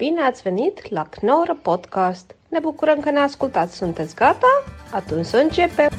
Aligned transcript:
Bine 0.00 0.20
ați 0.22 0.42
venit 0.42 0.90
la 0.90 1.02
Knorr 1.10 1.50
Podcast! 1.62 2.34
Ne 2.48 2.58
bucurăm 2.58 3.00
că 3.00 3.10
ne 3.10 3.18
ascultați! 3.18 3.76
Sunteți 3.76 4.14
gata? 4.14 4.62
Atunci 4.90 5.26
să 5.26 5.36
începem! 5.36 5.90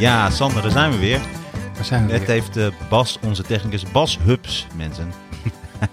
Ja, 0.00 0.28
Sander, 0.30 0.62
daar 0.62 0.70
zijn 0.70 0.90
we 0.90 0.98
weer. 0.98 1.20
Daar 1.74 1.84
zijn 1.84 2.06
we 2.06 2.12
Het 2.12 2.26
weer. 2.26 2.30
heeft 2.30 2.56
eh, 2.56 2.66
Bas, 2.88 3.18
onze 3.24 3.42
technicus, 3.42 3.90
Bas 3.92 4.18
Hubs, 4.18 4.66
mensen. 4.76 5.12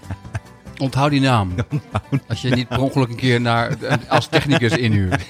Onthoud 0.84 1.10
die 1.10 1.20
naam. 1.20 1.54
Als 2.28 2.40
je 2.42 2.48
niet 2.50 2.68
per 2.68 2.80
ongeluk 2.80 3.08
een 3.08 3.16
keer 3.16 3.40
naar, 3.40 3.76
als 4.08 4.26
technicus 4.26 4.76
inhuurt. 4.76 5.22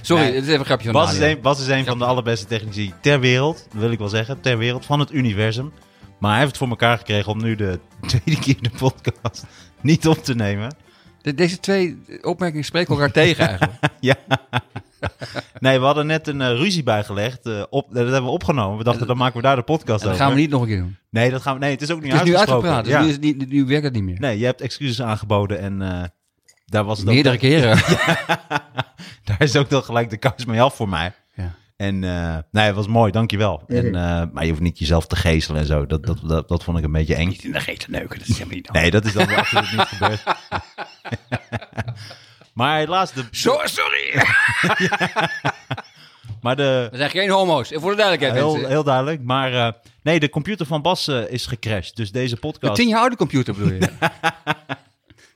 Sorry, 0.00 0.22
Nee. 0.22 0.32
het 0.34 0.42
is 0.42 0.48
even 0.48 0.58
een 0.58 0.64
grapje 0.64 0.90
van 0.90 1.00
Bas 1.00 1.12
is, 1.12 1.18
Nadia. 1.18 1.34
een, 1.34 1.40
Bas 1.40 1.60
is 1.60 1.66
een 1.66 1.84
van 1.84 1.98
de 1.98 2.04
allerbeste 2.04 2.46
technici 2.46 2.92
ter 3.00 3.20
wereld, 3.20 3.66
wil 3.72 3.90
ik 3.90 3.98
wel 3.98 4.08
zeggen, 4.08 4.40
ter 4.40 4.58
wereld, 4.58 4.86
van 4.86 5.00
het 5.00 5.12
universum. 5.12 5.72
Maar 6.18 6.30
hij 6.30 6.38
heeft 6.40 6.50
het 6.50 6.58
voor 6.60 6.68
elkaar 6.68 6.98
gekregen 6.98 7.32
om 7.32 7.42
nu 7.42 7.54
de 7.54 7.78
tweede 8.06 8.38
keer 8.40 8.56
de 8.60 8.70
podcast 8.78 9.44
niet 9.80 10.06
op 10.08 10.24
te 10.24 10.34
nemen. 10.34 10.74
De- 11.22 11.34
Deze 11.34 11.60
twee 11.60 11.98
opmerkingen 12.22 12.64
spreken 12.64 12.94
elkaar 12.94 13.10
tegen 13.12 13.48
eigenlijk. 13.48 13.78
Ja. 14.00 14.14
Nee, 15.60 15.78
we 15.78 15.84
hadden 15.84 16.06
net 16.06 16.28
een 16.28 16.40
eh, 16.40 16.48
ruzie 16.48 16.82
bijgelegd. 16.82 17.46
eh, 17.46 17.62
op, 17.70 17.86
dat 17.88 18.02
hebben 18.02 18.22
we 18.24 18.28
opgenomen. 18.30 18.78
We 18.78 18.84
dachten, 18.84 19.06
dan 19.06 19.16
maken 19.16 19.36
we 19.36 19.42
daar 19.42 19.56
de 19.56 19.62
podcast 19.62 20.00
En 20.02 20.06
dat 20.08 20.14
over. 20.14 20.24
gaan 20.26 20.34
we 20.34 20.40
niet 20.40 20.50
nog 20.50 20.60
een 20.60 20.66
keer 20.66 20.76
doen. 20.78 20.96
Nee, 21.10 21.30
dat 21.30 21.42
gaan 21.42 21.54
we, 21.54 21.60
nee, 21.60 21.70
het 21.70 21.82
is 21.82 21.90
ook 21.90 22.00
niet 22.02 22.12
Het 22.12 22.22
is 22.22 22.28
nu 22.28 22.36
uitgepraat, 22.36 22.84
dus 22.84 22.92
Ja. 22.92 23.00
nu, 23.00 23.06
is 23.06 23.12
het 23.12 23.22
niet, 23.22 23.48
nu 23.48 23.64
werkt 23.64 23.84
het 23.84 23.92
niet 23.92 24.02
meer. 24.02 24.20
Nee, 24.20 24.38
je 24.38 24.44
hebt 24.44 24.60
excuses 24.60 25.02
aangeboden 25.02 25.58
en 25.58 25.82
eh, 25.82 26.04
daar 26.64 26.84
was 26.84 26.98
het 26.98 27.08
ook 27.08 27.14
Meerdere 27.14 27.38
dan- 27.38 27.48
keren. 27.50 27.76
Daar 29.24 29.40
is 29.42 29.56
ook 29.56 29.70
dan 29.70 29.82
gelijk 29.82 30.10
de 30.10 30.16
kous 30.16 30.44
mee 30.44 30.62
af 30.62 30.74
voor 30.74 30.88
mij. 30.88 31.12
En 31.76 32.04
eh, 32.04 32.36
nee, 32.50 32.64
het 32.64 32.74
was 32.74 32.86
mooi, 32.86 33.12
dankjewel. 33.12 33.62
En, 33.66 33.86
eh, 33.86 34.22
maar 34.32 34.42
je 34.44 34.48
hoeft 34.48 34.60
niet 34.62 34.78
jezelf 34.78 35.06
te 35.06 35.16
geestelen 35.16 35.60
en 35.60 35.66
zo. 35.66 35.86
Dat, 35.86 36.06
dat, 36.06 36.18
dat, 36.22 36.48
dat 36.48 36.64
vond 36.64 36.78
ik 36.78 36.84
een 36.84 36.92
beetje 36.92 37.14
eng. 37.14 37.36
in 37.42 37.52
de 37.52 37.60
geest 37.60 37.88
neuken, 37.88 38.18
dat 38.18 38.28
is 38.28 38.38
helemaal 38.38 38.54
niet 38.54 38.72
Nee, 38.72 38.90
dat 38.90 39.04
is 39.04 39.12
dan 39.12 39.34
absoluut 39.34 39.72
niet 39.72 39.80
gebeurd. 39.80 40.22
maar 42.54 42.78
helaas, 42.78 43.12
de, 43.12 43.24
sorry! 43.30 44.12
maar 46.42 46.56
de, 46.56 46.88
We 46.90 46.96
zijn 46.96 47.10
geen 47.10 47.30
homo's. 47.30 47.72
En 47.72 47.80
voor 47.80 47.90
de 47.90 47.96
duidelijkheid, 47.96 48.44
heel, 48.44 48.68
heel 48.68 48.84
duidelijk. 48.84 49.22
Maar 49.22 49.52
eh, 49.52 49.72
nee, 50.02 50.20
de 50.20 50.28
computer 50.28 50.66
van 50.66 50.82
Bas 50.82 51.08
is 51.08 51.46
gecrashed. 51.46 51.96
Dus 51.96 52.12
deze 52.12 52.34
De 52.34 52.40
podcast... 52.40 52.74
tien 52.74 52.88
jaar 52.88 53.00
oude 53.00 53.16
computer 53.16 53.54
bedoel 53.54 53.72
je? 53.72 53.88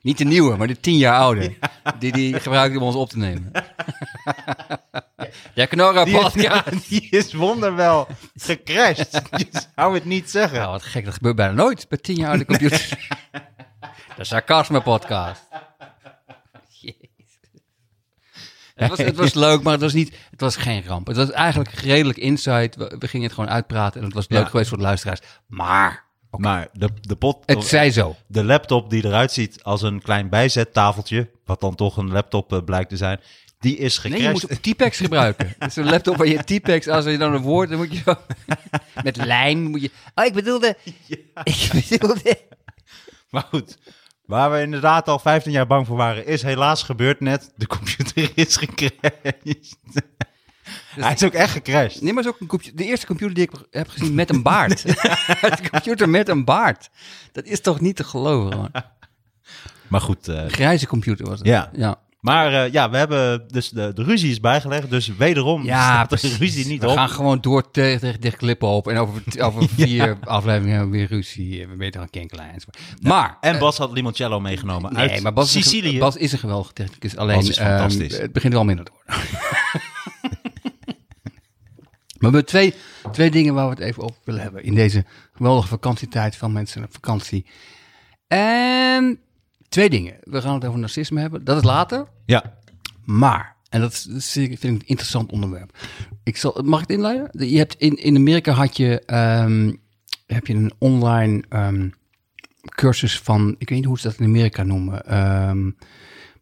Niet 0.03 0.19
de 0.19 0.25
nieuwe, 0.25 0.57
maar 0.57 0.67
de 0.67 0.81
tien 0.81 0.97
jaar 0.97 1.19
oude. 1.19 1.55
Die 1.99 2.13
die 2.13 2.41
gebruikt 2.41 2.77
om 2.77 2.83
ons 2.83 2.95
op 2.95 3.09
te 3.09 3.19
nemen. 3.19 3.51
Ja, 5.55 5.67
Knorra 5.67 6.05
die, 6.05 6.19
is, 6.19 6.89
die 6.89 7.09
is 7.11 7.33
wonderwel 7.33 8.07
gecrashed. 8.35 9.23
Je 9.37 9.47
zou 9.77 9.95
het 9.95 10.05
niet 10.05 10.31
zeggen. 10.31 10.59
Nou, 10.59 10.71
wat 10.71 10.83
gek, 10.83 11.05
dat 11.05 11.15
gebeurt 11.15 11.37
bijna 11.37 11.53
nooit 11.53 11.89
bij 11.89 11.99
tien 11.99 12.17
jaar 12.17 12.29
oude 12.29 12.45
computers. 12.45 12.89
de 14.17 14.25
sarcasme 14.25 14.81
podcast. 14.81 15.43
Het 18.75 18.89
was, 18.89 18.99
het 18.99 19.17
was 19.17 19.35
leuk, 19.35 19.63
maar 19.63 19.73
het 19.73 19.83
was, 19.83 19.93
niet, 19.93 20.17
het 20.31 20.41
was 20.41 20.57
geen 20.57 20.85
ramp. 20.87 21.07
Het 21.07 21.17
was 21.17 21.31
eigenlijk 21.31 21.71
redelijk 21.71 22.19
insight. 22.19 22.77
We, 22.77 22.97
we 22.99 23.09
gingen 23.09 23.27
het 23.27 23.35
gewoon 23.35 23.51
uitpraten 23.51 24.01
en 24.01 24.07
het 24.07 24.15
was 24.15 24.29
leuk 24.29 24.43
Ja. 24.43 24.49
geweest 24.49 24.69
voor 24.69 24.79
de 24.79 24.85
luisteraars. 24.85 25.21
Maar 25.47 26.05
Maar 26.37 26.69
de, 26.73 26.89
de, 27.01 27.17
pot, 27.17 27.43
het 27.47 27.65
zij 27.65 27.91
zo. 27.91 28.17
de 28.27 28.45
laptop 28.45 28.91
die 28.91 29.05
eruit 29.05 29.33
ziet 29.33 29.63
als 29.63 29.83
een 29.83 30.03
klein 30.03 30.29
bijzettafeltje, 30.29 31.31
wat 31.45 31.61
dan 31.61 31.75
toch 31.75 31.97
een 31.97 32.13
laptop 32.13 32.53
eh, 32.53 32.59
blijkt 32.65 32.89
te 32.89 32.97
zijn, 32.97 33.21
die 33.59 33.77
is 33.77 34.03
Nee, 34.03 34.13
gecrashed. 34.13 34.41
je 34.41 34.47
moet 34.51 34.63
T-Pex 34.75 34.99
gebruiken. 34.99 35.55
Dat 35.59 35.69
is 35.69 35.77
een 35.77 35.91
laptop 35.91 36.17
waar 36.17 36.27
je 36.27 36.45
T-Pex, 36.45 36.89
als 36.89 37.05
je 37.05 37.19
dan 37.19 37.35
een 37.35 37.43
woord, 37.43 37.69
dan 37.69 37.79
moet 37.79 37.93
je 37.93 38.03
zo... 38.05 38.15
Met 39.05 39.17
lijn 39.17 39.63
moet 39.71 39.83
je... 39.83 39.91
Oh, 40.15 40.25
ik 40.25 40.33
bedoelde... 40.33 40.77
Ik 41.45 41.71
bedoelde... 41.89 42.39
Maar 43.31 43.47
goed, 43.51 43.79
waar 44.25 44.51
we 44.51 44.61
inderdaad 44.61 45.09
al 45.09 45.19
15 45.19 45.53
jaar 45.53 45.67
bang 45.67 45.87
voor 45.87 45.97
waren, 45.97 46.27
is 46.27 46.43
helaas 46.43 46.83
gebeurd 46.83 47.21
net. 47.21 47.53
De 47.57 47.67
computer 47.67 48.31
is 48.35 48.57
gecrashed. 48.57 49.77
Hij 50.91 51.13
is 51.13 51.25
ook 51.25 51.33
echt 51.33 51.53
gecrashed. 51.53 52.03
Nee, 52.03 52.13
maar 52.13 52.23
het 52.23 52.33
is 52.33 52.37
ook 52.37 52.41
een 52.41 52.47
computer, 52.47 52.77
de 52.77 52.85
eerste 52.85 53.07
computer 53.07 53.35
die 53.35 53.45
ik 53.45 53.51
heb 53.71 53.89
gezien 53.89 54.15
met 54.15 54.31
een 54.31 54.43
baard. 54.43 54.85
een 55.43 55.71
computer 55.71 56.09
met 56.09 56.29
een 56.29 56.45
baard. 56.45 56.91
Dat 57.33 57.45
is 57.45 57.61
toch 57.61 57.81
niet 57.81 57.97
te 57.97 58.05
geloven, 58.05 58.53
gewoon. 58.53 58.71
Maar 59.89 60.01
goed, 60.01 60.29
eh, 60.29 60.43
Een 60.43 60.51
grijze 60.51 60.87
computer 60.87 61.27
was 61.27 61.39
het. 61.39 61.49
Ja. 61.49 61.71
Ja, 61.73 61.99
maar 62.21 62.53
eh, 62.65 62.73
ja, 62.73 62.91
we 62.91 62.97
hebben 62.97 63.45
dus 63.49 63.69
de, 63.69 63.93
de 63.95 64.03
ruzie 64.03 64.31
is 64.31 64.41
bijgelegd. 64.41 64.91
Dus 64.91 65.17
wederom 65.17 65.65
ja 65.65 66.05
de 66.05 66.17
ruzie 66.39 66.67
niet 66.67 66.81
We 66.83 66.89
op. 66.89 66.97
gaan 66.97 67.09
gewoon 67.09 67.41
door 67.41 67.71
tegen, 67.71 68.01
tegen 68.01 68.21
dicht 68.21 68.37
klippen 68.37 68.69
op. 68.69 68.89
En 68.89 68.97
over, 68.97 69.23
over 69.39 69.69
vier 69.69 70.19
afleveringen 70.25 70.73
hebben 70.77 70.91
we 70.91 70.97
weer 70.97 71.07
ruzie. 71.09 71.67
We 71.69 71.77
weten 71.77 72.01
een 72.01 72.11
kenkelijn. 72.11 72.51
enzovoort. 72.53 72.79
Maar... 73.03 73.37
En 73.41 73.59
Bas 73.59 73.79
had 73.79 73.93
limoncello 73.93 74.41
meegenomen 74.41 74.93
Nee, 74.93 75.11
uit 75.11 75.23
maar 75.23 75.33
Bas 75.33 75.57
is, 75.57 75.73
een, 75.73 75.99
Bas 75.99 76.17
is 76.17 76.33
een 76.33 76.39
geweldige 76.39 76.73
technicus. 76.73 77.17
Alleen, 77.17 77.37
Bas 77.37 77.49
is 77.49 77.59
fantastisch. 77.59 78.13
ehm, 78.13 78.23
het 78.23 78.33
begint 78.33 78.53
wel 78.53 78.65
minder 78.65 78.85
te 78.85 78.91
worden. 78.95 79.25
Maar 82.21 82.31
we 82.31 82.37
hebben 82.37 82.45
twee, 82.45 82.75
twee 83.13 83.31
dingen 83.31 83.55
waar 83.55 83.65
we 83.65 83.75
het 83.75 83.83
even 83.83 84.03
over 84.03 84.17
willen 84.25 84.43
hebben. 84.43 84.63
In 84.63 84.75
deze 84.75 85.05
geweldige 85.33 85.69
vakantietijd 85.69 86.37
van 86.37 86.53
mensen 86.53 86.85
op 86.85 86.93
vakantie. 86.93 87.47
En 88.27 89.21
twee 89.69 89.91
dingen. 89.91 90.17
We 90.21 90.41
gaan 90.41 90.55
het 90.55 90.65
over 90.65 90.79
narcisme 90.79 91.21
hebben. 91.21 91.45
Dat 91.45 91.57
is 91.57 91.65
later. 91.65 92.07
Ja, 92.27 92.59
Maar, 93.05 93.57
en 93.69 93.81
dat, 93.81 94.09
is, 94.17 94.33
vind 94.33 94.53
ik 94.53 94.63
een 94.63 94.83
interessant 94.85 95.33
onderwerp. 95.33 95.79
Ik 96.23 96.37
zal, 96.37 96.61
mag 96.65 96.83
ik 96.83 96.89
het 96.89 96.97
inleiden? 96.97 97.49
Je 97.49 97.59
hebt 97.59 97.75
in, 97.75 97.97
in 97.97 98.17
Amerika 98.17 98.53
had 98.53 98.77
je, 98.77 99.03
ehm, 99.07 99.73
heb 100.27 100.47
je 100.47 100.55
een 100.55 100.73
online 100.79 101.45
ehm, 101.49 101.89
cursus 102.65 103.19
van, 103.19 103.55
ik 103.59 103.69
weet 103.69 103.79
niet 103.79 103.87
hoe 103.87 103.99
ze 103.99 104.09
dat 104.09 104.19
in 104.19 104.27
Amerika 104.27 104.63
noemen, 104.63 105.07
ehm, 105.07 105.71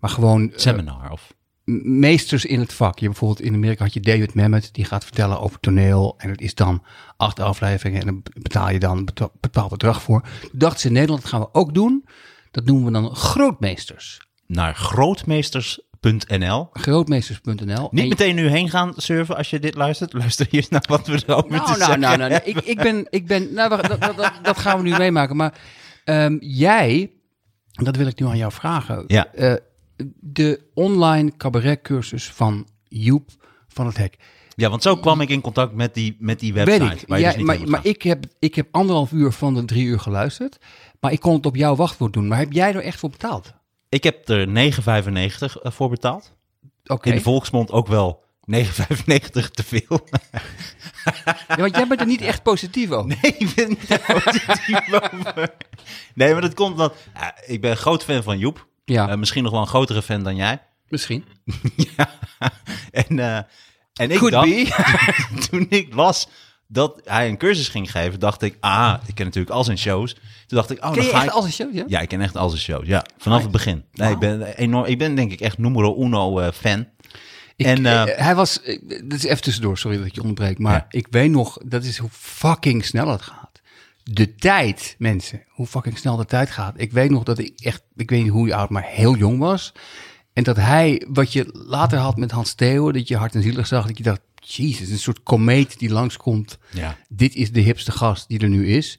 maar 0.00 0.10
gewoon 0.10 0.52
eh, 0.52 0.58
seminar 0.58 1.10
of... 1.10 1.36
meesters 1.82 2.44
in 2.44 2.60
het 2.60 2.72
vak. 2.72 2.98
Je 2.98 3.06
bijvoorbeeld 3.06 3.40
in 3.40 3.54
Amerika 3.54 3.84
had 3.84 3.92
je 3.94 4.00
David 4.00 4.34
Mamet, 4.34 4.68
die 4.72 4.84
gaat 4.84 5.04
vertellen 5.04 5.40
over 5.40 5.60
toneel. 5.60 6.14
En 6.18 6.30
het 6.30 6.40
is 6.40 6.54
dan 6.54 6.82
acht 7.16 7.40
afleveringen 7.40 8.00
en 8.00 8.06
dan 8.06 8.22
betaal 8.42 8.70
je 8.70 8.78
dan 8.78 8.96
een 8.98 9.08
bepaald 9.40 9.70
bedrag 9.70 10.02
voor. 10.02 10.22
Toen 10.40 10.50
dachten 10.52 10.80
ze 10.80 10.86
in 10.86 10.92
Nederland, 10.92 11.22
dat 11.22 11.30
gaan 11.30 11.40
we 11.40 11.48
ook 11.52 11.74
doen. 11.74 12.04
Dat 12.50 12.64
noemen 12.64 12.84
we 12.84 12.92
dan 12.92 13.14
grootmeesters. 13.16 14.20
Naar 14.46 14.74
grootmeesters.nl. 14.74 16.68
Grootmeesters.nl. 16.72 17.88
Niet 17.90 18.02
En- 18.02 18.08
meteen 18.08 18.34
nu 18.34 18.48
heen 18.48 18.70
gaan 18.70 18.92
surfen 18.96 19.36
als 19.36 19.50
je 19.50 19.58
dit 19.58 19.74
luistert. 19.74 20.12
Luister 20.12 20.46
eerst 20.50 20.70
naar 20.70 20.84
wat 20.88 21.06
we 21.06 21.22
erover 21.26 21.48
te 21.48 21.54
Nou, 21.56 21.66
nou, 21.66 21.76
zeggen 21.78 22.00
nou, 22.00 22.16
nou, 22.16 22.30
nou. 22.30 22.42
Ik, 22.44 22.56
ik 22.56 22.76
ben, 22.76 23.06
ik 23.10 23.26
ben, 23.26 23.52
nou, 23.54 23.68
dat, 23.68 24.00
dat, 24.00 24.16
dat, 24.16 24.32
dat 24.42 24.58
gaan 24.58 24.76
we 24.76 24.82
nu 24.88 24.96
meemaken. 24.96 25.36
Maar 25.36 25.54
ehm, 26.04 26.36
jij, 26.40 27.12
dat 27.72 27.96
wil 27.96 28.06
ik 28.06 28.20
nu 28.20 28.26
aan 28.26 28.36
jou 28.36 28.52
vragen. 28.52 29.04
Ja. 29.06 29.32
Eh, 29.34 29.54
de 30.20 30.60
online 30.74 31.32
cabaretcursus 31.36 32.30
van 32.30 32.66
Joep 32.84 33.30
van 33.68 33.86
het 33.86 33.96
Hek. 33.96 34.16
Ja, 34.54 34.70
want 34.70 34.82
zo 34.82 34.96
kwam 34.96 35.20
ik 35.20 35.28
in 35.28 35.40
contact 35.40 35.72
met 35.74 35.94
die, 35.94 36.16
met 36.18 36.40
die 36.40 36.52
Weet 36.52 36.64
website. 36.64 37.00
ik. 37.00 37.08
waar 37.08 37.18
je 37.18 37.24
Jij- 37.24 37.32
dus 37.36 37.42
niet 37.42 37.46
maar 37.60 37.68
maar 37.70 37.86
ik, 37.86 38.02
heb, 38.02 38.24
ik 38.38 38.54
heb 38.54 38.68
anderhalf 38.70 39.12
uur 39.12 39.32
van 39.32 39.54
de 39.54 39.64
drie 39.64 39.84
uur 39.84 40.00
geluisterd. 40.00 40.58
Maar 41.00 41.12
ik 41.12 41.20
kon 41.20 41.34
het 41.34 41.46
op 41.46 41.56
jouw 41.56 41.76
wachtwoord 41.76 42.12
doen. 42.12 42.28
Maar 42.28 42.38
heb 42.38 42.52
jij 42.52 42.74
er 42.74 42.82
echt 42.82 42.98
voor 42.98 43.10
betaald? 43.10 43.54
Ik 43.88 44.02
heb 44.04 44.28
er 44.28 44.46
9,95 44.72 45.62
voor 45.62 45.88
betaald. 45.90 46.34
Oké. 46.86 47.08
In 47.08 47.14
de 47.14 47.20
volksmond 47.22 47.70
ook 47.70 47.86
wel 47.86 48.24
9,95 48.52 48.60
te 49.50 49.62
veel. 49.64 50.00
Ja, 51.48 51.56
want 51.56 51.76
jij 51.76 51.86
bent 51.86 52.00
er 52.00 52.06
niet 52.06 52.20
echt 52.20 52.42
positief 52.42 52.90
over. 52.90 53.06
Nee, 53.22 53.32
ik 53.38 53.52
ben 53.54 53.68
niet 53.68 54.00
positief 54.06 54.92
over. 55.12 55.54
Nee, 56.14 56.32
maar 56.32 56.40
dat 56.42 56.54
komt 56.54 56.76
dat... 56.76 56.94
ja, 57.14 57.36
ik 57.46 57.60
ben 57.60 57.70
een 57.70 57.76
groot 57.76 58.04
fan 58.04 58.22
van 58.22 58.38
Joep. 58.38 58.66
Ja, 58.88 59.08
Eh, 59.08 59.16
misschien 59.16 59.42
nog 59.42 59.52
wel 59.52 59.60
een 59.60 59.66
grotere 59.66 60.02
fan 60.02 60.22
dan 60.22 60.36
jij. 60.36 60.58
misschien. 60.88 61.24
ja. 61.96 62.10
En, 62.90 63.18
eh, 63.18 63.36
en 63.94 64.10
ik 64.10 64.18
Could 64.18 64.32
dacht, 64.32 64.48
toen 65.50 65.66
ik 65.68 65.94
las 65.94 66.28
dat 66.66 67.00
hij 67.04 67.28
een 67.28 67.36
cursus 67.38 67.68
ging 67.68 67.90
geven, 67.90 68.20
dacht 68.20 68.42
ik, 68.42 68.56
ah, 68.60 68.94
ik 69.06 69.14
ken 69.14 69.24
natuurlijk 69.24 69.54
al 69.54 69.64
zijn 69.64 69.78
shows. 69.78 70.12
Toen 70.14 70.58
dacht 70.58 70.70
ik, 70.70 70.84
oh, 70.84 70.92
Ken 70.92 71.02
je 71.02 71.08
ga 71.08 71.16
echt 71.16 71.24
ik... 71.26 71.30
als 71.30 71.44
een 71.44 71.52
show? 71.52 71.74
Ja? 71.74 71.84
Ja, 71.86 72.00
ik 72.00 72.08
ken 72.08 72.20
echt 72.20 72.36
al 72.36 72.48
zijn 72.48 72.60
shows. 72.62 72.86
Ja, 72.86 73.04
vanaf 73.18 73.42
het 73.42 73.50
begin. 73.50 73.84
Nee, 73.92 74.10
ik 74.12 74.18
ben 74.18 74.42
enorm. 74.42 74.84
Ik 74.84 74.98
ben 74.98 75.14
denk 75.14 75.32
ik 75.32 75.40
echt 75.40 75.58
numero 75.58 75.96
uno 76.02 76.38
eh, 76.38 76.52
fan. 76.52 76.86
Ik, 77.56 77.66
En, 77.66 77.86
eh, 77.86 78.02
eh, 78.02 78.18
hij 78.24 78.34
was, 78.34 78.62
eh, 78.62 78.78
dat 79.04 79.18
is 79.18 79.24
even 79.24 79.42
tussendoor, 79.42 79.78
sorry 79.78 79.96
dat 79.96 80.06
ik 80.06 80.14
je 80.14 80.20
onderbreek, 80.20 80.58
maar 80.58 80.72
Ja. 80.74 80.86
ik 80.88 81.06
weet 81.10 81.30
nog, 81.30 81.58
dat 81.64 81.84
is 81.84 81.98
hoe 81.98 82.08
fucking 82.12 82.84
snel 82.84 83.08
het 83.08 83.22
gaat. 83.22 83.47
De 84.10 84.34
tijd, 84.34 84.94
mensen, 84.98 85.42
hoe 85.48 85.66
fucking 85.66 85.98
snel 85.98 86.16
de 86.16 86.24
tijd 86.24 86.50
gaat. 86.50 86.74
Ik 86.80 86.92
weet 86.92 87.10
nog 87.10 87.22
dat 87.22 87.38
ik 87.38 87.60
echt, 87.60 87.82
ik 87.96 88.10
weet 88.10 88.22
niet 88.22 88.32
hoe 88.32 88.54
oud, 88.54 88.70
maar 88.70 88.84
heel 88.86 89.16
jong 89.16 89.38
was. 89.38 89.72
En 90.32 90.42
dat 90.44 90.56
hij, 90.56 91.04
wat 91.08 91.32
je 91.32 91.48
later 91.52 91.98
had 91.98 92.16
met 92.16 92.30
Hans 92.30 92.54
Theo, 92.54 92.92
dat 92.92 93.08
je 93.08 93.16
hart 93.16 93.34
en 93.34 93.42
zielig 93.42 93.66
zag, 93.66 93.86
dat 93.86 93.96
je 93.98 94.02
dacht, 94.04 94.20
jezus, 94.34 94.90
een 94.90 94.98
soort 94.98 95.22
komeet 95.22 95.78
die 95.78 95.90
langskomt. 95.90 96.58
Ja. 96.72 96.96
Dit 97.08 97.34
is 97.34 97.52
de 97.52 97.60
hipste 97.60 97.92
gast 97.92 98.28
die 98.28 98.38
er 98.38 98.48
nu 98.48 98.68
is. 98.68 98.98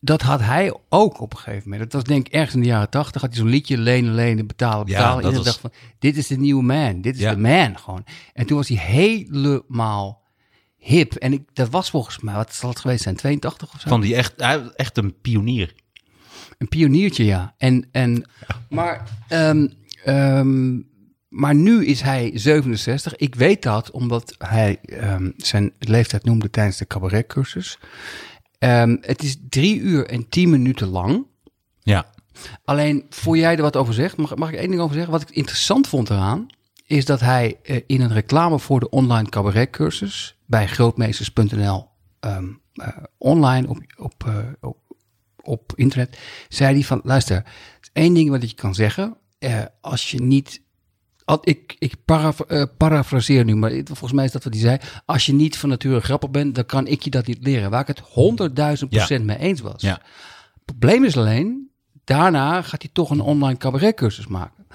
Dat 0.00 0.22
had 0.22 0.40
hij 0.40 0.76
ook 0.88 1.20
op 1.20 1.32
een 1.32 1.38
gegeven 1.38 1.70
moment. 1.70 1.82
Dat 1.90 1.92
was 1.92 2.10
denk 2.14 2.26
ik 2.26 2.32
ergens 2.32 2.54
in 2.54 2.60
de 2.60 2.66
jaren 2.66 2.90
tachtig. 2.90 3.20
Had 3.20 3.30
hij 3.30 3.38
zo'n 3.40 3.48
liedje 3.50 3.78
lenen, 3.78 4.14
lenen, 4.14 4.46
betalen, 4.46 4.86
Ja, 4.86 4.92
betalen. 4.96 5.22
dat 5.22 5.32
Iedereen 5.32 5.44
was- 5.52 5.60
dacht 5.60 5.60
van, 5.60 5.94
dit 5.98 6.16
is 6.16 6.26
de 6.26 6.38
nieuwe 6.38 6.62
man. 6.62 7.00
Dit 7.00 7.14
is 7.14 7.20
Ja. 7.20 7.34
de 7.34 7.40
man 7.40 7.78
gewoon. 7.78 8.04
En 8.34 8.46
toen 8.46 8.56
was 8.56 8.68
hij 8.68 8.76
helemaal, 8.78 10.21
hip. 10.82 11.14
En 11.14 11.32
ik, 11.32 11.42
dat 11.52 11.68
was 11.70 11.90
volgens 11.90 12.20
mij, 12.20 12.34
wat 12.34 12.54
zal 12.54 12.68
het 12.68 12.78
geweest 12.80 13.02
zijn, 13.02 13.16
82 13.16 13.74
of 13.74 13.80
zo? 13.80 13.88
Van 13.88 14.00
die 14.00 14.14
echt, 14.14 14.32
hij- 14.36 14.70
echt 14.76 14.98
een 14.98 15.20
pionier. 15.20 15.74
Een 16.58 16.68
pioniertje, 16.68 17.24
ja. 17.24 17.54
En, 17.58 17.88
en, 17.92 18.24
maar, 18.70 19.08
ehm, 19.28 19.68
ehm, 20.04 20.80
maar 21.28 21.54
nu 21.54 21.84
is 21.86 22.00
hij 22.00 22.30
67. 22.34 23.16
Ik 23.16 23.34
weet 23.34 23.62
dat 23.62 23.90
omdat 23.90 24.34
hij 24.38 24.78
ehm, 24.82 25.30
zijn 25.36 25.72
leeftijd 25.78 26.24
noemde 26.24 26.50
tijdens 26.50 26.76
de 26.76 26.86
cabaretcursus. 26.86 27.78
Ehm, 28.58 28.96
het 29.00 29.22
is 29.22 29.36
drie 29.48 29.78
uur 29.80 30.06
en 30.06 30.28
tien 30.28 30.50
minuten 30.50 30.88
lang. 30.88 31.26
Ja. 31.80 32.06
Alleen, 32.64 33.06
voor 33.10 33.36
jij 33.36 33.56
er 33.56 33.62
wat 33.62 33.76
over 33.76 33.94
zegt, 33.94 34.16
mag, 34.16 34.34
mag 34.36 34.48
ik 34.52 34.58
één 34.58 34.68
ding 34.68 34.80
over 34.80 34.94
zeggen? 34.94 35.12
Wat 35.12 35.22
ik 35.22 35.30
interessant 35.30 35.88
vond 35.88 36.10
eraan, 36.10 36.46
is 36.92 37.04
dat 37.04 37.20
hij 37.20 37.58
eh, 37.62 37.80
in 37.86 38.00
een 38.00 38.12
reclame 38.12 38.58
voor 38.58 38.80
de 38.80 38.90
online 38.90 39.28
cabaretcursus 39.28 40.36
bij 40.46 40.68
grootmeesters.nl 40.68 41.88
ehm, 42.20 42.44
eh, 42.72 42.88
online 43.18 43.68
op, 43.68 43.78
op, 43.96 44.14
eh, 44.26 44.36
op, 44.60 44.76
op 45.42 45.72
internet, 45.74 46.18
zei 46.48 46.74
hij 46.74 46.82
van, 46.82 47.00
luister, 47.04 47.36
er 47.36 47.44
is 47.80 47.90
één 47.92 48.14
ding 48.14 48.30
wat 48.30 48.50
je 48.50 48.54
kan 48.56 48.74
zeggen, 48.74 49.16
als 49.80 50.10
je 50.10 50.22
niet, 50.22 50.60
ik, 51.40 51.76
ik 51.78 51.94
paraf, 52.04 52.40
parafraseer 52.76 53.44
nu, 53.44 53.56
maar 53.56 53.70
volgens 53.84 54.12
mij 54.12 54.24
is 54.24 54.32
dat 54.32 54.44
wat 54.44 54.52
hij 54.52 54.62
zei, 54.62 54.78
als 55.04 55.26
je 55.26 55.32
niet 55.32 55.58
van 55.58 55.68
nature 55.68 56.00
grappig 56.00 56.30
bent, 56.30 56.54
dan 56.54 56.66
kan 56.66 56.86
ik 56.86 57.02
je 57.02 57.10
dat 57.10 57.26
niet 57.26 57.42
leren, 57.42 57.70
waar 57.70 57.80
ik 57.80 57.86
het 57.86 58.00
honderdduizend 58.00 58.90
procent 58.90 59.24
mee 59.24 59.38
eens 59.38 59.60
was. 59.60 59.82
Ja. 59.82 60.00
probleem 60.64 61.04
is 61.04 61.16
alleen, 61.16 61.70
daarna 62.04 62.62
gaat 62.62 62.82
hij 62.82 62.90
toch 62.92 63.10
een 63.10 63.20
online 63.20 63.58
cabaretcursus 63.58 64.26
maken. 64.26 64.66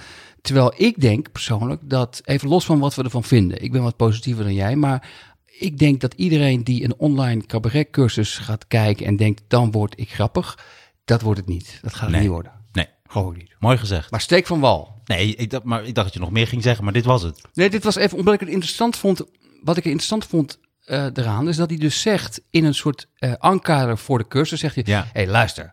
Terwijl 0.47 0.73
ik 0.75 1.01
denk 1.01 1.31
persoonlijk 1.31 1.81
dat, 1.89 2.21
even 2.25 2.49
los 2.49 2.65
van 2.65 2.79
wat 2.79 2.95
we 2.95 3.03
ervan 3.03 3.23
vinden, 3.23 3.63
ik 3.63 3.71
ben 3.71 3.83
wat 3.83 3.95
positiever 3.95 4.43
dan 4.43 4.53
jij, 4.53 4.75
maar 4.75 5.09
ik 5.45 5.77
denk 5.77 6.01
dat 6.01 6.13
iedereen 6.13 6.63
die 6.63 6.83
een 6.83 6.93
online 6.97 7.45
cabaretcursus 7.45 8.37
gaat 8.37 8.67
kijken 8.67 9.05
en 9.05 9.15
denkt, 9.15 9.41
dan 9.47 9.71
word 9.71 9.93
ik 9.99 10.09
grappig, 10.13 10.59
dat 11.05 11.21
wordt 11.21 11.39
het 11.39 11.49
niet. 11.49 11.79
Dat 11.81 11.91
gaat 11.93 12.01
het 12.01 12.11
Nee. 12.11 12.21
niet 12.21 12.29
worden. 12.29 12.51
Nee, 12.71 12.87
Gewoon 13.07 13.37
niet. 13.37 13.55
mooi 13.59 13.77
gezegd. 13.77 14.11
Maar 14.11 14.21
steek 14.21 14.45
van 14.47 14.59
wal. 14.59 15.01
Nee, 15.05 15.35
ik 15.35 15.49
dacht, 15.49 15.63
maar 15.63 15.79
ik 15.85 15.93
dacht 15.95 16.05
dat 16.07 16.13
je 16.13 16.19
nog 16.19 16.31
meer 16.31 16.47
ging 16.47 16.63
zeggen, 16.63 16.83
maar 16.83 16.93
dit 16.93 17.05
was 17.05 17.21
het. 17.21 17.41
Nee, 17.53 17.69
dit 17.69 17.83
was 17.83 17.95
even 17.95 18.17
omdat 18.17 18.33
ik 18.33 18.39
het 18.39 18.49
interessant 18.49 18.97
vond. 18.97 19.21
Wat 19.63 19.77
ik 19.77 19.83
interessant 19.85 20.25
vond 20.25 20.59
eh, 20.85 21.05
eraan, 21.13 21.47
is 21.47 21.55
dat 21.55 21.69
hij 21.69 21.79
dus 21.79 22.01
zegt 22.01 22.41
in 22.49 22.65
een 22.65 22.73
soort 22.75 23.07
eh 23.15 23.33
ankader 23.37 23.97
voor 23.97 24.17
de 24.17 24.27
cursus, 24.27 24.59
zegt 24.59 24.75
hij, 24.75 24.83
Ja. 24.87 25.01
hé 25.03 25.09
hey, 25.13 25.27
luister, 25.27 25.71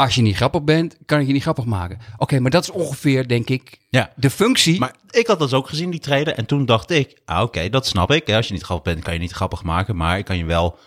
als 0.00 0.14
je 0.14 0.22
niet 0.22 0.36
grappig 0.36 0.62
bent, 0.62 0.96
kan 1.06 1.20
ik 1.20 1.26
je 1.26 1.32
niet 1.32 1.42
grappig 1.42 1.64
maken. 1.64 1.98
Oké, 2.16 2.40
maar 2.40 2.50
dat 2.50 2.62
is 2.62 2.70
ongeveer, 2.70 3.28
denk 3.28 3.48
ik, 3.48 3.78
Ja. 3.90 4.12
de 4.16 4.30
functie. 4.30 4.78
Maar 4.78 4.94
ik 5.10 5.26
had 5.26 5.38
dat 5.38 5.54
ook 5.54 5.68
gezien, 5.68 5.90
die 5.90 6.00
trailer. 6.00 6.34
En 6.34 6.46
toen 6.46 6.64
dacht 6.66 6.90
ik, 6.90 7.20
ah, 7.24 7.42
oké, 7.42 7.68
dat 7.68 7.86
snap 7.86 8.10
ik. 8.10 8.30
Als 8.30 8.46
je 8.46 8.52
niet 8.52 8.62
grappig 8.62 8.92
bent, 8.92 9.04
kan 9.04 9.12
je 9.14 9.20
niet 9.20 9.32
grappig 9.32 9.62
maken. 9.62 9.96
Maar 9.96 10.18
ik 10.18 10.24
kan 10.24 10.36
je 10.36 10.44
wel 10.44 10.78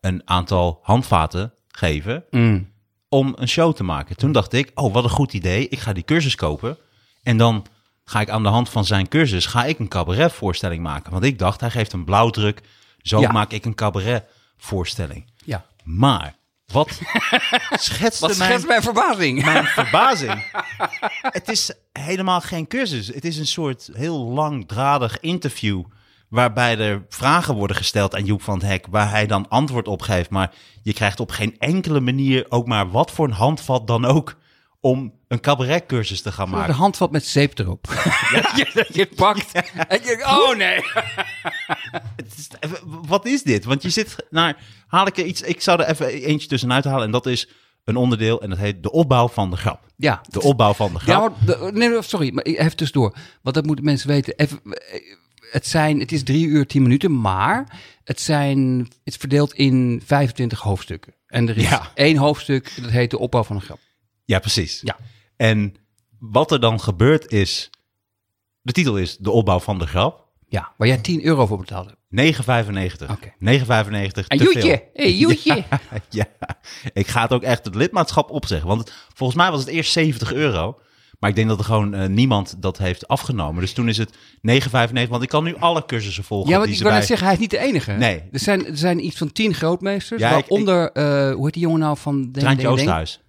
een 0.00 0.22
aantal 0.24 0.78
handvaten 0.82 1.52
geven 1.68 2.24
Mm. 2.30 2.70
om 3.08 3.32
een 3.36 3.48
show 3.48 3.74
te 3.74 3.84
maken. 3.84 4.16
Toen 4.16 4.32
dacht 4.32 4.52
ik, 4.52 4.70
oh, 4.74 4.92
wat 4.92 5.04
een 5.04 5.10
goed 5.10 5.32
idee. 5.32 5.68
Ik 5.68 5.78
ga 5.78 5.92
die 5.92 6.04
cursus 6.04 6.34
kopen. 6.34 6.76
En 7.22 7.36
dan 7.36 7.66
ga 8.04 8.20
ik 8.20 8.28
aan 8.30 8.42
de 8.42 8.48
hand 8.48 8.68
van 8.68 8.84
zijn 8.84 9.08
cursus, 9.08 9.46
ga 9.46 9.64
ik 9.64 9.78
een 9.78 9.88
cabaretvoorstelling 9.88 10.82
maken. 10.82 11.12
Want 11.12 11.24
ik 11.24 11.38
dacht, 11.38 11.60
hij 11.60 11.70
geeft 11.70 11.92
een 11.92 12.04
blauwdruk. 12.04 12.60
Zo 13.02 13.20
Ja. 13.20 13.32
maak 13.32 13.52
ik 13.52 13.64
een 13.64 13.74
cabaretvoorstelling. 13.74 15.24
Ja. 15.44 15.64
Maar, 15.84 16.34
wat 16.72 16.88
schetste 17.70 18.26
Wat 18.26 18.36
mijn 18.36 18.50
schetst 18.50 18.66
mijn 18.66 18.82
verbazing? 18.82 19.44
mijn 19.44 19.64
verbazing. 19.64 20.44
het 21.20 21.48
is 21.48 21.72
helemaal 21.92 22.40
geen 22.40 22.66
cursus. 22.66 23.06
Het 23.06 23.24
is 23.24 23.38
een 23.38 23.46
soort 23.46 23.90
heel 23.92 24.18
langdradig 24.18 25.20
interview. 25.20 25.82
Waarbij 26.28 26.78
er 26.78 27.04
vragen 27.08 27.54
worden 27.54 27.76
gesteld 27.76 28.14
aan 28.14 28.24
Joep 28.24 28.42
van 28.42 28.54
het 28.54 28.66
Hek. 28.66 28.86
Waar 28.90 29.10
hij 29.10 29.26
dan 29.26 29.48
antwoord 29.48 29.88
op 29.88 30.02
geeft. 30.02 30.30
Maar 30.30 30.54
je 30.82 30.92
krijgt 30.92 31.20
op 31.20 31.30
geen 31.30 31.56
enkele 31.58 32.00
manier 32.00 32.46
ook 32.48 32.66
maar 32.66 32.90
wat 32.90 33.10
voor 33.10 33.26
een 33.26 33.32
handvat 33.32 33.86
dan 33.86 34.04
ook. 34.04 34.36
Om 34.84 35.12
een 35.28 35.40
cabaretcursus 35.40 36.22
te 36.22 36.32
gaan 36.32 36.50
De 36.50 36.56
maken. 36.56 36.74
handvat 36.74 37.10
met 37.10 37.24
zeep 37.26 37.58
erop. 37.58 37.86
je, 38.56 38.86
je 38.92 39.06
pakt. 39.16 39.52
En 39.88 40.00
je, 40.02 40.24
oh 40.26 40.56
nee. 40.56 40.76
Is- 42.36 42.48
wat 42.84 43.26
is 43.26 43.42
dit? 43.42 43.64
Want 43.64 43.82
je 43.82 43.90
zit 43.90 44.16
naar. 44.30 44.56
Haal 44.86 45.06
ik 45.06 45.16
er 45.18 45.24
iets. 45.24 45.42
Ik 45.42 45.60
zou 45.60 45.82
er 45.82 45.88
even 45.88 46.06
eentje 46.08 46.48
tussenuit 46.48 46.84
halen. 46.84 47.04
En 47.04 47.10
dat 47.10 47.26
is 47.26 47.48
een 47.84 47.96
onderdeel. 47.96 48.42
En 48.42 48.48
dat 48.50 48.58
heet 48.58 48.82
de 48.82 48.90
opbouw 48.92 49.28
van 49.28 49.50
de 49.50 49.56
grap. 49.56 49.86
Ja. 49.96 50.20
De 50.30 50.42
opbouw 50.42 50.72
van 50.74 50.92
de 50.92 50.98
grap. 50.98 51.36
Ja, 51.40 51.46
maar, 51.46 51.58
de- 51.60 51.70
nee, 51.72 52.02
sorry, 52.02 52.32
maar 52.34 52.44
even 52.44 52.76
tussendoor. 52.76 53.14
Want 53.42 53.54
dat 53.54 53.66
moeten 53.66 53.84
mensen 53.84 54.08
weten. 54.08 54.34
Even, 54.36 54.60
het, 55.50 55.66
zijn, 55.66 55.98
het 56.00 56.12
is 56.12 56.22
drie 56.22 56.46
uur, 56.46 56.66
tien 56.66 56.82
minuten, 56.82 57.20
maar 57.20 57.80
het, 58.04 58.20
zijn, 58.20 58.78
het 58.78 58.96
is 59.04 59.16
verdeeld 59.16 59.52
in 59.52 60.02
25 60.06 60.60
hoofdstukken. 60.60 61.14
En 61.26 61.48
er 61.48 61.56
is 61.56 61.68
Ja. 61.68 61.90
één 61.94 62.16
hoofdstuk, 62.16 62.72
dat 62.82 62.90
heet 62.90 63.10
de 63.10 63.18
opbouw 63.18 63.42
van 63.44 63.56
een 63.56 63.62
grap. 63.62 63.78
Ja, 64.24 64.38
precies. 64.38 64.80
Ja. 64.84 64.96
En 65.36 65.74
wat 66.18 66.50
er 66.52 66.60
dan 66.60 66.80
gebeurt 66.80 67.32
is... 67.32 67.70
De 68.60 68.72
titel 68.72 68.96
is 68.98 69.16
De 69.16 69.30
opbouw 69.30 69.58
van 69.60 69.78
de 69.78 69.86
grap. 69.86 70.26
Ja, 70.48 70.72
waar 70.76 70.88
jij 70.88 70.98
10 70.98 71.24
euro 71.24 71.46
voor 71.46 71.58
betaalde. 71.58 71.94
9,95. 72.16 73.10
Oké. 73.10 73.32
9,95 73.32 73.36
En 73.40 74.38
te 74.38 74.44
Joetje, 74.44 74.88
hey, 74.92 75.12
Joetje. 75.22 75.64
Ja, 76.10 76.26
ik 76.92 77.06
ga 77.06 77.22
het 77.22 77.32
ook 77.32 77.42
echt 77.42 77.64
het 77.64 77.74
lidmaatschap 77.74 78.30
opzeggen. 78.30 78.68
Want 78.68 78.80
het- 78.80 78.92
volgens 79.14 79.38
mij 79.38 79.50
was 79.50 79.60
het 79.60 79.68
eerst 79.68 79.92
70 79.92 80.32
euro. 80.32 80.80
Maar 81.18 81.30
ik 81.30 81.36
denk 81.36 81.48
dat 81.48 81.58
er 81.58 81.64
gewoon 81.64 81.94
eh, 81.94 82.08
niemand 82.08 82.62
dat 82.62 82.78
heeft 82.78 83.08
afgenomen. 83.08 83.60
Dus 83.60 83.72
toen 83.72 83.88
is 83.88 83.96
het 83.98 84.12
9,95. 84.12 85.08
Want 85.08 85.22
ik 85.22 85.28
kan 85.28 85.44
nu 85.44 85.56
alle 85.56 85.84
cursussen 85.86 86.24
volgen. 86.24 86.50
Ja, 86.50 86.56
want 86.56 86.66
die 86.66 86.74
ik 86.76 86.82
wil 86.82 86.90
bij... 86.90 86.98
net 86.98 87.08
zeggen, 87.08 87.26
hij 87.26 87.34
is 87.36 87.40
niet 87.42 87.50
de 87.50 87.58
enige. 87.58 87.92
Nee. 87.92 88.22
Er 88.32 88.38
zijn, 88.38 88.66
er 88.66 88.76
zijn 88.76 89.04
iets 89.04 89.16
van 89.16 89.32
10 89.32 89.54
grootmeesters, 89.54 90.20
Ja, 90.20 90.28
ik- 90.28 90.32
waaronder, 90.48 90.92
eh, 90.92 91.34
hoe 91.34 91.44
heet 91.44 91.52
die 91.54 91.62
jongen 91.62 91.80
nou 91.80 91.96
van... 91.96 92.20
Denk, 92.22 92.34
Treintje? 92.34 92.68
Oosterhuis. 92.68 93.20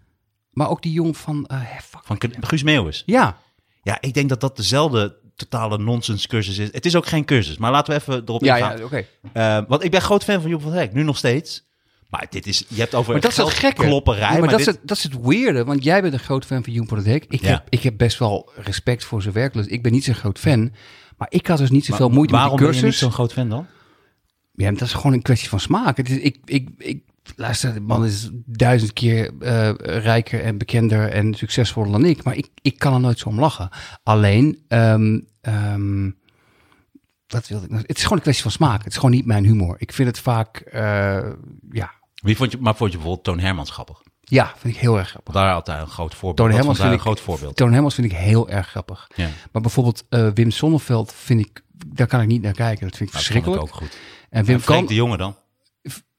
Maar 0.53 0.69
ook 0.69 0.81
die 0.81 0.91
jongen 0.93 1.15
van, 1.15 1.45
eh, 1.45 1.61
fuck. 1.83 2.01
Van 2.03 2.17
Guus 2.39 2.63
Meeuwis. 2.63 3.03
Ja, 3.05 3.37
Ja, 3.83 3.97
ik 4.01 4.13
denk 4.13 4.29
dat 4.29 4.41
dat 4.41 4.55
dezelfde 4.57 5.15
totale 5.35 5.77
nonsens 5.77 6.27
cursus 6.27 6.57
is. 6.57 6.69
Het 6.71 6.85
is 6.85 6.95
ook 6.95 7.05
geen 7.05 7.25
cursus. 7.25 7.57
Maar 7.57 7.71
laten 7.71 7.93
we 7.93 7.99
even 7.99 8.21
erop 8.25 8.43
ja, 8.43 8.55
ingaan. 8.57 8.77
ja, 8.77 8.83
oké. 8.83 9.05
Eh, 9.33 9.59
want 9.67 9.83
ik 9.83 9.91
ben 9.91 10.01
groot 10.01 10.23
fan 10.23 10.41
van 10.41 10.49
Joep 10.49 10.61
van 10.61 10.71
Hek, 10.71 10.93
nu 10.93 11.03
nog 11.03 11.17
steeds. 11.17 11.65
Maar 12.09 12.25
dit 12.29 12.47
is, 12.47 12.63
je 12.67 12.79
hebt 12.79 12.95
over 12.95 13.11
Maar 13.11 13.21
dat 13.21 13.31
is 13.31 13.37
het 13.61 13.73
klopperij. 13.73 14.39
Maar 14.39 14.49
dat, 14.49 14.49
dit- 14.49 14.59
is 14.59 14.65
het, 14.65 14.79
dat 14.83 14.97
is 14.97 15.03
het 15.03 15.21
weirde, 15.21 15.63
want 15.63 15.83
jij 15.83 16.01
bent 16.01 16.13
een 16.13 16.19
groot 16.19 16.45
fan 16.45 16.63
van 16.63 16.73
Joep 16.73 16.87
van 16.87 16.97
het 16.97 17.07
Hek. 17.07 17.25
Ik, 17.29 17.41
Ja. 17.41 17.47
heb, 17.49 17.63
ik 17.69 17.83
heb 17.83 17.97
best 17.97 18.19
wel 18.19 18.51
respect 18.55 19.03
voor 19.03 19.21
zijn 19.21 19.33
werklust. 19.33 19.69
Ik 19.69 19.83
ben 19.83 19.91
niet 19.91 20.03
zo'n 20.03 20.13
groot 20.15 20.39
fan, 20.39 20.73
maar 21.17 21.27
ik 21.31 21.47
had 21.47 21.57
dus 21.57 21.69
niet 21.69 21.85
zoveel 21.85 22.09
moeite 22.09 22.33
Waarom 22.33 22.51
met 22.51 22.59
die 22.59 22.67
ben 22.67 22.75
je 22.77 22.81
cursus. 22.81 23.01
niet 23.01 23.09
zo'n 23.11 23.17
groot 23.19 23.33
fan 23.33 23.49
dan? 23.49 23.65
Ja, 24.55 24.71
dat 24.71 24.81
is 24.81 24.93
gewoon 24.93 25.13
een 25.13 25.21
kwestie 25.21 25.49
van 25.49 25.59
smaak. 25.59 25.97
Het 25.97 26.09
is, 26.09 26.17
ik, 26.17 26.37
ik, 26.45 26.69
ik, 26.77 27.03
luister, 27.35 27.73
de 27.73 27.79
man 27.79 28.05
is 28.05 28.29
duizend 28.45 28.93
keer 28.93 29.31
eh, 29.39 29.71
rijker 30.03 30.43
en 30.43 30.57
bekender 30.57 31.09
en 31.11 31.33
succesvoller 31.33 31.91
dan 31.91 32.05
ik, 32.05 32.23
maar 32.23 32.35
ik, 32.35 32.49
ik 32.61 32.79
kan 32.79 32.93
er 32.93 32.99
nooit 32.99 33.19
zo 33.19 33.29
om 33.29 33.39
lachen. 33.39 33.69
Alleen, 34.03 34.63
ehm, 34.67 35.19
ehm, 35.41 36.09
wat 37.27 37.47
wilde 37.47 37.65
ik 37.65 37.71
nou? 37.71 37.83
Het 37.87 37.97
is 37.97 38.01
gewoon 38.03 38.17
een 38.17 38.23
kwestie 38.23 38.43
van 38.43 38.51
smaak. 38.51 38.83
Het 38.83 38.91
is 38.91 38.95
gewoon 38.95 39.11
niet 39.11 39.25
mijn 39.25 39.45
humor. 39.45 39.75
Ik 39.79 39.93
vind 39.93 40.07
het 40.07 40.19
vaak, 40.19 40.57
eh, 40.57 41.29
ja, 41.71 41.91
Wie 42.15 42.35
vond 42.37 42.51
je, 42.51 42.57
maar 42.61 42.75
vond 42.75 42.91
je 42.91 42.97
bijvoorbeeld 42.97 43.25
Toon 43.25 43.39
Hermans 43.39 43.69
grappig? 43.71 44.01
ja, 44.25 44.53
vind 44.57 44.73
ik 44.75 44.79
heel 44.79 44.97
erg 44.97 45.09
grappig. 45.09 45.33
Daar 45.33 45.61
hij 45.65 45.79
een 45.79 45.87
groot 45.87 46.13
voorbeeld. 46.15 46.35
Toon 46.37 46.47
Dat 46.47 46.55
Hermans 46.55 46.77
vind 46.77 46.89
een 46.89 46.95
ik- 46.95 47.01
groot 47.01 47.19
voorbeeld. 47.19 47.55
Toon 47.55 47.71
Hermans 47.73 47.95
vind 47.95 48.11
ik 48.11 48.17
heel 48.17 48.49
erg 48.49 48.67
grappig. 48.69 49.07
Ja, 49.15 49.29
Maar 49.51 49.61
bijvoorbeeld 49.61 50.03
eh, 50.09 50.27
Wim 50.33 50.51
Sonneveld 50.51 51.13
vind 51.13 51.39
ik, 51.39 51.61
daar 51.87 52.07
kan 52.07 52.21
ik 52.21 52.27
niet 52.27 52.41
naar 52.41 52.53
kijken. 52.53 52.87
Dat 52.87 52.97
vind 52.97 53.09
ik 53.09 53.15
dat 53.15 53.23
vond 53.25 53.35
ik 53.37 53.43
verschrikkelijk. 53.43 53.61
ook 53.61 53.89
goed. 53.91 53.97
En 54.29 54.45
Wim 54.45 54.55
En 54.55 54.63
kan, 54.63 54.85
de 54.85 54.93
Jonge 54.93 55.17
dan? 55.17 55.35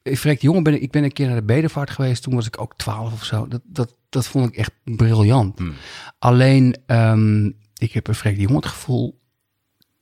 Ik 0.04 0.18
Freek 0.18 0.40
de 0.40 0.46
Jonge 0.46 0.62
ben 0.62 0.74
ik, 0.74 0.80
ik 0.80 0.90
ben 0.90 1.04
een 1.04 1.12
keer 1.12 1.26
naar 1.26 1.36
de 1.36 1.42
Bedevaart 1.42 1.90
geweest. 1.90 2.22
Toen 2.22 2.34
was 2.34 2.46
ik 2.46 2.60
ook 2.60 2.76
12 2.76 3.12
of 3.12 3.24
zo. 3.24 3.48
Dat, 3.48 3.60
dat, 3.64 3.96
dat 4.08 4.26
vond 4.26 4.48
ik 4.48 4.56
echt 4.56 4.70
briljant. 4.84 5.58
Hmm. 5.58 5.74
Alleen, 6.18 6.76
ehm, 6.86 7.46
ik 7.76 7.92
heb 7.92 8.04
bij 8.04 8.14
Freek 8.14 8.34
de 8.36 8.40
Jonge 8.42 8.56
het 8.56 8.66
gevoel 8.66 9.20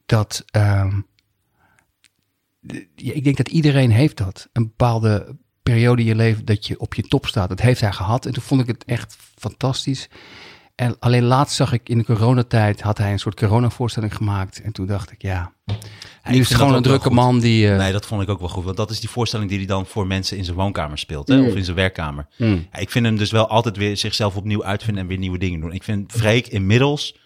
dat... 0.06 0.44
ehm, 0.50 1.00
de- 2.60 2.88
ja, 2.94 3.12
ik 3.12 3.24
denk 3.24 3.36
dat 3.36 3.48
iedereen 3.48 3.90
heeft 3.90 4.16
dat. 4.16 4.48
Een 4.52 4.62
bepaalde 4.62 5.36
periode 5.62 6.02
in 6.02 6.08
je 6.08 6.14
leven 6.14 6.44
dat 6.44 6.66
je 6.66 6.80
op 6.80 6.94
je 6.94 7.02
top 7.02 7.26
staat. 7.26 7.48
Dat 7.48 7.60
heeft 7.60 7.80
hij 7.80 7.92
gehad. 7.92 8.26
En 8.26 8.32
toen 8.32 8.42
vond 8.42 8.60
ik 8.60 8.66
het 8.66 8.84
echt 8.84 9.16
fantastisch. 9.34 10.08
En 10.74 10.98
alleen 10.98 11.22
laatst 11.24 11.56
zag 11.56 11.72
ik 11.72 11.88
in 11.88 11.98
de 11.98 12.04
coronatijd... 12.04 12.80
had 12.80 12.98
hij 12.98 13.12
een 13.12 13.18
soort 13.18 13.36
coronavoorstelling 13.36 14.14
gemaakt. 14.16 14.60
En 14.60 14.72
toen 14.72 14.86
dacht 14.86 15.10
ik, 15.10 15.22
ja... 15.22 15.52
Nu 16.24 16.32
is 16.32 16.38
het 16.38 16.48
dat 16.48 16.58
gewoon 16.58 16.74
een 16.74 16.82
drukke 16.82 17.10
man 17.10 17.40
die... 17.40 17.70
eh, 17.70 17.76
Nee, 17.78 17.92
dat 17.92 18.06
vond 18.06 18.22
ik 18.22 18.28
ook 18.28 18.38
wel 18.40 18.48
goed. 18.48 18.64
Want 18.64 18.76
dat 18.76 18.90
is 18.90 19.00
die 19.00 19.08
voorstelling 19.08 19.48
die 19.48 19.58
hij 19.58 19.66
dan 19.66 19.86
voor 19.86 20.06
mensen 20.06 20.36
in 20.36 20.44
zijn 20.44 20.56
woonkamer 20.56 20.98
speelt. 20.98 21.28
Hè? 21.28 21.36
Mm. 21.40 21.46
Of 21.46 21.54
in 21.54 21.64
zijn 21.64 21.76
werkkamer. 21.76 22.26
Mm. 22.38 22.66
Ja, 22.72 22.78
ik 22.78 22.90
vind 22.90 23.04
hem 23.04 23.16
dus 23.16 23.30
wel 23.30 23.48
altijd 23.48 23.76
weer 23.76 23.96
zichzelf 23.96 24.36
opnieuw 24.36 24.64
uitvinden 24.64 25.02
en 25.02 25.08
weer 25.08 25.18
nieuwe 25.18 25.38
dingen 25.38 25.60
doen. 25.60 25.72
Ik 25.72 25.82
vind 25.82 26.12
Freek 26.12 26.46
inmiddels 26.48 27.16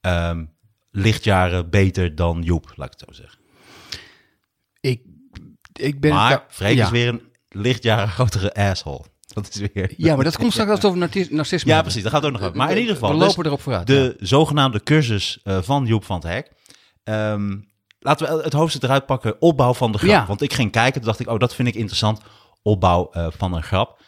ehm, 0.00 0.44
lichtjaren 0.90 1.70
beter 1.70 2.14
dan 2.14 2.42
Joep, 2.42 2.72
laat 2.76 2.92
ik 2.92 2.98
het 3.00 3.08
zo 3.08 3.22
zeggen. 3.22 3.38
Ik, 4.80 5.02
ik 5.72 6.00
ben... 6.00 6.12
maar 6.12 6.44
Freek 6.48 6.76
ja. 6.76 6.84
is 6.84 6.90
weer 6.90 7.08
een 7.08 7.22
lichtjaren 7.48 8.08
grotere 8.08 8.54
asshole. 8.54 9.04
Dat 9.32 9.48
is 9.54 9.70
weer... 9.72 9.92
Ja, 9.96 10.14
maar 10.14 10.24
dat 10.24 10.36
komt 10.36 10.52
straks 10.52 10.68
als 10.70 10.78
het 10.78 10.86
over 10.88 10.98
narcis- 10.98 11.30
narcisme 11.30 11.70
Ja, 11.72 11.82
precies. 11.82 12.02
Daar 12.02 12.12
gaat 12.12 12.24
ook 12.24 12.32
nog 12.32 12.42
over. 12.42 12.56
Maar 12.56 12.70
in 12.70 12.78
ieder 12.78 12.94
geval, 12.94 13.12
We 13.12 13.18
dus 13.18 13.26
lopen 13.26 13.44
erop 13.44 13.60
vooruit. 13.60 13.86
de 13.86 14.16
zogenaamde 14.18 14.82
cursus 14.82 15.40
eh, 15.42 15.62
van 15.62 15.86
Joep 15.86 16.04
van 16.04 16.16
het 16.16 16.24
Hek. 16.26 16.50
Ehm, 17.04 17.56
laten 18.06 18.36
we 18.36 18.42
het 18.42 18.52
hoofdstuk 18.52 18.82
eruit 18.82 19.06
pakken. 19.06 19.40
Opbouw 19.40 19.74
van 19.74 19.92
de 19.92 19.98
grap. 19.98 20.10
Ja. 20.10 20.26
Want 20.26 20.42
ik 20.42 20.52
ging 20.52 20.70
kijken, 20.70 20.92
toen 20.92 21.10
dacht 21.10 21.20
ik, 21.20 21.28
oh, 21.28 21.38
dat 21.38 21.54
vind 21.54 21.68
ik 21.68 21.74
interessant. 21.74 22.20
Opbouw 22.62 23.10
eh, 23.12 23.26
van 23.30 23.52
een 23.52 23.62
grap. 23.62 24.00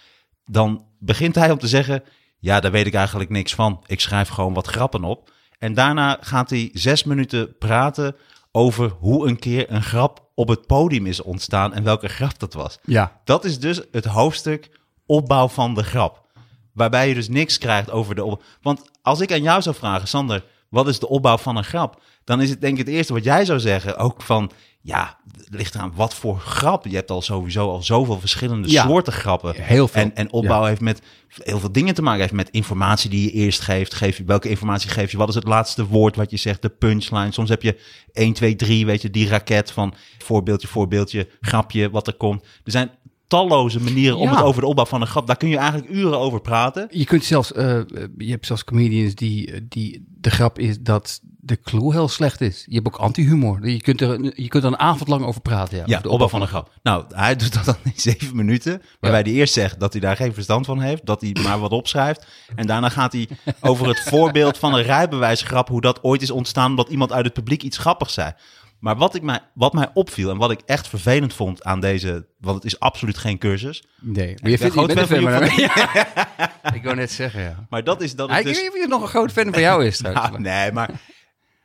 Dan 0.45 0.85
begint 0.99 1.35
hij 1.35 1.50
om 1.50 1.59
te 1.59 1.69
zeggen, 1.69 2.02
ja, 2.38 2.61
daar 2.61 2.71
weet 2.71 2.87
ik 2.87 2.95
eigenlijk 2.95 3.31
niks 3.31 3.55
van. 3.55 3.85
Ik 3.87 4.00
schrijf 4.00 4.28
gewoon 4.28 4.55
wat 4.55 4.67
grappen 4.67 5.05
op. 5.05 5.31
En 5.59 5.75
daarna 5.75 6.19
gaat 6.21 6.50
hij 6.50 6.71
zes 6.73 7.05
minuten 7.05 7.57
praten 7.59 8.17
over 8.52 8.90
hoe 8.99 9.28
een 9.28 9.38
keer 9.38 9.73
een 9.73 9.83
grap 9.83 10.31
op 10.35 10.49
het 10.49 10.67
podium 10.67 11.07
is 11.07 11.23
ontstaan 11.23 11.75
en 11.75 11.85
welke 11.85 12.09
grap 12.09 12.38
dat 12.38 12.55
was. 12.55 12.78
Ja. 12.83 13.21
Dat 13.25 13.45
is 13.45 13.61
dus 13.61 13.81
het 13.93 14.05
hoofdstuk 14.05 14.71
opbouw 15.07 15.49
van 15.49 15.75
de 15.75 15.83
grap. 15.83 16.26
Waarbij 16.73 17.09
je 17.09 17.14
dus 17.14 17.28
niks 17.28 17.59
krijgt 17.59 17.90
over 17.90 18.14
de 18.14 18.25
op. 18.25 18.43
Want 18.62 18.90
als 19.02 19.21
ik 19.21 19.33
aan 19.33 19.43
jou 19.43 19.62
zou 19.62 19.76
vragen, 19.76 20.09
Sander, 20.09 20.45
wat 20.68 20.88
is 20.88 20.98
de 20.98 21.08
opbouw 21.08 21.38
van 21.38 21.56
een 21.56 21.64
grap? 21.64 22.02
Dan 22.25 22.40
is 22.40 22.50
het 22.50 22.60
denk 22.60 22.78
ik 22.78 22.87
het 22.87 22.94
eerste 22.94 23.12
wat 23.12 23.25
jij 23.25 23.44
zou 23.44 23.60
zeggen 23.60 23.96
ook 23.96 24.22
van, 24.22 24.50
ja, 24.80 25.18
het 25.37 25.54
ligt 25.54 25.75
eraan 25.75 25.92
wat 25.94 26.14
voor 26.14 26.38
grap. 26.40 26.87
Je 26.87 26.94
hebt 26.96 27.10
al 27.10 27.22
sowieso 27.22 27.70
al 27.70 27.82
zoveel 27.82 28.20
verschillende 28.20 28.70
Ja. 28.70 28.87
soorten 28.87 29.12
grappen. 29.12 29.54
Heel 29.62 29.88
veel. 29.88 30.02
En, 30.02 30.14
en 30.14 30.32
opbouw 30.32 30.64
heeft 30.64 30.80
met 30.80 31.02
heel 31.28 31.58
veel 31.58 31.72
dingen 31.72 31.94
te 31.94 32.02
maken. 32.02 32.20
Heeft 32.20 32.32
met 32.32 32.50
informatie 32.50 33.10
die 33.10 33.22
je 33.25 33.30
eerst 33.30 33.60
geeft. 33.60 33.94
Geef 33.94 34.16
je, 34.16 34.25
welke 34.25 34.48
informatie 34.48 34.90
geef 34.90 35.10
je? 35.10 35.16
Wat 35.16 35.28
is 35.28 35.34
het 35.34 35.46
laatste 35.46 35.87
woord 35.87 36.16
wat 36.16 36.30
je 36.30 36.37
zegt? 36.37 36.62
De 36.62 36.68
punchline. 36.68 37.32
Soms 37.32 37.48
heb 37.48 37.62
je 37.62 37.80
1, 38.12 38.32
2, 38.32 38.56
3, 38.56 38.87
weet 38.87 39.02
je, 39.02 39.10
die 39.10 39.28
raket 39.28 39.70
van 39.70 39.94
voorbeeldje, 40.18 40.68
voorbeeldje, 40.68 41.28
grapje, 41.40 41.90
wat 41.90 42.06
er 42.06 42.14
komt. 42.14 42.42
Er 42.42 42.70
zijn 42.70 42.90
talloze 43.28 43.80
manieren 43.80 44.16
om 44.16 44.28
Ja. 44.28 44.35
het 44.37 44.44
over 44.44 44.61
de 44.61 44.66
opbouw 44.66 44.85
van 44.85 45.00
een 45.00 45.06
grap. 45.06 45.26
Daar 45.26 45.37
kun 45.37 45.49
je 45.49 45.56
eigenlijk 45.56 45.90
uren 45.90 46.18
over 46.18 46.40
praten. 46.40 46.87
Je 46.90 47.04
kunt 47.04 47.25
zelfs, 47.25 47.52
eh, 47.52 47.80
je 48.18 48.30
hebt 48.30 48.47
zelfs 48.47 48.64
comedians 48.64 49.14
die, 49.14 49.68
die 49.68 50.06
de 50.20 50.30
grap 50.30 50.58
is 50.58 50.80
dat 50.80 51.20
de 51.40 51.61
clue 51.61 51.92
heel 51.92 52.08
slecht 52.08 52.40
is. 52.40 52.64
Je 52.68 52.75
hebt 52.75 52.87
ook 52.87 52.97
anti-humor. 52.97 53.68
Je 53.68 53.80
kunt 53.80 54.00
er, 54.00 54.40
je 54.42 54.49
kunt 54.49 54.64
er 54.64 54.70
een 54.73 54.78
avond 54.78 55.08
lang 55.08 55.25
over 55.25 55.40
praten. 55.40 55.76
Ja, 55.76 55.82
Ja, 55.87 55.90
over 55.90 56.02
de 56.02 56.08
opbouw 56.08 56.28
van 56.28 56.40
een 56.42 56.49
grap. 56.49 56.70
Nou, 56.82 57.04
hij 57.08 57.37
doet 57.37 57.52
dat 57.54 57.64
dan 57.64 57.76
in 57.85 57.92
zeven 57.97 58.37
minuten. 58.37 58.82
Waarbij 59.00 59.20
hij 59.20 59.32
eerst 59.32 59.52
zegt 59.54 59.80
dat 59.80 59.92
hij 59.92 60.00
daar 60.00 60.16
geen 60.16 60.35
verstand 60.35 60.66
van 60.66 60.80
heeft. 60.80 61.06
Dat 61.06 61.20
hij 61.20 61.37
maar 61.42 61.58
wat 61.58 61.70
opschrijft. 61.70 62.26
En 62.54 62.66
daarna 62.66 62.88
gaat 62.88 63.12
hij 63.12 63.28
over 63.61 63.88
het 63.88 64.00
voorbeeld 64.00 64.58
van 64.58 64.75
een 64.75 64.82
rijbewijsgrap. 64.82 65.68
Hoe 65.68 65.80
dat 65.80 66.02
ooit 66.02 66.23
is 66.23 66.30
ontstaan 66.30 66.70
omdat 66.70 66.88
iemand 66.88 67.12
uit 67.12 67.25
het 67.25 67.35
publiek 67.35 67.62
iets 67.62 67.78
grappigs 67.78 68.14
zei. 68.14 68.32
Maar 68.78 68.97
wat, 68.97 69.14
ik 69.14 69.23
mij, 69.23 69.40
wat 69.54 69.73
mij 69.73 69.90
opviel 69.94 70.30
en 70.30 70.37
wat 70.37 70.50
ik 70.50 70.61
echt 70.66 70.88
vervelend 70.88 71.35
vond 71.35 71.64
aan 71.64 71.80
deze... 71.80 72.26
Want 72.38 72.56
het 72.56 72.64
is 72.64 72.80
absoluut 72.80 73.18
geen 73.18 73.38
cursus. 73.38 73.85
Nee, 74.00 74.35
maar 74.42 74.50
je 74.50 74.58
vindt 74.58 74.75
je 74.75 74.87
bent 74.87 75.06
fan 75.06 75.26
een 75.26 75.49
van. 75.49 76.75
Ik 76.75 76.82
wou 76.82 76.97
net 76.97 77.12
zeggen, 77.12 77.42
ja. 77.42 77.66
Maar 77.70 77.85
dat 77.85 78.02
is... 78.02 78.14
Dat 78.14 78.28
is 78.28 78.35
Hij, 78.35 78.42
dus... 78.42 78.56
Ik 78.56 78.62
weet 78.62 78.75
niet 78.75 78.85
of 78.85 78.90
nog 78.90 79.02
een 79.02 79.08
groot 79.08 79.32
fan 79.32 79.52
van 79.52 79.62
jou 79.62 79.87
is 79.87 79.97
trouwens. 79.97 80.28
Nou, 80.30 80.40
nee, 80.40 80.73
maar 80.73 80.90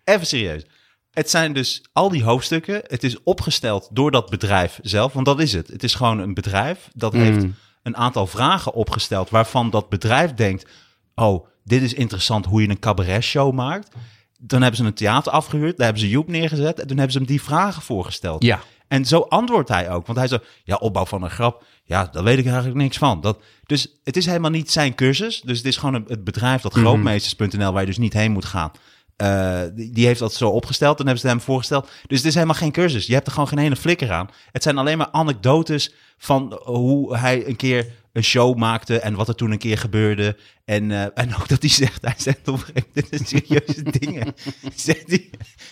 even 0.03 0.27
serieus. 0.27 0.65
Het 1.11 1.29
zijn 1.29 1.53
dus 1.53 1.83
al 1.91 2.09
die 2.09 2.23
hoofdstukken. 2.23 2.81
Het 2.87 3.03
is 3.03 3.23
opgesteld 3.23 3.89
door 3.91 4.11
dat 4.11 4.29
bedrijf 4.29 4.79
zelf. 4.81 5.13
Want 5.13 5.25
dat 5.25 5.39
is 5.39 5.53
het. 5.53 5.67
Het 5.67 5.83
is 5.83 5.95
gewoon 5.95 6.19
een 6.19 6.33
bedrijf 6.33 6.89
dat 6.93 7.13
heeft 7.13 7.45
een 7.83 7.97
aantal 7.97 8.27
vragen 8.27 8.73
opgesteld. 8.73 9.29
waarvan 9.29 9.69
dat 9.69 9.89
bedrijf 9.89 10.33
denkt: 10.33 10.69
Oh, 11.15 11.47
dit 11.63 11.81
is 11.81 11.93
interessant 11.93 12.45
hoe 12.45 12.61
je 12.61 12.69
een 12.69 12.79
cabaret-show 12.79 13.53
maakt. 13.53 13.95
Dan 14.45 14.61
hebben 14.61 14.79
ze 14.79 14.85
een 14.85 14.93
theater 14.93 15.31
afgehuurd. 15.31 15.77
Daar 15.77 15.85
hebben 15.85 16.03
ze 16.03 16.09
Joep 16.09 16.27
neergezet. 16.27 16.79
En 16.79 16.87
toen 16.87 16.97
hebben 16.97 17.11
ze 17.11 17.17
hem 17.17 17.27
die 17.27 17.41
vragen 17.41 17.81
voorgesteld. 17.81 18.43
Ja. 18.43 18.59
En 18.87 19.05
zo 19.05 19.19
antwoordt 19.19 19.69
hij 19.69 19.89
ook. 19.89 20.05
Want 20.05 20.17
hij 20.17 20.27
zo, 20.27 20.37
ja, 20.63 20.75
opbouw 20.75 21.05
van 21.05 21.23
een 21.23 21.29
grap. 21.29 21.63
Ja, 21.83 22.09
daar 22.11 22.23
weet 22.23 22.37
ik 22.37 22.45
eigenlijk 22.45 22.75
niks 22.75 22.97
van. 22.97 23.21
Dat, 23.21 23.41
dus 23.65 23.87
het 24.03 24.17
is 24.17 24.25
helemaal 24.25 24.51
niet 24.51 24.71
zijn 24.71 24.95
cursus. 24.95 25.41
Dus 25.41 25.57
het 25.57 25.67
is 25.67 25.77
gewoon 25.77 26.05
het 26.07 26.23
bedrijf, 26.23 26.61
dat 26.61 26.73
grootmeesters.nl, 26.73 27.71
waar 27.71 27.81
je 27.81 27.87
dus 27.87 27.97
niet 27.97 28.13
heen 28.13 28.31
moet 28.31 28.45
gaan. 28.45 28.71
Eh, 29.15 29.61
die, 29.73 29.91
die 29.91 30.05
heeft 30.05 30.19
dat 30.19 30.33
zo 30.33 30.49
opgesteld 30.49 30.99
en 30.99 31.03
hebben 31.05 31.21
ze 31.21 31.27
hem 31.27 31.41
voorgesteld. 31.41 31.89
Dus 32.07 32.17
het 32.17 32.27
is 32.27 32.33
helemaal 32.33 32.55
geen 32.55 32.71
cursus. 32.71 33.05
Je 33.05 33.13
hebt 33.13 33.25
er 33.25 33.33
gewoon 33.33 33.47
geen 33.47 33.57
ene 33.57 33.75
flikker 33.75 34.11
aan. 34.11 34.29
Het 34.51 34.63
zijn 34.63 34.77
alleen 34.77 34.97
maar 34.97 35.11
anekdotes 35.11 35.93
van 36.17 36.61
hoe 36.63 37.17
hij 37.17 37.47
een 37.47 37.55
keer 37.55 37.91
een 38.13 38.23
show 38.23 38.57
maakte 38.57 38.99
en 38.99 39.15
wat 39.15 39.27
er 39.27 39.35
toen 39.35 39.51
een 39.51 39.57
keer 39.57 39.77
gebeurde. 39.77 40.37
En, 40.65 40.91
eh, 40.91 41.05
en 41.13 41.35
ook 41.35 41.47
dat 41.47 41.61
hij 41.61 41.71
zegt, 41.71 42.01
hij 42.01 42.15
zegt 42.17 42.47
op 42.47 42.53
een 42.53 42.59
gegeven 42.59 42.87
moment, 42.93 43.09
dit 43.11 43.27
zijn 43.27 43.43
serieuze 43.43 43.83
dingen. 43.99 44.33
Zegt 44.75 45.07
hij, 45.07 45.29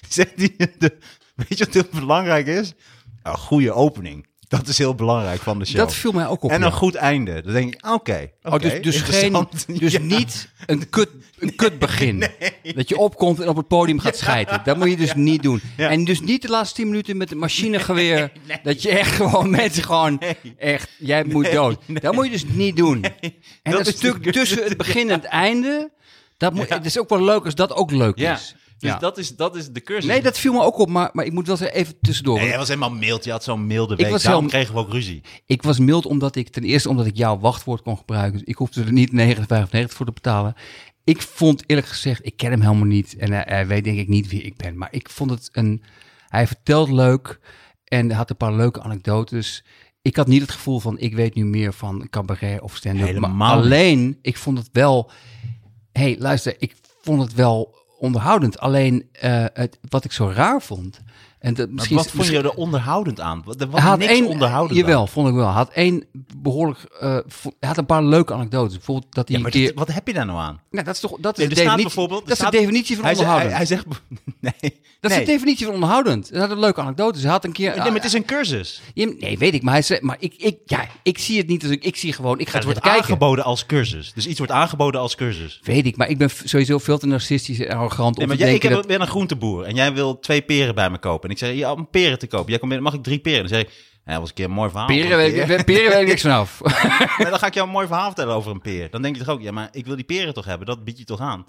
zegt 0.10 0.34
hij 0.36 0.74
de, 0.78 0.98
weet 1.36 1.58
je 1.58 1.66
wat 1.66 1.74
heel 1.74 2.00
belangrijk 2.00 2.48
is? 2.48 2.74
Een 3.24 3.38
goede 3.38 3.74
opening. 3.74 4.28
Dat 4.52 4.68
is 4.68 4.78
heel 4.78 4.96
belangrijk 4.96 5.42
van 5.42 5.60
de 5.60 5.66
show. 5.66 5.78
Dat 5.78 5.94
viel 5.94 6.12
mij 6.12 6.28
ook 6.28 6.44
op. 6.44 6.52
en 6.52 6.60
ja. 6.60 6.66
een 6.66 6.72
goed 6.72 6.96
einde. 6.96 7.42
Dan 7.42 7.54
denk 7.54 7.74
ik, 7.74 7.88
oké. 7.90 8.32
Oh, 8.44 8.60
dus, 8.60 8.82
dus, 8.82 9.02
geen, 9.02 9.48
dus 9.80 9.92
Ja. 9.92 10.00
niet 10.00 10.50
een 10.66 10.90
kut, 10.90 11.10
een 11.40 11.56
kut 11.56 11.80
begin. 11.80 12.20
Dat 12.76 12.90
je 12.90 12.98
opkomt 12.98 13.40
en 13.40 13.48
op 13.50 13.56
het 13.56 13.68
podium 13.68 14.00
gaat 14.00 14.18
schijten. 14.18 14.62
Dat 14.64 14.78
moet 14.78 14.90
je 14.90 14.98
dus 14.98 15.14
niet 15.14 15.44
doen. 15.44 15.62
En 15.78 16.06
dus 16.06 16.22
niet 16.22 16.42
de 16.42 16.50
laatste 16.50 16.76
tien 16.76 16.90
minuten 16.90 17.18
met 17.18 17.32
een 17.32 17.38
machinegeweer. 17.38 18.32
Dat 18.64 18.82
je 18.82 18.90
echt 18.90 19.16
gewoon 19.16 19.50
mensen 19.50 19.84
gewoon 19.84 20.22
echt, 20.58 20.90
jij 21.00 21.24
moet 21.24 21.52
dood. 21.52 21.80
Dat 21.88 22.14
moet 22.14 22.26
je 22.26 22.32
dus 22.32 22.46
niet 22.48 22.76
doen. 22.76 23.04
En 23.04 23.32
dat 23.64 23.74
dat, 23.74 23.88
is 23.88 23.96
stuk 23.96 24.32
tussen 24.32 24.64
het 24.64 24.78
begin 24.78 25.10
en 25.10 25.16
het 25.16 25.26
einde. 25.26 25.92
Dat 26.38 26.54
moet, 26.54 26.70
Het 26.70 26.86
is 26.86 27.00
ook 27.00 27.10
wel 27.10 27.24
leuk 27.24 27.46
als 27.46 27.56
dat 27.56 27.74
ook 27.74 27.92
leuk 27.92 28.16
is. 28.18 28.56
Dus 28.82 28.90
Ja. 28.90 28.98
dat, 29.00 29.18
is, 29.18 29.36
dat 29.36 29.56
is 29.56 29.70
de 29.72 29.82
cursus. 29.82 30.06
Nee, 30.12 30.22
dat 30.22 30.38
viel 30.38 30.54
me 30.54 30.62
ook 30.62 30.78
op, 30.78 30.90
maar, 30.90 31.10
maar 31.14 31.26
ik 31.26 31.32
moet 31.32 31.48
wel 31.48 31.58
zeggen, 31.58 31.78
even 31.78 31.96
tussendoor. 32.02 32.38
Nee, 32.40 32.48
hij 32.48 32.58
was 32.58 32.68
helemaal 32.68 32.92
mild. 32.92 33.24
Je 33.24 33.32
had 33.32 33.44
zo'n 33.44 33.68
milde 33.68 33.96
week. 33.96 34.10
was 34.10 34.24
Daarom 34.24 34.42
heel- 34.42 34.52
kregen 34.52 34.74
we 34.74 34.80
ook 34.80 34.92
ruzie. 34.92 35.22
Ik 35.46 35.62
was 35.62 35.80
mild 35.80 36.06
omdat 36.06 36.36
ik 36.36 36.50
ten 36.50 36.64
eerste 36.64 36.90
omdat 36.90 37.06
ik 37.06 37.18
jouw 37.18 37.40
wachtwoord 37.40 37.82
kon 37.82 37.98
gebruiken. 37.98 38.40
Dus 38.40 38.48
ik 38.48 38.56
hoefde 38.56 38.84
er 38.84 38.92
niet 38.92 39.12
9,95 39.12 39.94
voor 39.96 40.06
te 40.06 40.12
betalen. 40.12 40.54
Ik 41.04 41.22
vond 41.22 41.64
eerlijk 41.68 41.88
gezegd, 41.88 42.26
ik 42.26 42.38
ken 42.38 42.52
hem 42.52 42.62
helemaal 42.62 42.86
niet. 42.86 43.16
En 43.18 43.32
hij, 43.32 43.44
hij 43.48 43.68
weet 43.68 43.84
denk 43.84 43.98
ik 44.00 44.08
niet 44.08 44.30
wie 44.30 44.42
ik 44.42 44.58
ben. 44.58 44.78
Maar 44.78 44.90
ik 44.92 45.10
vond 45.10 45.30
het 45.30 45.50
een... 45.52 45.84
Hij 46.28 46.48
vertelt 46.48 46.90
leuk 46.92 47.40
en 47.86 48.08
hij 48.08 48.16
had 48.18 48.30
een 48.30 48.38
paar 48.38 48.54
leuke 48.54 48.82
anekdotes. 48.82 49.64
Ik 50.02 50.16
had 50.16 50.28
niet 50.28 50.42
het 50.42 50.52
gevoel 50.52 50.80
van, 50.80 51.00
ik 51.00 51.16
weet 51.16 51.36
nu 51.36 51.46
meer 51.46 51.74
van 51.74 52.08
cabaret 52.10 52.62
of 52.62 52.76
stand-up. 52.76 53.06
Helemaal 53.06 53.30
Maar 53.32 53.52
alleen, 53.52 54.18
ik 54.22 54.38
vond 54.38 54.58
het 54.58 54.70
wel... 54.72 55.12
hey, 55.92 56.16
luister, 56.20 56.56
ik 56.60 56.76
vond 57.02 57.22
het 57.22 57.34
wel 57.34 57.76
onderhoudend. 58.02 58.60
Alleen 58.60 59.10
eh, 59.12 59.46
het, 59.54 59.78
wat 59.90 60.06
ik 60.06 60.12
zo 60.12 60.32
raar 60.36 60.62
vond... 60.62 61.00
En 61.42 61.54
Maar 61.58 61.68
misschien, 61.70 61.98
wat 61.98 62.08
vond 62.12 62.28
je 62.28 62.38
er 62.38 62.54
onderhoudend 62.54 63.20
aan? 63.20 63.42
Wat- 63.46 63.62
Er 63.62 63.70
was 63.70 63.82
had 63.82 63.98
niks 64.00 64.12
één, 64.12 64.26
onderhoudend 64.28 64.80
Jawel, 64.80 65.00
aan. 65.00 65.08
vond 65.08 65.28
ik 65.28 65.34
wel. 65.34 65.46
Had 65.48 65.70
één 65.70 66.04
behoorlijk. 66.38 66.80
eh, 67.00 67.18
hij 67.60 67.70
had 67.70 67.78
een 67.78 67.86
paar 67.86 68.04
leuke 68.04 68.34
anekdotes. 68.34 68.74
Bijvoorbeeld 68.76 69.14
dat 69.14 69.28
hij 69.28 69.38
Ja, 69.38 69.42
maar 69.44 69.52
keer. 69.52 69.66
dit- 69.68 69.76
wat 69.76 69.88
heb 69.94 70.08
je 70.08 70.14
daar 70.14 70.26
nou 70.26 70.40
aan? 70.40 70.62
nou, 70.72 70.86
dat 70.86 70.96
is 70.96 71.02
toch. 71.02 71.18
Dat 71.20 71.34
is 71.34 71.40
Nee, 71.40 71.48
de 71.48 71.56
definitie. 71.56 71.84
bijvoorbeeld... 71.84 72.28
Dat 72.28 72.38
is 72.38 72.44
de 72.46 72.52
definitie 72.52 72.96
van 72.96 73.06
hij 73.06 73.14
onderhoudend. 73.14 73.50
Hij, 73.50 73.58
hij 73.58 73.68
zegt... 73.68 73.86
Nee. 74.62 74.80
dat 75.00 75.12
is 75.12 75.18
de 75.18 75.24
definitie 75.24 75.66
van 75.66 75.74
onderhoudend. 75.76 76.30
Hij 76.30 76.40
had 76.40 76.50
een 76.52 76.60
leuke 76.60 76.82
anekdotes. 76.82 77.22
Hij 77.22 77.32
had 77.32 77.44
een 77.46 77.52
keer. 77.52 77.70
Nee, 77.70 77.78
maar 77.78 77.94
het 77.94 78.04
is 78.06 78.14
een 78.14 78.26
cursus. 78.26 78.82
Nee, 78.94 79.38
weet 79.38 79.54
ik. 79.54 79.62
Maar 79.64 79.74
hij 79.74 79.82
zei. 79.82 80.00
Maar 80.02 80.18
ik, 80.20 80.34
ik, 80.38 80.58
ja, 80.66 80.86
ik 81.04 81.18
zie 81.18 81.38
het 81.38 81.48
niet 81.48 81.64
als 81.64 81.72
ik. 81.72 81.84
Ik 81.84 81.96
zie 81.96 82.14
gewoon. 82.14 82.40
Ik 82.40 82.50
ga 82.50 82.58
Het 82.58 82.64
het 82.64 82.64
wordt 82.66 82.80
kijken. 82.80 83.02
aangeboden 83.02 83.44
als 83.44 83.66
cursus. 83.66 84.14
Dus 84.14 84.28
iets 84.28 84.38
wordt 84.38 84.54
aangeboden 84.54 85.02
als 85.02 85.16
cursus. 85.16 85.60
Weet 85.64 85.86
ik, 85.86 85.98
maar 85.98 86.10
ik 86.10 86.18
ben 86.18 86.30
sowieso 86.44 86.78
veel 86.78 86.98
te 86.98 87.08
narcistisch 87.08 87.60
en 87.60 87.78
arrogant 87.78 88.16
Nee, 88.18 88.22
om 88.24 88.28
maar 88.28 88.38
te 88.38 88.44
jij, 88.44 88.54
ik 88.54 88.62
denken 88.62 88.70
heb, 88.80 88.88
dat... 88.88 88.98
ben 88.98 89.08
een 89.08 89.12
groenteboer 89.12 89.64
en 89.64 89.76
jij 89.76 89.94
wil 89.94 90.20
twee 90.20 90.42
peren 90.42 90.76
bij 90.76 90.90
me 90.90 90.98
kopen. 90.98 91.30
En 91.32 91.38
ik 91.38 91.44
zeg, 91.44 91.54
ja, 91.56 91.72
om 91.72 91.90
peren 91.90 92.20
te 92.20 92.28
kopen. 92.28 92.50
Jij 92.50 92.58
komt 92.60 92.72
binnen, 92.72 92.90
mag 92.92 93.00
ik 93.00 93.04
drie 93.04 93.20
peren? 93.20 93.40
Dan 93.40 93.48
zeg 93.48 93.62
ik, 93.62 93.70
ja, 94.06 94.12
dat 94.12 94.20
was 94.20 94.30
een 94.30 94.36
keer 94.36 94.46
een 94.46 94.52
mooi 94.52 94.70
verhaal. 94.70 94.88
Peren 94.88 95.18
weet, 95.18 95.50
ik- 95.60 95.66
peren 95.66 95.92
weet 95.92 96.02
ik 96.02 96.08
niks 96.08 96.22
vanaf. 96.22 96.62
Maar 96.64 97.18
dan 97.30 97.40
ga 97.40 97.48
ik 97.48 97.54
jou 97.54 97.68
een 97.68 97.74
mooi 97.74 97.88
verhaal 97.88 98.06
vertellen 98.06 98.36
over 98.36 98.52
een 98.52 98.62
peer. 98.62 98.90
Dan 98.90 99.02
denk 99.02 99.16
je 99.16 99.24
toch 99.24 99.34
ook, 99.36 99.42
ja, 99.42 99.52
maar 99.52 99.70
ik 99.72 99.86
wil 99.86 99.96
die 99.96 100.06
peren 100.06 100.34
toch 100.34 100.46
hebben. 100.46 100.68
Dat 100.68 100.84
bied 100.84 100.98
je 100.98 101.04
toch 101.04 101.20
aan. 101.20 101.46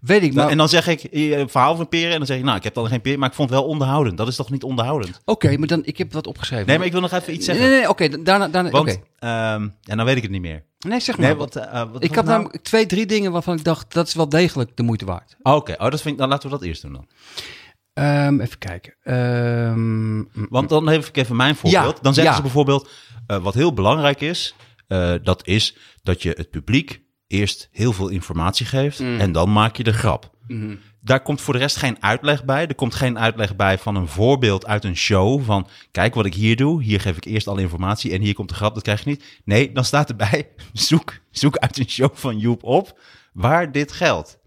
weet 0.00 0.22
ik, 0.22 0.34
maar... 0.34 0.48
en 0.48 0.56
dan 0.56 0.68
zeg 0.68 0.86
ik, 0.86 1.02
eh, 1.04 1.38
een 1.38 1.48
verhaal 1.48 1.76
van 1.76 1.88
peren. 1.88 2.10
En 2.12 2.18
dan 2.18 2.26
zeg 2.26 2.36
ik, 2.38 2.44
nou, 2.44 2.56
ik 2.56 2.64
heb 2.64 2.74
dan 2.74 2.88
geen 2.88 3.00
peer, 3.00 3.18
maar 3.18 3.28
ik 3.28 3.34
vond 3.34 3.50
het 3.50 3.58
wel 3.58 3.68
onderhoudend. 3.68 4.16
Dat 4.16 4.28
is 4.28 4.36
toch 4.36 4.50
niet 4.50 4.62
onderhoudend? 4.62 5.20
Oké, 5.24 5.56
maar 5.58 5.68
dan... 5.68 5.80
Ik 5.84 5.98
heb 5.98 6.12
wat 6.12 6.26
opgeschreven. 6.26 6.66
Nee, 6.66 6.76
maar 6.78 6.86
ik 6.86 6.92
wil 6.92 7.00
nog 7.00 7.12
even 7.12 7.34
iets 7.34 7.46
Nee, 7.46 7.56
zeggen. 7.56 7.72
nee, 7.72 7.80
nee. 7.80 7.88
Oké, 7.88 8.08
daarna... 8.22 8.48
daarna 8.48 8.70
Want, 8.70 8.88
oké. 8.90 9.00
ehm, 9.18 9.68
dan 9.80 10.04
weet 10.04 10.16
ik 10.16 10.22
het 10.22 10.30
niet 10.30 10.40
meer. 10.40 10.64
Nee, 10.78 11.00
zeg 11.00 11.18
maar. 11.18 11.26
Nee, 11.26 11.36
wat, 11.36 11.56
eh, 11.56 11.82
wat 11.92 12.04
Ik 12.04 12.14
had 12.14 12.24
nou? 12.24 12.36
namelijk 12.38 12.62
twee, 12.64 12.86
drie 12.86 13.06
dingen 13.06 13.32
waarvan 13.32 13.56
ik 13.56 13.64
dacht, 13.64 13.92
dat 13.92 14.06
is 14.06 14.14
wel 14.14 14.28
degelijk 14.28 14.76
de 14.76 14.82
moeite 14.82 15.04
waard. 15.04 15.36
Oh, 15.42 15.54
Oké, 15.54 15.72
oh, 15.78 15.90
dat 15.90 16.00
vind 16.00 16.14
ik, 16.14 16.20
dan 16.20 16.28
laten 16.28 16.50
we 16.50 16.56
dat 16.58 16.64
eerst 16.66 16.82
doen 16.82 16.92
dan. 16.92 17.06
Ehm, 17.98 18.40
even 18.40 18.58
kijken. 18.58 18.94
Ehm, 19.02 20.16
mm, 20.16 20.28
Want 20.32 20.68
dan 20.68 20.88
geef 20.88 21.08
ik 21.08 21.16
even 21.16 21.36
mijn 21.36 21.56
voorbeeld. 21.56 21.96
Ja, 21.96 22.02
dan 22.02 22.14
zeggen 22.14 22.32
ja. 22.32 22.36
ze 22.36 22.42
bijvoorbeeld, 22.42 22.90
eh, 23.26 23.36
wat 23.42 23.54
heel 23.54 23.72
belangrijk 23.72 24.20
is, 24.20 24.54
eh, 24.86 25.14
dat 25.22 25.46
is 25.46 25.76
dat 26.02 26.22
je 26.22 26.34
het 26.36 26.50
publiek 26.50 27.02
eerst 27.26 27.68
heel 27.72 27.92
veel 27.92 28.08
informatie 28.08 28.66
geeft 28.66 28.98
Mm. 28.98 29.20
en 29.20 29.32
dan 29.32 29.52
maak 29.52 29.76
je 29.76 29.82
de 29.82 29.92
grap. 29.92 30.30
Mhm. 30.46 30.74
Daar 31.00 31.22
komt 31.22 31.40
voor 31.40 31.54
de 31.54 31.60
rest 31.60 31.76
geen 31.76 32.02
uitleg 32.02 32.44
bij. 32.44 32.66
Er 32.66 32.74
komt 32.74 32.94
geen 32.94 33.18
uitleg 33.18 33.56
bij 33.56 33.78
van 33.78 33.94
een 33.96 34.08
voorbeeld 34.08 34.66
uit 34.66 34.84
een 34.84 34.96
show. 34.96 35.42
Van 35.44 35.68
kijk 35.90 36.14
wat 36.14 36.26
ik 36.26 36.34
hier 36.34 36.56
doe. 36.56 36.82
Hier 36.82 37.00
geef 37.00 37.16
ik 37.16 37.24
eerst 37.24 37.48
alle 37.48 37.60
informatie 37.60 38.12
en 38.12 38.20
hier 38.20 38.34
komt 38.34 38.48
de 38.48 38.54
grap. 38.54 38.74
Dat 38.74 38.82
krijg 38.82 39.04
je 39.04 39.10
niet. 39.10 39.40
Nee, 39.44 39.72
dan 39.72 39.84
staat 39.84 40.08
erbij. 40.08 40.48
Zoek, 40.72 41.18
zoek 41.30 41.56
uit 41.56 41.78
een 41.78 41.88
show 41.88 42.10
van 42.14 42.38
Joep 42.38 42.62
op 42.62 42.98
waar 43.32 43.72
dit 43.72 43.92
geldt. 43.92 44.38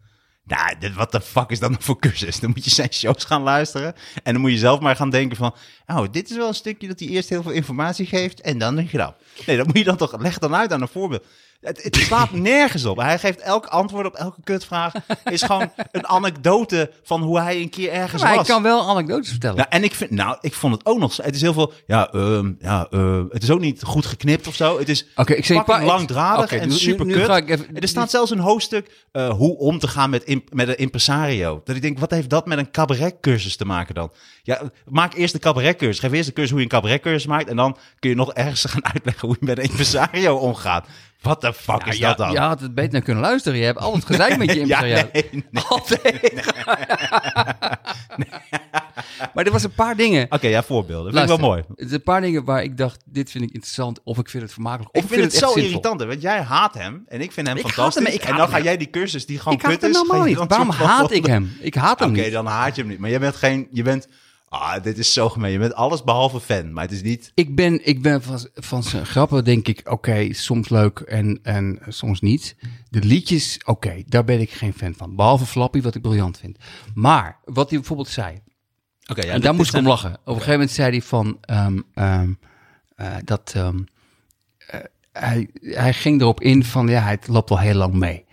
Nou, 0.51 0.93
wat 0.93 1.11
de 1.11 1.21
fuck 1.21 1.49
is 1.49 1.59
dat 1.59 1.69
nou 1.69 1.83
voor 1.83 1.99
cursus? 1.99 2.39
Dan 2.39 2.49
moet 2.49 2.63
je 2.63 2.69
zijn 2.69 2.93
shows 2.93 3.23
gaan 3.23 3.41
luisteren. 3.41 3.93
En 4.23 4.33
dan 4.33 4.41
moet 4.41 4.51
je 4.51 4.57
zelf 4.57 4.79
maar 4.79 4.95
gaan 4.95 5.09
denken 5.09 5.37
van... 5.37 5.55
Oh, 5.87 6.03
dit 6.11 6.29
is 6.29 6.35
wel 6.35 6.47
een 6.47 6.53
stukje 6.53 6.87
dat 6.87 6.99
hij 6.99 7.09
eerst 7.09 7.29
heel 7.29 7.43
veel 7.43 7.51
informatie 7.51 8.05
geeft 8.05 8.41
en 8.41 8.57
dan 8.57 8.77
een 8.77 8.87
grap. 8.87 9.21
Nee, 9.45 9.57
dat 9.57 9.65
moet 9.65 9.77
je 9.77 9.83
dan 9.83 9.97
toch... 9.97 10.19
Leg 10.19 10.37
dan 10.37 10.55
uit 10.55 10.73
aan 10.73 10.81
een 10.81 10.87
voorbeeld. 10.87 11.25
Het, 11.61 11.83
het 11.83 11.95
slaat 11.95 12.31
nergens 12.31 12.85
op. 12.85 12.97
Hij 12.97 13.19
geeft 13.19 13.39
elk 13.39 13.65
antwoord 13.65 14.05
op 14.05 14.13
elke 14.15 14.41
kutvraag. 14.43 14.93
Is 15.23 15.41
gewoon 15.43 15.71
een 15.91 16.07
anekdote 16.07 16.91
van 17.03 17.21
hoe 17.21 17.39
hij 17.39 17.61
een 17.61 17.69
keer 17.69 17.91
ergens 17.91 18.21
Maar 18.21 18.29
hij 18.29 18.37
was. 18.39 18.47
kan 18.47 18.63
wel 18.63 18.89
anekdotes 18.89 19.29
vertellen. 19.29 19.55
Nou, 19.55 19.67
en 19.69 19.83
ik 19.83 19.93
vind, 19.95 20.11
nou, 20.11 20.37
ik 20.41 20.53
vond 20.53 20.73
het 20.73 20.85
ook 20.85 20.99
nog. 20.99 21.17
Het 21.17 21.35
is 21.35 21.41
heel 21.41 21.53
veel. 21.53 21.73
Ja, 21.87 22.11
ehm, 22.11 22.51
ja 22.59 22.87
eh, 22.89 23.21
het 23.29 23.43
is 23.43 23.49
ook 23.49 23.59
niet 23.59 23.83
goed 23.83 24.05
geknipt 24.05 24.47
of 24.47 24.55
zo. 24.55 24.79
Het 24.79 24.89
is 24.89 25.05
Oké, 25.15 25.33
ik 25.33 25.45
zeg 25.45 25.67
langdradig 25.67 26.51
en 26.51 26.67
nu- 26.67 26.73
super 26.75 27.05
nu 27.05 27.13
kut. 27.13 27.49
even- 27.49 27.79
er 27.79 27.87
staat 27.87 28.09
zelfs 28.09 28.31
een 28.31 28.39
hoofdstuk 28.39 29.05
eh, 29.11 29.29
hoe 29.29 29.57
om 29.57 29.79
te 29.79 29.87
gaan 29.87 30.09
met, 30.09 30.39
met 30.53 30.67
een 30.67 30.77
impresario. 30.77 31.61
Dat 31.63 31.75
ik 31.75 31.81
denk, 31.81 31.99
wat 31.99 32.11
heeft 32.11 32.29
dat 32.29 32.45
met 32.45 32.57
een 32.57 32.71
cabaretcursus 32.71 33.55
te 33.55 33.65
maken 33.65 33.95
dan? 33.95 34.11
Ja, 34.43 34.61
maak 34.85 35.13
eerst 35.13 35.33
de 35.33 35.39
cabaretcursus. 35.39 35.99
Geef 35.99 36.11
eerst 36.11 36.27
de 36.27 36.33
cursus 36.33 36.51
hoe 36.51 36.59
je 36.59 36.65
een 36.65 36.71
cabaretcursus 36.71 37.25
maakt. 37.25 37.47
En 37.49 37.55
dan 37.55 37.77
kun 37.99 38.09
je 38.09 38.15
nog 38.15 38.33
ergens 38.33 38.65
gaan 38.65 38.85
uitleggen 38.93 39.27
hoe 39.27 39.37
je 39.39 39.45
met 39.45 39.57
een 39.57 39.63
impresario 39.63 40.35
omgaat. 40.35 40.87
Wat 41.21 41.41
de 41.41 41.53
fuck 41.53 41.85
is 41.85 41.97
ja, 41.97 42.07
dat 42.07 42.17
dan? 42.17 42.31
Je 42.31 42.39
had 42.39 42.59
het 42.61 42.75
beter 42.75 42.91
naar 42.91 43.01
kunnen 43.01 43.23
luisteren. 43.23 43.59
Je 43.59 43.65
hebt 43.65 43.79
al 43.79 43.93
het 43.95 44.05
gezeik 44.05 44.37
met 44.37 44.53
je 44.53 44.65
Ja, 44.65 44.83
impresariaat. 44.83 45.13
nee, 45.13 45.29
nee. 45.51 45.63
Altijd. 45.69 46.43
maar 49.33 49.45
er 49.45 49.51
was 49.51 49.63
een 49.63 49.73
paar 49.73 49.95
dingen. 49.95 50.25
Oké, 50.29 50.47
ja, 50.47 50.63
voorbeelden. 50.63 51.11
Vind 51.11 51.23
ik 51.23 51.29
wel 51.29 51.47
mooi. 51.49 51.59
Er 51.59 51.75
zijn 51.77 51.93
een 51.93 52.03
paar 52.03 52.21
dingen 52.21 52.43
waar 52.45 52.63
ik 52.63 52.77
dacht, 52.77 53.01
dit 53.05 53.31
vind 53.31 53.43
ik 53.43 53.51
interessant. 53.51 53.99
Of 54.03 54.17
ik 54.17 54.29
vind 54.29 54.43
het 54.43 54.53
vermakelijk. 54.53 54.95
Of 54.95 55.03
Ik 55.03 55.09
vind 55.09 55.23
het, 55.23 55.33
echt 55.33 55.43
zo 55.51 55.53
irritant, 55.59 56.03
want 56.03 56.21
jij 56.21 56.41
haat 56.41 56.73
hem 56.73 57.03
en 57.07 57.21
ik 57.21 57.31
vind 57.31 57.47
hem 57.47 57.57
Ik 57.57 57.63
haat 57.63 57.73
fantastisch. 57.73 58.17
en 58.19 58.35
dan 58.35 58.47
ga 58.49 58.59
jij 58.61 58.77
die 58.77 58.89
cursus 58.89 59.25
die 59.25 59.37
gewoon 59.39 59.53
Ik 59.53 59.61
haat 59.61 59.71
kut 59.71 59.81
hem 59.81 59.91
is. 59.91 59.97
helemaal 59.97 60.23
niet. 60.23 60.37
Waarom 60.47 60.69
haat 60.69 61.11
ik 61.19 61.25
hem? 61.25 61.57
Ik 61.59 61.75
haat 61.75 61.99
hem 61.99 62.09
Oké, 62.09 62.21
niet. 62.21 62.31
dan 62.31 62.45
haat 62.45 62.75
je 62.75 62.81
hem 62.81 62.89
niet. 62.89 62.99
Maar 62.99 63.09
jij 63.09 63.19
bent 63.19 63.35
geen, 63.35 63.67
je 63.71 63.83
bent, 63.83 64.07
ah, 64.51 64.83
dit 64.83 64.97
is 64.97 65.13
zo 65.13 65.29
gemeen. 65.29 65.51
Je 65.51 65.57
bent 65.57 65.73
alles 65.73 66.03
behalve 66.03 66.39
fan, 66.39 66.73
maar 66.73 66.83
het 66.83 66.91
is 66.91 67.01
niet. 67.01 67.31
Ik 67.35 67.55
ben, 67.55 67.87
ik 67.87 68.01
ben 68.01 68.21
van, 68.21 68.47
van 68.53 68.83
zijn 68.83 69.05
grappen 69.05 69.43
denk 69.43 69.67
ik, 69.67 69.81
oké, 69.89 70.33
soms 70.33 70.69
leuk 70.69 70.99
en, 70.99 71.39
en 71.43 71.79
soms 71.87 72.21
niet. 72.21 72.55
De 72.89 73.03
liedjes, 73.03 73.59
oké, 73.65 74.03
daar 74.05 74.23
ben 74.23 74.41
ik 74.41 74.51
geen 74.51 74.73
fan 74.73 74.93
van. 74.97 75.15
Behalve 75.15 75.45
Flappy, 75.45 75.81
wat 75.81 75.95
ik 75.95 76.01
briljant 76.01 76.37
vind. 76.37 76.57
Maar, 76.93 77.39
wat 77.43 77.69
hij 77.69 77.79
bijvoorbeeld 77.79 78.09
zei, 78.09 78.41
Oké, 79.11 79.25
ja, 79.25 79.33
en 79.33 79.41
daar 79.41 79.55
moest 79.55 79.73
ik 79.73 79.79
om 79.79 79.87
lachen. 79.87 80.13
Op 80.13 80.19
een 80.25 80.33
gegeven 80.33 80.51
moment 80.51 80.71
zei 80.71 80.89
hij 80.89 81.01
van, 81.01 81.37
ehm, 81.41 81.79
ehm, 81.93 82.33
eh, 82.95 83.15
dat, 83.23 83.51
ehm, 83.55 83.79
eh, 84.67 84.79
hij, 85.11 85.49
hij 85.61 85.93
ging 85.93 86.21
erop 86.21 86.41
in 86.41 86.63
van, 86.63 86.87
ja, 86.87 87.01
hij 87.01 87.19
loopt 87.27 87.51
al 87.51 87.59
heel 87.59 87.75
lang 87.75 87.93
mee. 87.93 88.25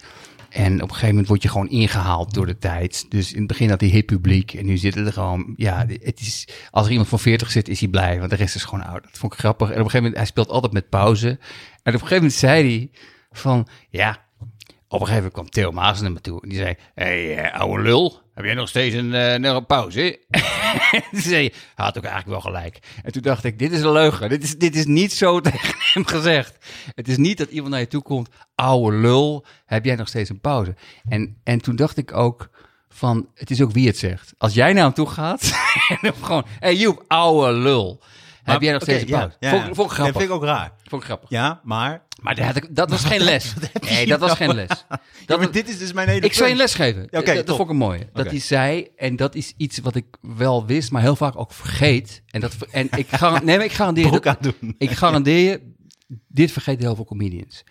En 0.59 0.75
op 0.75 0.81
een 0.81 0.89
gegeven 0.89 1.09
moment 1.09 1.29
word 1.29 1.43
je 1.43 1.49
gewoon 1.49 1.69
ingehaald 1.69 2.35
door 2.35 2.47
de 2.47 2.59
tijd. 2.59 3.07
Dus 3.09 3.33
in 3.33 3.39
het 3.39 3.47
begin 3.47 3.71
had 3.71 3.81
hij 3.81 3.89
hip 3.91 4.07
publiek. 4.07 4.55
En 4.55 4.67
nu 4.67 4.77
zitten 4.77 5.07
er 5.07 5.13
gewoon, 5.13 5.55
ja, 5.57 5.87
het 5.89 6.21
is, 6.21 6.49
als 6.71 6.85
er 6.85 6.91
iemand 6.91 7.09
van 7.09 7.19
40 7.19 7.51
zit, 7.51 7.69
is 7.69 7.81
hij 7.81 7.89
blij. 7.89 8.19
Want 8.19 8.31
de 8.31 8.37
rest 8.37 8.55
is 8.55 8.65
gewoon 8.65 8.85
oud. 8.85 9.03
Dat 9.03 9.19
vond 9.19 9.33
ik 9.33 9.39
grappig. 9.39 9.67
En 9.67 9.73
op 9.73 9.79
een 9.79 9.91
gegeven 9.91 10.03
moment, 10.03 10.17
hij 10.17 10.27
speelt 10.27 10.49
altijd 10.49 10.73
met 10.73 10.89
pauze. 10.89 11.29
En 11.29 11.35
op 11.35 11.41
een 11.85 11.93
gegeven 11.93 12.17
moment 12.17 12.33
zei 12.33 12.69
hij 12.69 12.91
van, 13.31 13.69
ja, 13.91 14.11
op 14.89 15.01
een 15.01 15.07
gegeven 15.07 15.15
moment 15.15 15.33
kwam 15.33 15.49
Theo 15.49 15.73
Maas 15.73 16.01
naar 16.01 16.13
me 16.13 16.21
toe. 16.21 16.43
En 16.43 16.49
die 16.49 16.59
zei, 16.59 16.75
hé, 16.95 17.05
hey, 17.05 17.37
eh, 17.37 17.61
ouwe 17.61 17.83
lul, 17.83 18.21
heb 18.39 18.47
jij 18.47 18.55
nog 18.55 18.69
steeds 18.69 18.95
een, 18.95 19.41
nog 19.41 19.57
een 19.57 19.67
pauze? 19.67 20.19
en 20.93 21.03
toen 21.11 21.21
zei 21.21 21.35
hij, 21.35 21.53
hij 21.75 21.85
had 21.85 21.99
ook 21.99 22.05
eigenlijk 22.05 22.43
wel 22.43 22.53
gelijk. 22.53 22.79
En 23.03 23.13
toen 23.13 23.23
dacht 23.23 23.45
ik, 23.45 23.59
dit 23.59 23.73
is 23.73 23.81
een 23.81 23.93
leugen. 23.93 24.29
Dit 24.29 24.43
is, 24.43 24.59
dit 24.59 24.77
is 24.77 24.87
niet 24.87 25.13
zo 25.13 25.41
tegen 25.41 25.75
hem 25.93 26.07
gezegd. 26.07 26.67
Het 26.95 27.09
is 27.09 27.17
niet 27.17 27.39
dat 27.39 27.49
iemand 27.49 27.71
naar 27.71 27.81
je 27.81 27.87
toe 27.87 28.03
komt, 28.03 28.29
ouwe 28.55 28.93
lul, 28.93 29.45
heb 29.67 29.85
jij 29.85 29.97
nog 29.97 30.09
steeds 30.09 30.31
een 30.31 30.41
pauze? 30.41 30.75
En, 31.09 31.41
en 31.45 31.61
toen 31.61 31.77
dacht 31.77 31.97
ik 31.97 32.15
ook 32.15 32.51
van, 32.89 33.29
het 33.35 33.51
is 33.51 33.63
ook 33.63 33.73
wie 33.73 33.87
het 33.87 33.99
zegt. 33.99 34.35
Als 34.39 34.55
jij 34.55 34.73
naar 34.73 34.85
hem 34.85 34.93
toe 34.93 35.09
gaat, 35.09 35.53
en 35.89 35.99
dan 36.01 36.15
gewoon, 36.23 36.45
hé 36.47 36.55
hey, 36.59 36.77
Joep, 36.77 37.05
ouwe 37.07 37.53
lul, 37.53 38.03
heb 38.43 38.63
jij 38.63 38.73
nog 38.73 38.83
steeds 38.83 39.03
een 39.03 39.09
pauze? 39.09 39.37
Ja, 39.41 39.55
ja. 39.55 39.75
vond 39.75 39.91
ik 39.91 39.97
grappig. 39.97 40.17
vind 40.17 40.31
ik 40.31 40.37
ook 40.37 40.45
raar. 40.45 40.73
Vond 40.85 41.03
ik 41.03 41.09
grappig. 41.09 41.31
Ja, 41.31 41.61
maar. 41.63 42.07
Maar 42.19 42.35
dat, 42.35 42.45
had 42.45 42.57
ik- 42.57 42.69
dat 42.77 42.91
was 42.91 43.05
geen 43.05 43.21
les. 43.21 43.55
Nee, 43.89 44.07
dat 44.07 44.21
was 44.21 44.33
geen 44.35 44.55
les. 44.55 44.69
Ja, 44.89 45.01
Dat 45.27 45.39
maar 45.39 45.51
dit 45.53 45.69
is 45.69 45.79
dus 45.79 45.93
mijn 45.93 46.09
hele. 46.09 46.21
ik 46.27 46.33
zou 46.33 46.45
je 46.49 46.53
een 46.55 46.59
punt. 46.59 46.77
les 46.79 46.87
geven. 46.87 47.05
Oké, 47.21 47.35
dat, 47.35 47.47
vond 47.49 47.61
ik 47.61 47.69
een 47.69 47.77
mooie. 47.77 48.09
Dat 48.13 48.21
Oké. 48.25 48.29
hij 48.29 48.41
zei, 48.41 48.89
en 48.97 49.17
dat 49.17 49.35
is 49.35 49.55
iets 49.57 49.79
wat 49.79 49.95
ik 49.95 50.07
wel 50.21 50.67
wist, 50.67 50.91
maar 50.91 51.03
heel 51.03 51.17
vaak 51.17 51.37
ook 51.39 51.53
vergeet. 51.53 52.23
En, 52.27 52.41
dat, 52.41 52.57
en 52.71 52.89
ik, 52.97 53.07
ga, 53.09 53.31
nee, 53.43 53.57
maar 53.57 53.65
ik 53.67 53.73
garandeer 53.73 54.05
je. 54.05 54.11
Broek 54.11 54.23
dat- 54.25 54.37
aan 54.37 54.55
doen. 54.61 54.75
Ik 54.79 54.91
garandeer 54.91 55.51
je, 55.51 55.73
dit 56.29 56.53
vergeten 56.53 56.83
heel 56.85 56.95
veel 56.95 57.05
comedians. 57.05 57.65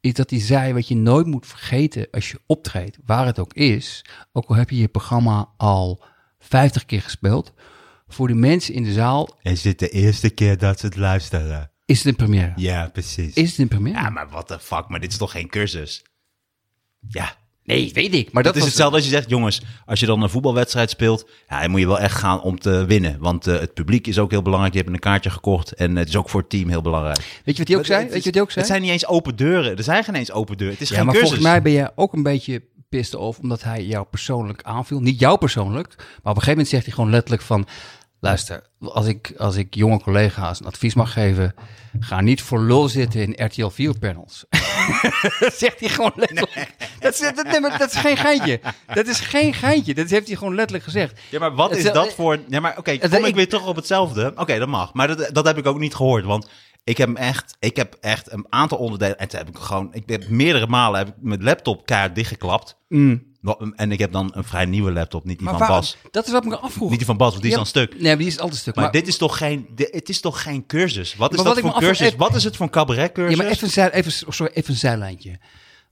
Is 0.00 0.12
dat 0.14 0.30
hij 0.30 0.40
zei, 0.40 0.72
wat 0.72 0.88
je 0.88 0.96
nooit 0.96 1.26
moet 1.26 1.46
vergeten 1.46 2.06
als 2.10 2.30
je 2.30 2.40
optreedt, 2.46 2.98
waar 3.04 3.26
het 3.26 3.38
ook 3.38 3.54
is. 3.54 4.04
Ook 4.32 4.46
al 4.48 4.54
heb 4.56 4.70
je 4.70 4.76
je 4.76 4.88
programma 4.88 5.48
al 5.56 6.04
50 6.38 6.84
keer 6.86 7.02
gespeeld. 7.02 7.52
Voor 8.08 8.28
de 8.28 8.34
mensen 8.34 8.74
in 8.74 8.82
de 8.84 8.92
zaal 8.92 9.38
Is 9.42 9.62
dit 9.62 9.78
de 9.78 9.88
eerste 9.88 10.30
keer 10.30 10.58
dat 10.58 10.80
ze 10.80 10.86
het 10.86 10.96
luisteren? 10.96 11.69
Is 11.90 11.98
het 11.98 12.06
een 12.06 12.16
première. 12.16 12.52
Ja, 12.56 12.88
precies. 12.92 13.34
Is 13.34 13.50
het 13.50 13.58
een 13.58 13.68
première? 13.68 13.98
Ja, 13.98 14.10
maar 14.10 14.28
what 14.28 14.46
the 14.46 14.58
fuck? 14.60 14.88
Maar 14.88 15.00
dit 15.00 15.12
is 15.12 15.18
toch 15.18 15.30
geen 15.30 15.48
cursus? 15.48 16.02
Ja. 17.08 17.34
nee, 17.64 17.90
weet 17.94 18.14
ik. 18.14 18.32
Maar 18.32 18.42
Dat, 18.42 18.54
dat, 18.54 18.54
is 18.54 18.60
was 18.60 18.68
hetzelfde 18.68 18.96
als 18.96 19.04
je 19.04 19.10
zegt, 19.10 19.28
jongens, 19.30 19.62
als 19.86 20.00
je 20.00 20.06
dan 20.06 20.22
een 20.22 20.30
voetbalwedstrijd 20.30 20.90
speelt, 20.90 21.28
ja, 21.48 21.60
dan 21.60 21.70
moet 21.70 21.80
je 21.80 21.86
wel 21.86 21.98
echt 22.00 22.16
gaan 22.16 22.40
om 22.42 22.58
te 22.58 22.84
winnen. 22.84 23.16
Want 23.20 23.46
eh, 23.46 23.58
het 23.58 23.74
publiek 23.74 24.06
is 24.06 24.18
ook 24.18 24.30
heel 24.30 24.42
belangrijk. 24.42 24.72
Je 24.74 24.80
hebt 24.80 24.92
een 24.92 24.98
kaartje 24.98 25.30
gekocht 25.30 25.72
en 25.72 25.96
het 25.96 26.08
is 26.08 26.16
ook 26.16 26.28
voor 26.28 26.40
het 26.40 26.50
team 26.50 26.68
heel 26.68 26.82
belangrijk. 26.82 27.40
Weet 27.44 27.56
je 27.56 27.62
wat 27.62 27.68
hij 27.68 27.76
ook 27.76 27.86
zei? 27.86 28.08
Weet 28.08 28.24
je 28.24 28.30
wat 28.30 28.40
ook 28.42 28.50
zei? 28.50 28.60
Het 28.60 28.70
zijn 28.70 28.82
niet 28.82 28.90
eens 28.90 29.06
open 29.06 29.36
deuren. 29.36 29.76
Er 29.76 29.82
zijn 29.82 30.04
geen 30.04 30.14
eens 30.14 30.32
open 30.32 30.56
deuren. 30.56 30.74
Het 30.76 30.82
is 30.84 30.88
Ja, 30.90 30.96
geen 30.96 31.04
maar 31.04 31.14
cursus. 31.14 31.30
volgens 31.30 31.50
mij 31.52 31.62
ben 31.62 31.72
je 31.72 31.92
ook 31.94 32.12
een 32.12 32.22
beetje 32.22 32.62
pissed 32.88 33.14
off 33.14 33.38
omdat 33.38 33.62
hij 33.62 33.84
jou 33.84 34.06
persoonlijk 34.10 34.62
aanviel. 34.62 35.00
Niet 35.00 35.18
jou 35.20 35.38
persoonlijk, 35.38 35.94
maar 35.96 36.06
op 36.06 36.24
een 36.24 36.30
gegeven 36.32 36.50
moment 36.50 36.68
zegt 36.68 36.84
hij 36.84 36.94
gewoon 36.94 37.10
letterlijk 37.10 37.42
van... 37.42 37.66
Luister, 38.20 38.62
als 38.80 39.06
ik, 39.06 39.34
als 39.36 39.56
ik 39.56 39.74
jonge 39.74 40.00
collega's 40.00 40.60
een 40.60 40.66
advies 40.66 40.94
mag 40.94 41.12
geven... 41.12 41.54
ga 42.00 42.20
niet 42.20 42.42
voor 42.42 42.60
lul 42.60 42.88
zitten 42.88 43.20
in 43.20 43.44
RTL 43.46 43.68
4 43.68 43.98
panels. 43.98 44.44
dat 45.40 45.54
zegt 45.64 45.80
hij 45.80 45.88
gewoon 45.88 46.12
letterlijk. 46.14 46.74
Dat, 46.98 47.12
is, 47.12 47.32
dat, 47.78 47.92
is 47.92 47.96
geen 47.96 48.16
geintje. 48.16 48.60
Dat 48.94 49.06
is 49.06 49.20
geen 49.20 49.54
geintje. 49.54 49.94
Dat 49.94 50.10
heeft 50.10 50.26
hij 50.26 50.36
gewoon 50.36 50.54
letterlijk 50.54 50.84
gezegd. 50.84 51.20
Ja, 51.30 51.38
maar 51.38 51.54
wat 51.54 51.76
is 51.76 51.92
dat 51.92 52.14
voor... 52.14 52.38
Ja, 52.48 52.60
maar 52.60 52.78
oké, 52.78 52.98
kom 52.98 53.12
ik 53.12 53.26
ik- 53.26 53.34
weer 53.34 53.48
terug 53.48 53.66
op 53.66 53.76
hetzelfde? 53.76 54.32
Oké, 54.36 54.58
dat 54.58 54.68
mag. 54.68 54.94
Maar 54.94 55.16
dat, 55.16 55.28
dat 55.32 55.46
heb 55.46 55.58
ik 55.58 55.66
ook 55.66 55.78
niet 55.78 55.94
gehoord, 55.94 56.24
want 56.24 56.48
ik 56.84 56.96
heb 56.98 57.08
hem 57.08 57.16
echt... 57.16 57.56
Ik 57.58 57.76
heb 57.76 57.96
echt 58.00 58.32
een 58.32 58.46
aantal 58.48 58.78
onderdelen... 58.78 59.18
En 59.18 59.28
toen 59.28 59.38
heb 59.38 59.48
ik 59.48 59.56
gewoon... 59.56 59.88
Ik 59.92 60.02
heb 60.06 60.28
meerdere 60.28 60.66
malen 60.66 60.98
heb 60.98 61.08
ik 61.08 61.14
mijn 61.20 61.42
laptop 61.42 61.86
kaart 61.86 62.14
dichtgeklapt. 62.14 62.76
Wel, 62.88 63.18
En 63.76 63.92
ik 63.92 63.98
heb 63.98 64.12
dan 64.12 64.30
een 64.34 64.44
vrij 64.44 64.64
nieuwe 64.64 64.92
laptop, 64.92 65.24
niet 65.24 65.38
die 65.38 65.46
Maar 65.48 65.58
van 65.58 65.66
waar- 65.68 65.76
Bas. 65.76 65.96
dat 66.10 66.26
is 66.26 66.32
wat 66.32 66.44
ik 66.44 66.50
me 66.50 66.56
afvroeg. 66.58 66.88
Niet 66.88 66.98
die 66.98 67.06
van 67.06 67.16
Bas, 67.16 67.30
want 67.30 67.42
die 67.42 67.50
is 67.50 67.56
dan 67.56 67.66
stuk. 67.66 67.92
Nee, 67.94 68.02
maar 68.02 68.16
die 68.16 68.26
is 68.26 68.38
altijd 68.38 68.60
stuk. 68.60 68.74
Maar, 68.74 68.90
dit 68.90 69.06
is 69.08 69.16
toch 69.16 69.36
geen, 69.38 69.66
het 69.76 70.08
is 70.08 70.20
toch 70.20 70.42
geen 70.42 70.66
cursus? 70.66 71.16
Wat 71.16 71.30
is 71.30 71.36
dat 71.36 71.46
wat 71.46 71.58
voor 71.58 71.70
afvraag- 71.72 71.96
cursus? 71.96 72.16
Wat 72.16 72.34
is 72.34 72.44
het 72.44 72.56
voor 72.56 72.66
een 72.66 72.72
cabaretcursus? 72.72 73.36
Ja, 73.36 73.42
maar 73.42 73.52
even, 73.52 73.70
zij- 73.70 73.90
even, 73.92 74.12
sorry, 74.32 74.52
even 74.54 74.70
een 74.72 74.78
zijlijntje. 74.78 75.38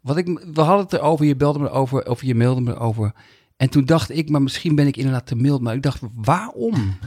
Wat 0.00 0.16
ik, 0.16 0.26
we 0.52 0.60
hadden 0.60 0.84
het 0.84 0.92
erover, 0.92 1.26
je 1.26 1.36
belde 1.36 1.58
me 1.58 1.66
erover, 1.68 2.08
of 2.10 2.22
je 2.22 2.34
mailde 2.34 2.60
me 2.60 2.70
erover. 2.72 3.12
En 3.56 3.68
toen 3.70 3.84
dacht 3.84 4.10
ik, 4.10 4.28
maar 4.28 4.42
misschien 4.42 4.74
ben 4.74 4.86
ik 4.86 4.96
inderdaad 4.96 5.26
te 5.26 5.36
mild. 5.36 5.60
Maar 5.60 5.74
ik 5.74 5.82
dacht, 5.82 6.00
waarom? 6.14 6.98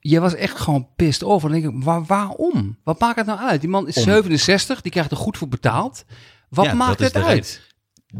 Je 0.00 0.20
was 0.20 0.34
echt 0.34 0.58
gewoon 0.60 0.88
pissed 0.96 1.22
off. 1.22 1.44
En 1.44 1.50
dan 1.50 1.60
denk 1.60 1.74
ik, 1.74 1.82
waar, 1.84 2.04
waarom? 2.04 2.76
Wat 2.84 3.00
maakt 3.00 3.16
het 3.16 3.26
nou 3.26 3.38
uit? 3.38 3.60
Die 3.60 3.70
man 3.70 3.88
is 3.88 3.96
Om. 3.96 4.02
67, 4.02 4.80
die 4.80 4.92
krijgt 4.92 5.10
er 5.10 5.16
goed 5.16 5.38
voor 5.38 5.48
betaald. 5.48 6.04
Wat 6.48 6.64
Ja, 6.64 6.74
maakt 6.74 6.98
het 7.00 7.14
uit? 7.16 7.62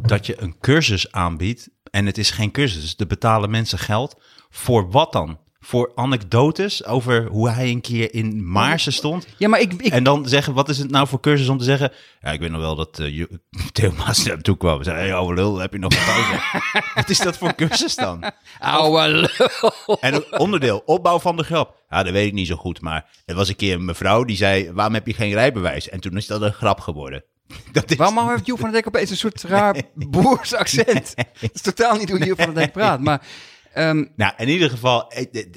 Dat 0.03 0.27
je 0.27 0.41
een 0.41 0.59
cursus 0.61 1.13
aanbiedt 1.13 1.69
en 1.91 2.07
het 2.07 2.19
is 2.19 2.31
geen 2.31 2.51
cursus. 2.51 2.81
Dus 2.81 2.95
er 2.97 3.07
betalen 3.07 3.51
mensen 3.51 3.79
geld. 3.79 4.21
Voor 4.51 4.91
wat 4.91 5.13
dan? 5.13 5.39
Voor 5.61 5.93
anekdotes 5.95 6.85
over 6.85 7.27
hoe 7.27 7.51
hij 7.51 7.71
een 7.71 7.81
keer 7.81 8.15
in 8.15 8.51
Maarsen 8.51 8.93
stond. 8.93 9.27
Ja, 9.39 9.49
maar 9.49 9.61
ik, 9.61 9.73
ik, 9.73 9.93
En 9.93 10.05
dan 10.05 10.29
zeggen, 10.29 10.55
wat 10.55 10.69
is 10.69 10.79
het 10.79 10.91
nou 10.91 11.07
voor 11.07 11.21
cursus 11.21 11.49
om 11.49 11.59
te 11.59 11.65
zeggen... 11.65 11.93
Ja, 12.21 12.31
ik 12.31 12.41
weet 12.41 12.51
nog 12.51 12.61
wel 12.61 12.77
dat 12.77 12.99
uh, 12.99 13.25
Theo 13.73 13.93
Maas 13.93 14.19
naar 14.19 14.33
hem 14.33 14.43
toe 14.43 14.57
kwam. 14.57 14.83
Zei, 14.83 14.97
hey, 14.97 15.15
ouwe 15.15 15.35
lul, 15.35 15.59
heb 15.59 15.73
je 15.73 15.79
nog 15.79 15.93
een 15.93 16.05
pauze? 16.05 16.63
wat 16.95 17.11
is 17.11 17.19
dat 17.19 17.37
voor 17.37 17.55
cursus 17.55 17.95
dan? 17.95 18.33
ouwe 18.59 19.09
lul. 19.09 20.01
En 20.01 20.39
onderdeel, 20.39 20.83
opbouw 20.85 21.19
van 21.19 21.37
de 21.37 21.45
grap. 21.45 21.85
Ja, 21.89 22.03
dat 22.03 22.13
weet 22.13 22.27
ik 22.27 22.33
niet 22.33 22.47
zo 22.47 22.57
goed, 22.57 22.81
maar 22.81 23.11
er 23.25 23.35
was 23.35 23.49
een 23.49 23.57
keer 23.57 23.75
een 23.75 23.85
mevrouw 23.85 24.25
die 24.25 24.37
zei... 24.37 24.73
Waarom 24.73 24.95
heb 24.95 25.07
je 25.07 25.15
geen 25.15 25.33
rijbewijs? 25.33 25.89
En 25.89 26.01
toen 26.01 26.17
is 26.17 26.27
dat 26.27 26.43
een 26.43 26.53
grap 26.53 26.81
geworden. 26.81 27.25
Dat 27.73 27.91
is, 27.91 27.97
Waarom 27.97 28.29
heeft 28.29 28.47
Joep 28.47 28.59
van 28.59 28.71
der 28.71 28.83
Dek 28.83 28.87
opeens 28.95 29.11
een 29.11 29.17
soort 29.17 29.43
raar 29.43 29.83
boers 30.11 30.55
accent? 30.55 31.15
Dat 31.17 31.51
is 31.55 31.61
totaal 31.61 31.97
niet 31.97 32.11
hoe 32.11 32.25
Joep 32.25 32.43
van 32.43 32.55
der 32.55 32.63
Dek 32.63 32.73
praat. 32.73 33.01
Maar 33.01 33.23
ehm, 33.73 34.05
Nou, 34.17 34.33
in 34.37 34.49
ieder 34.49 34.71
geval, 34.71 35.05
het 35.09 35.49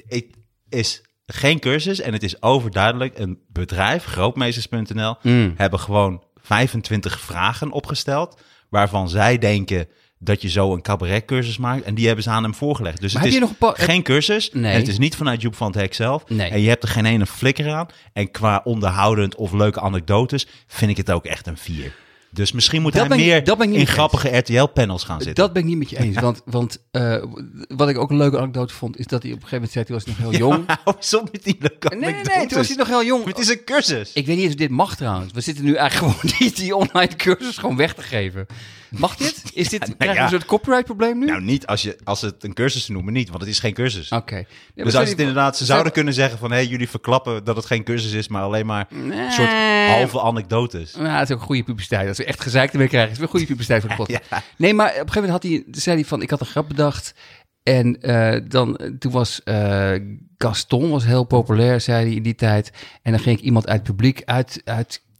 is 0.68 1.02
geen 1.26 1.58
cursus 1.58 2.00
en 2.00 2.12
het 2.12 2.22
is 2.22 2.42
overduidelijk. 2.42 3.18
Een 3.18 3.38
bedrijf, 3.48 4.04
grootmeesters.nl, 4.04 5.16
Mm. 5.22 5.54
hebben 5.56 5.80
gewoon 5.80 6.24
25 6.42 7.20
vragen 7.20 7.70
opgesteld. 7.70 8.40
Waarvan 8.68 9.08
zij 9.08 9.38
denken 9.38 9.88
dat 10.22 10.42
je 10.42 10.48
zo 10.48 10.72
een 10.72 10.82
cabaretcursus 10.82 11.58
maakt. 11.58 11.82
En 11.82 11.94
die 11.94 12.06
hebben 12.06 12.24
ze 12.24 12.30
aan 12.30 12.42
hem 12.42 12.54
voorgelegd. 12.54 13.00
Dus 13.00 13.12
Maar 13.12 13.22
het 13.22 13.32
heb 13.32 13.42
is 13.42 13.48
je 13.48 13.56
nog 13.60 13.74
geen 13.76 14.02
cursus. 14.02 14.50
Nee. 14.52 14.72
En 14.72 14.78
het 14.78 14.88
is 14.88 14.98
niet 14.98 15.16
vanuit 15.16 15.42
Joep 15.42 15.54
van 15.54 15.66
het 15.66 15.76
Hek 15.76 15.94
zelf. 15.94 16.24
Nee. 16.28 16.50
En 16.50 16.60
je 16.60 16.68
hebt 16.68 16.82
er 16.82 16.88
geen 16.88 17.04
ene 17.04 17.26
flikker 17.26 17.72
aan. 17.72 17.86
En 18.12 18.30
qua 18.30 18.60
onderhoudend 18.64 19.34
of 19.34 19.52
leuke 19.52 19.80
anekdotes 19.80 20.46
vind 20.66 20.90
ik 20.90 20.96
het 20.96 21.10
ook 21.10 21.24
echt 21.24 21.46
een 21.46 21.56
vier. 21.56 21.92
Dus 22.32 22.52
misschien 22.52 22.82
moet 22.82 22.92
Dat 22.92 23.08
hij 23.08 23.16
meer 23.16 23.36
ik 23.36 23.66
niet 23.66 23.74
in 23.74 23.86
grappige 23.86 24.36
RTL-panels 24.36 25.04
gaan 25.04 25.20
zitten. 25.20 25.44
Dat 25.44 25.52
ben 25.52 25.62
ik 25.62 25.68
niet 25.68 25.78
met 25.78 25.90
je 25.90 25.98
eens. 25.98 26.20
Want, 26.20 26.42
want 26.44 26.78
eh, 26.90 27.22
wat 27.68 27.88
ik 27.88 27.98
ook 27.98 28.10
een 28.10 28.16
leuke 28.16 28.38
anekdote 28.38 28.74
vond, 28.74 28.98
is 28.98 29.06
dat 29.06 29.22
hij 29.22 29.32
op 29.32 29.42
een 29.42 29.48
gegeven 29.48 29.68
moment 29.68 29.72
zei, 29.72 29.84
toen 29.84 29.94
was 29.94 30.04
hij 30.04 30.14
nog 30.18 30.30
heel 30.30 30.40
jong. 30.40 30.64
Eens 30.96 31.14
op 31.14 31.32
met 31.32 31.44
die 31.44 31.56
leuke 31.58 31.88
Nee, 31.88 32.00
nee, 32.00 32.22
nee, 32.22 32.46
toen 32.46 32.58
was 32.58 32.68
hij 32.68 32.76
nog 32.76 32.88
heel 32.88 33.04
jong. 33.04 33.24
Het 33.26 33.38
is 33.38 33.48
een 33.48 33.64
cursus. 33.64 34.12
Ik 34.12 34.26
weet 34.26 34.36
niet 34.36 34.48
of 34.48 34.54
dit 34.54 34.70
mag 34.70 34.96
trouwens. 34.96 35.32
We 35.32 35.40
zitten 35.40 35.64
nu 35.64 35.74
eigenlijk 35.74 36.12
gewoon 36.20 36.34
die, 36.38 36.52
die 36.52 36.76
online 36.76 37.16
cursus 37.16 37.58
gewoon 37.58 37.76
weg 37.76 37.94
te 37.94 38.02
geven. 38.02 38.46
Mag 38.90 39.16
dit? 39.16 39.42
Is 39.54 39.68
dit 39.68 39.94
we 39.98 40.04
ja. 40.04 40.22
een 40.22 40.28
soort 40.28 40.44
copyright 40.44 40.84
probleem 40.84 41.18
nu? 41.18 41.26
Nou, 41.26 41.42
niet 41.42 41.66
als, 41.66 41.82
je, 41.82 41.98
als 42.04 42.20
ze 42.20 42.26
het 42.26 42.44
een 42.44 42.54
cursus 42.54 42.88
noemen, 42.88 43.12
niet, 43.12 43.28
want 43.28 43.40
het 43.40 43.50
is 43.50 43.58
geen 43.58 43.72
cursus. 43.72 44.12
Oké. 44.12 44.44
Dus 44.74 44.96
als 44.96 45.08
het 45.08 45.18
inderdaad, 45.18 45.56
ze 45.56 45.64
zouden 45.64 45.92
kunnen 45.92 46.14
zeggen 46.14 46.38
van, 46.38 46.50
hé, 46.50 46.56
hey, 46.56 46.66
jullie 46.66 46.88
verklappen 46.88 47.44
dat 47.44 47.56
het 47.56 47.66
geen 47.66 47.84
cursus 47.84 48.12
is, 48.12 48.28
maar 48.28 48.42
alleen 48.42 48.66
maar 48.66 48.86
een 48.90 49.32
soort 49.32 49.52
halve 49.86 50.20
anekdotes. 50.20 50.94
Nou, 50.94 51.18
dat 51.18 51.30
is 51.30 51.36
ook 51.36 51.42
goede 51.42 51.62
publiciteit. 51.62 52.08
Als 52.08 52.18
we 52.18 52.24
echt 52.24 52.40
gezeik 52.40 52.72
ermee 52.72 52.88
krijgen, 52.88 53.10
is 53.10 53.18
het 53.18 53.30
weer 53.30 53.40
goede 53.40 53.46
publiciteit 53.46 53.80
voor 53.80 53.90
de 53.90 53.96
podcast. 54.02 54.44
Nee, 54.56 54.74
maar 54.74 54.86
op 54.86 54.92
een 54.92 55.12
gegeven 55.12 55.22
moment 55.22 55.42
had 55.42 55.52
hij, 55.52 55.64
zei 55.70 55.96
hij 55.96 56.04
van, 56.04 56.22
ik 56.22 56.30
had 56.30 56.40
een 56.40 56.46
grap 56.46 56.68
bedacht. 56.68 57.14
En 57.62 58.00
eh, 58.02 58.40
dan, 58.48 58.80
toen 58.98 59.12
was 59.12 59.42
eh, 59.42 59.92
Gaston 60.38 60.90
was 60.90 61.04
heel 61.04 61.24
populair, 61.24 61.80
zei 61.80 62.06
hij 62.06 62.14
in 62.14 62.22
die 62.22 62.34
tijd. 62.34 62.72
En 63.02 63.12
dan 63.12 63.20
ging 63.20 63.38
ik 63.38 63.44
iemand 63.44 63.66
uit 63.66 63.78
het 63.78 63.86
publiek 63.86 64.22
uit, 64.24 64.62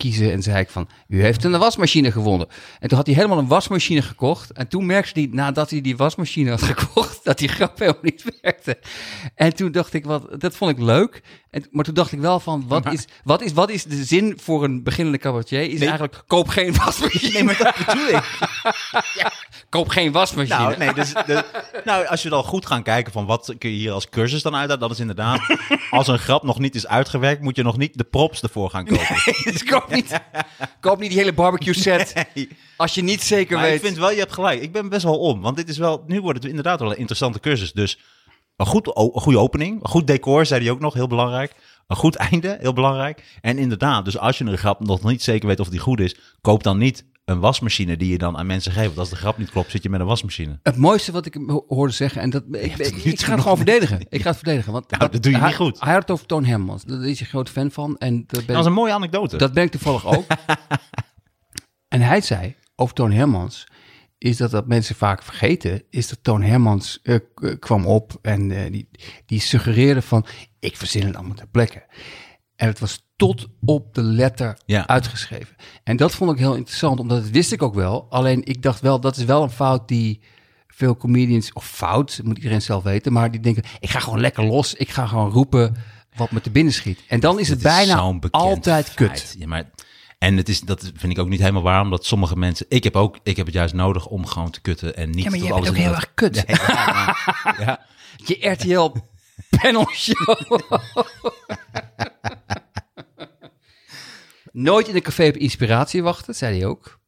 uitkiezen 0.00 0.32
en 0.32 0.42
zei 0.42 0.58
ik 0.58 0.70
van, 0.70 0.88
u 1.08 1.22
heeft 1.22 1.44
een 1.44 1.58
wasmachine 1.58 2.12
gewonnen. 2.12 2.48
En 2.78 2.88
toen 2.88 2.96
had 2.98 3.06
hij 3.06 3.16
helemaal 3.16 3.38
een 3.38 3.46
wasmachine 3.46 4.02
gekocht. 4.02 4.52
En 4.52 4.68
toen 4.68 4.86
merkte 4.86 5.20
hij, 5.20 5.28
nadat 5.32 5.70
hij 5.70 5.80
die 5.80 5.96
wasmachine 5.96 6.50
had 6.50 6.62
gekocht, 6.72 7.24
dat 7.24 7.38
die 7.38 7.48
grap 7.48 7.78
helemaal 7.78 8.00
niet 8.02 8.24
werkte. 8.40 8.78
En 9.34 9.54
toen 9.54 9.72
dacht 9.72 9.94
ik, 9.94 10.04
wat, 10.04 10.40
dat 10.40 10.56
vond 10.56 10.70
ik 10.70 10.78
leuk. 10.78 11.22
En, 11.50 11.64
maar 11.70 11.84
toen 11.84 11.94
dacht 11.94 12.12
ik 12.12 12.20
wel 12.20 12.40
van, 12.40 12.64
wat, 12.68 12.92
is, 12.92 13.04
wat, 13.24 13.42
is, 13.42 13.52
wat 13.52 13.70
is 13.70 13.84
de 13.84 14.04
zin 14.04 14.38
voor 14.42 14.64
een 14.64 14.82
beginnende 14.82 15.18
cabaretier? 15.18 15.62
Is 15.62 15.78
Nee. 15.78 15.88
eigenlijk, 15.88 16.22
koop 16.26 16.48
geen 16.48 16.74
wasmachine. 16.74 17.32
Nee, 17.32 17.44
maar 17.44 17.56
dat 17.58 17.86
bedoel 17.86 18.08
ik. 18.08 18.38
Koop 19.68 19.88
geen 19.88 20.12
wasmachine. 20.12 20.58
Nou, 20.58 20.76
nee, 20.78 20.94
dus, 20.94 21.12
nou, 21.84 22.06
als 22.06 22.22
je 22.22 22.28
dan 22.28 22.44
goed 22.44 22.66
gaan 22.66 22.82
kijken 22.82 23.12
van 23.12 23.26
wat 23.26 23.54
kun 23.58 23.70
je 23.70 23.76
hier 23.76 23.92
als 23.92 24.08
cursus 24.08 24.42
dan 24.42 24.54
uithalen, 24.54 24.80
dan 24.80 24.90
is 24.90 25.00
inderdaad, 25.00 25.40
als 25.90 26.08
een 26.08 26.18
grap 26.18 26.42
nog 26.42 26.58
niet 26.58 26.74
is 26.74 26.86
uitgewerkt, 26.86 27.42
moet 27.42 27.56
je 27.56 27.62
nog 27.62 27.76
niet 27.76 27.98
de 27.98 28.04
props 28.04 28.42
ervoor 28.42 28.70
gaan 28.70 28.84
kopen. 28.84 29.16
Dus 29.44 29.64
koop 29.64 29.89
niet, 29.94 30.20
koop 30.81 30.98
niet 31.00 31.11
die 31.11 31.18
hele 31.18 31.33
barbecue 31.33 31.74
set. 31.74 32.12
Als 32.76 32.94
je 32.94 33.03
niet 33.03 33.22
zeker 33.22 33.57
Maar 33.57 33.64
weet. 33.64 33.74
ik 33.74 33.85
vind 33.85 33.96
wel, 33.96 34.11
je 34.11 34.18
hebt 34.18 34.33
gelijk. 34.33 34.62
Ik 34.62 34.72
ben 34.72 34.88
best 34.88 35.03
wel 35.03 35.18
om, 35.18 35.40
want 35.40 35.57
dit 35.57 35.68
is 35.68 35.79
wel, 35.79 36.05
nu 36.07 36.20
wordt 36.20 36.38
het 36.38 36.48
inderdaad 36.48 36.81
wel 36.81 36.90
een 36.90 36.98
interessante 36.98 37.40
cursus. 37.40 37.72
Dus 37.72 37.98
een, 38.57 38.66
goed, 38.66 38.87
een 38.87 39.11
goede 39.20 39.38
opening, 39.38 39.83
een 39.83 39.90
goed 39.90 40.07
decor, 40.07 40.46
zei 40.46 40.62
hij 40.62 40.70
ook 40.70 40.81
nog, 40.81 40.94
heel 40.94 41.07
belangrijk. 41.07 41.55
Een 41.87 41.96
goed 41.96 42.14
einde, 42.31 42.57
heel 42.61 42.72
belangrijk. 42.72 43.38
En 43.40 43.59
inderdaad, 43.59 44.05
dus 44.05 44.18
als 44.18 44.38
je 44.38 44.44
een 44.44 44.59
grap 44.59 44.81
nog 44.81 45.03
niet 45.03 45.22
zeker 45.22 45.48
weet 45.48 45.61
of 45.61 45.68
die 45.68 45.81
goed 45.81 46.00
is, 46.00 46.16
koop 46.40 46.62
dan 46.62 46.79
niet 46.79 47.05
een 47.30 47.40
wasmachine 47.40 47.96
die 47.96 48.10
je 48.10 48.18
dan 48.18 48.36
aan 48.36 48.46
mensen 48.46 48.72
geeft. 48.72 48.86
Want 48.86 48.98
als 48.98 49.10
de 49.10 49.16
grap 49.16 49.38
niet 49.38 49.50
klopt, 49.50 49.70
zit 49.70 49.82
je 49.82 49.90
met 49.90 50.00
een 50.00 50.06
wasmachine. 50.06 50.58
Het 50.62 50.76
mooiste 50.76 51.12
wat 51.12 51.26
ik 51.26 51.38
hoorde 51.68 51.92
zeggen, 51.92 52.22
en 52.22 52.30
dat, 52.30 52.42
ik, 52.50 52.76
ik, 52.76 52.96
ik 52.96 53.20
ga 53.20 53.32
het 53.32 53.40
gewoon 53.40 53.56
verdedigen. 53.56 54.06
Ik 54.08 54.20
ga 54.22 54.28
het 54.28 54.36
verdedigen. 54.36 54.72
Want 54.72 54.90
Nou, 54.90 55.10
dat 55.10 55.22
doe 55.22 55.32
je 55.32 55.38
hij, 55.38 55.46
niet 55.46 55.56
goed. 55.56 55.80
Hij 55.80 55.92
had 55.92 56.02
het 56.02 56.10
over 56.10 56.26
Toon 56.26 56.44
Hermans. 56.44 56.84
Daar 56.84 56.98
is 56.98 57.04
hij 57.04 57.20
een 57.20 57.26
groot 57.26 57.48
fan 57.48 57.70
van. 57.70 57.96
En 57.98 58.24
dat 58.26 58.46
ben, 58.46 58.54
Dat 58.54 58.58
is 58.58 58.66
een 58.66 58.72
mooie 58.72 58.92
anekdote. 58.92 59.36
dat 59.36 59.52
ben 59.52 59.64
ik 59.64 59.70
toevallig 59.70 60.06
ook. 60.06 60.24
en 61.94 62.00
hij 62.00 62.20
zei 62.20 62.54
over 62.76 62.94
Toon 62.94 63.12
Hermans, 63.12 63.66
is 64.18 64.36
dat 64.36 64.50
dat 64.50 64.66
mensen 64.66 64.94
vaak 64.94 65.22
vergeten, 65.22 65.82
is 65.90 66.08
dat 66.08 66.18
Toon 66.22 66.42
Hermans 66.42 67.00
eh, 67.02 67.18
kwam 67.58 67.86
op 67.86 68.18
en 68.22 68.50
eh, 68.50 68.72
die, 68.72 68.88
die 69.26 69.40
suggereerde 69.40 70.02
van, 70.02 70.26
ik 70.58 70.76
verzin 70.76 71.06
het 71.06 71.16
allemaal 71.16 71.36
ter 71.36 71.48
plekke. 71.48 71.86
En 72.60 72.66
het 72.68 72.78
was 72.78 73.04
tot 73.16 73.46
op 73.64 73.94
de 73.94 74.02
letter 74.02 74.58
Ja. 74.66 74.86
uitgeschreven. 74.86 75.56
En 75.84 75.96
dat 75.96 76.14
vond 76.14 76.32
ik 76.32 76.38
heel 76.38 76.54
interessant, 76.54 77.00
omdat 77.00 77.22
dat 77.22 77.30
wist 77.30 77.52
ik 77.52 77.62
ook 77.62 77.74
wel. 77.74 78.06
Alleen 78.10 78.44
ik 78.44 78.62
dacht 78.62 78.80
wel, 78.80 79.00
dat 79.00 79.16
is 79.16 79.24
wel 79.24 79.42
een 79.42 79.50
fout 79.50 79.88
die 79.88 80.20
veel 80.68 80.96
comedians, 80.96 81.52
of 81.52 81.66
fout, 81.66 82.20
moet 82.24 82.36
iedereen 82.36 82.62
zelf 82.62 82.82
weten, 82.82 83.12
maar 83.12 83.30
die 83.30 83.40
denken, 83.40 83.62
ik 83.80 83.90
ga 83.90 83.98
gewoon 84.00 84.20
lekker 84.20 84.44
los, 84.44 84.74
ik 84.74 84.90
ga 84.90 85.06
gewoon 85.06 85.30
roepen 85.30 85.76
wat 86.16 86.30
me 86.30 86.40
te 86.40 86.50
binnen 86.50 86.72
schiet. 86.72 87.00
En 87.08 87.20
dan 87.20 87.38
is 87.38 87.48
het 87.48 87.62
bijna 87.62 88.18
altijd 88.30 88.84
feit. 88.90 88.94
kut. 88.94 89.34
Ja, 89.38 89.46
maar, 89.46 89.70
en 90.18 90.36
het 90.36 90.48
is, 90.48 90.60
dat 90.60 90.90
vind 90.94 91.12
ik 91.12 91.18
ook 91.18 91.28
niet 91.28 91.40
helemaal 91.40 91.62
waar, 91.62 91.80
omdat 91.82 92.04
sommige 92.06 92.36
mensen... 92.36 92.66
Ik 92.68 92.84
heb, 92.84 92.96
ook, 92.96 93.18
ik 93.22 93.36
heb 93.36 93.46
het 93.46 93.54
juist 93.54 93.74
nodig 93.74 94.06
om 94.06 94.26
gewoon 94.26 94.50
te 94.50 94.60
kutten 94.60 94.96
en 94.96 95.10
niet 95.10 95.24
Ja, 95.24 95.30
maar 95.30 95.38
jij 95.38 95.52
bent 95.52 95.68
ook 95.68 95.76
heel 95.76 95.94
erg 95.94 96.14
kut. 96.14 96.44
Ja, 97.64 97.80
Je 98.24 98.48
RTL 98.50 98.90
panel 99.60 99.88
show. 99.92 100.60
Nooit 104.52 104.88
in 104.88 104.94
een 104.94 105.02
café 105.02 105.26
op 105.28 105.36
inspiratie 105.36 106.02
wachten, 106.02 106.34
zei 106.34 106.58
hij 106.58 106.66
ook. 106.68 106.98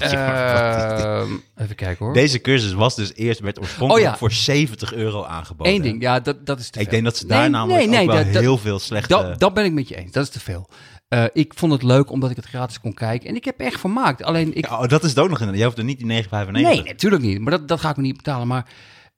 Ehm, 0.00 1.32
even 1.56 1.74
kijken 1.76 2.04
hoor. 2.04 2.14
Deze 2.14 2.40
cursus 2.40 2.72
was 2.72 2.94
dus 2.96 3.14
eerst, 3.14 3.40
werd 3.40 3.58
oorspronkelijk 3.60 4.06
Oh 4.06 4.12
ja. 4.12 4.18
voor 4.18 4.32
70 4.32 4.92
euro 4.94 5.24
aangeboden. 5.24 5.72
Eén 5.74 5.82
ding, 5.82 6.02
ja, 6.02 6.20
dat, 6.20 6.46
dat 6.46 6.58
is 6.60 6.70
te 6.70 6.78
Ik 6.78 6.84
veel. 6.84 6.92
denk 6.92 7.04
dat 7.04 7.16
ze 7.16 7.26
daar 7.26 7.40
Nee, 7.40 7.48
namelijk 7.48 7.78
nee, 7.80 7.88
nee, 7.88 8.08
ook 8.08 8.12
wel 8.24 8.32
dat- 8.32 8.42
heel 8.42 8.58
veel 8.58 8.78
slechte... 8.78 9.08
Dat, 9.08 9.40
dat 9.40 9.54
ben 9.54 9.64
ik 9.64 9.72
met 9.72 9.88
je 9.88 9.96
eens, 9.96 10.12
dat 10.12 10.22
is 10.24 10.30
te 10.30 10.40
veel. 10.40 10.68
Eh, 11.08 11.24
ik 11.32 11.52
vond 11.56 11.72
het 11.72 11.82
leuk 11.82 12.10
omdat 12.10 12.30
ik 12.30 12.36
het 12.36 12.44
gratis 12.44 12.80
kon 12.80 12.94
kijken. 12.94 13.28
En 13.28 13.34
ik 13.36 13.44
heb 13.44 13.58
echt 13.60 13.80
vermaakt. 13.80 14.22
Alleen 14.22 14.54
ik. 14.56 14.66
Ja, 14.68 14.80
oh, 14.80 14.88
dat 14.88 15.02
is 15.04 15.08
het 15.10 15.18
ook 15.18 15.28
nog 15.28 15.40
in. 15.40 15.56
Je 15.56 15.64
hoeft 15.64 15.78
er 15.78 15.84
niet 15.84 15.98
die 15.98 16.24
9,95. 16.24 16.50
nee, 16.50 16.82
natuurlijk 16.82 17.22
niet. 17.22 17.40
Maar 17.40 17.50
dat, 17.50 17.68
dat 17.68 17.80
ga 17.80 17.90
ik 17.90 17.96
me 17.96 18.02
niet 18.02 18.16
betalen. 18.16 18.46
Maar 18.46 18.66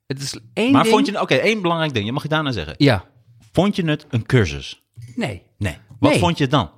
het 0.07 0.21
is 0.21 0.37
één 0.53 0.71
Maar 0.71 0.83
ding. 0.83 0.95
vond 0.95 1.07
je... 1.07 1.21
Oké, 1.21 1.33
één 1.35 1.61
belangrijk 1.61 1.93
ding. 1.93 2.05
Je 2.05 2.11
mag 2.11 2.23
je 2.23 2.29
daarna 2.29 2.51
zeggen. 2.51 2.73
Ja, 2.77 3.05
Vond 3.51 3.75
je 3.75 3.85
het 3.85 4.05
een 4.09 4.25
cursus? 4.25 4.83
nee. 5.15 5.41
Nee. 5.57 5.77
Wat 5.99 6.11
Nee. 6.11 6.19
vond 6.19 6.37
je 6.37 6.47
dan? 6.47 6.71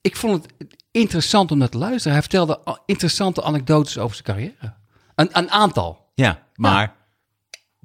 Ik 0.00 0.16
vond 0.16 0.42
het 0.42 0.74
interessant 0.90 1.50
om 1.50 1.58
naar 1.58 1.68
te 1.68 1.78
luisteren. 1.78 2.12
Hij 2.12 2.20
vertelde 2.20 2.78
interessante 2.86 3.42
anekdotes 3.42 3.98
over 3.98 4.16
zijn 4.16 4.26
carrière. 4.26 4.74
Een, 5.14 5.28
een 5.32 5.50
aantal. 5.50 6.10
Ja, 6.14 6.42
maar 6.54 6.94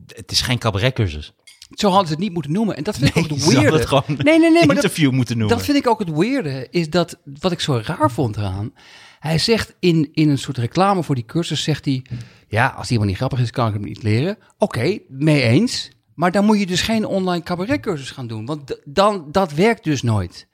het 0.07 0.31
is 0.31 0.41
geen 0.41 0.57
cabaretcursus. 0.57 1.33
Zo 1.71 1.87
hadden 1.89 2.07
ze 2.07 2.13
het 2.13 2.21
niet 2.21 2.33
moeten 2.33 2.51
noemen. 2.51 2.75
En 2.77 2.83
dat 2.83 2.97
vind 2.97 3.09
ik 3.09 3.17
ook 3.17 3.29
het 3.29 3.45
weirde. 3.53 3.77
het 3.77 3.85
gewoon 3.87 4.03
nee, 4.07 4.17
nee, 4.23 4.39
nee, 4.39 4.51
maar 4.51 4.75
dat, 4.75 4.83
interview 4.83 5.11
moeten 5.11 5.37
noemen. 5.37 5.55
dat 5.57 5.65
vind 5.65 5.77
ik 5.77 5.87
ook 5.87 5.99
het 5.99 6.09
weirde. 6.11 6.67
Is 6.71 6.89
dat, 6.89 7.19
wat 7.39 7.51
ik 7.51 7.59
zo 7.59 7.81
raar 7.83 8.11
vond 8.11 8.37
eraan. 8.37 8.73
Hij 9.19 9.37
zegt 9.37 9.75
in, 9.79 10.09
in 10.13 10.29
een 10.29 10.37
soort 10.37 10.57
reclame 10.57 11.03
voor 11.03 11.15
die 11.15 11.25
cursus, 11.25 11.63
zegt 11.63 11.85
hij... 11.85 12.05
Ja, 12.51 12.67
als 12.77 12.91
iemand 12.91 13.07
niet 13.09 13.17
grappig 13.17 13.39
is, 13.39 13.49
kan 13.51 13.67
ik 13.67 13.73
hem 13.73 13.83
niet 13.83 14.03
leren. 14.03 14.37
Oké, 14.57 14.99
mee 15.07 15.41
eens. 15.41 15.89
Maar 16.15 16.31
dan 16.31 16.45
moet 16.45 16.59
je 16.59 16.65
dus 16.65 16.81
geen 16.81 17.05
online 17.05 17.43
cabaretcursus 17.43 18.11
gaan 18.11 18.27
doen. 18.27 18.45
Want 18.45 18.79
dan, 18.85 19.25
dat 19.31 19.53
werkt 19.53 19.83
dus 19.83 20.01
nooit. 20.01 20.47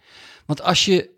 Want 0.45 0.63
als 0.63 0.85
je... 0.85 1.11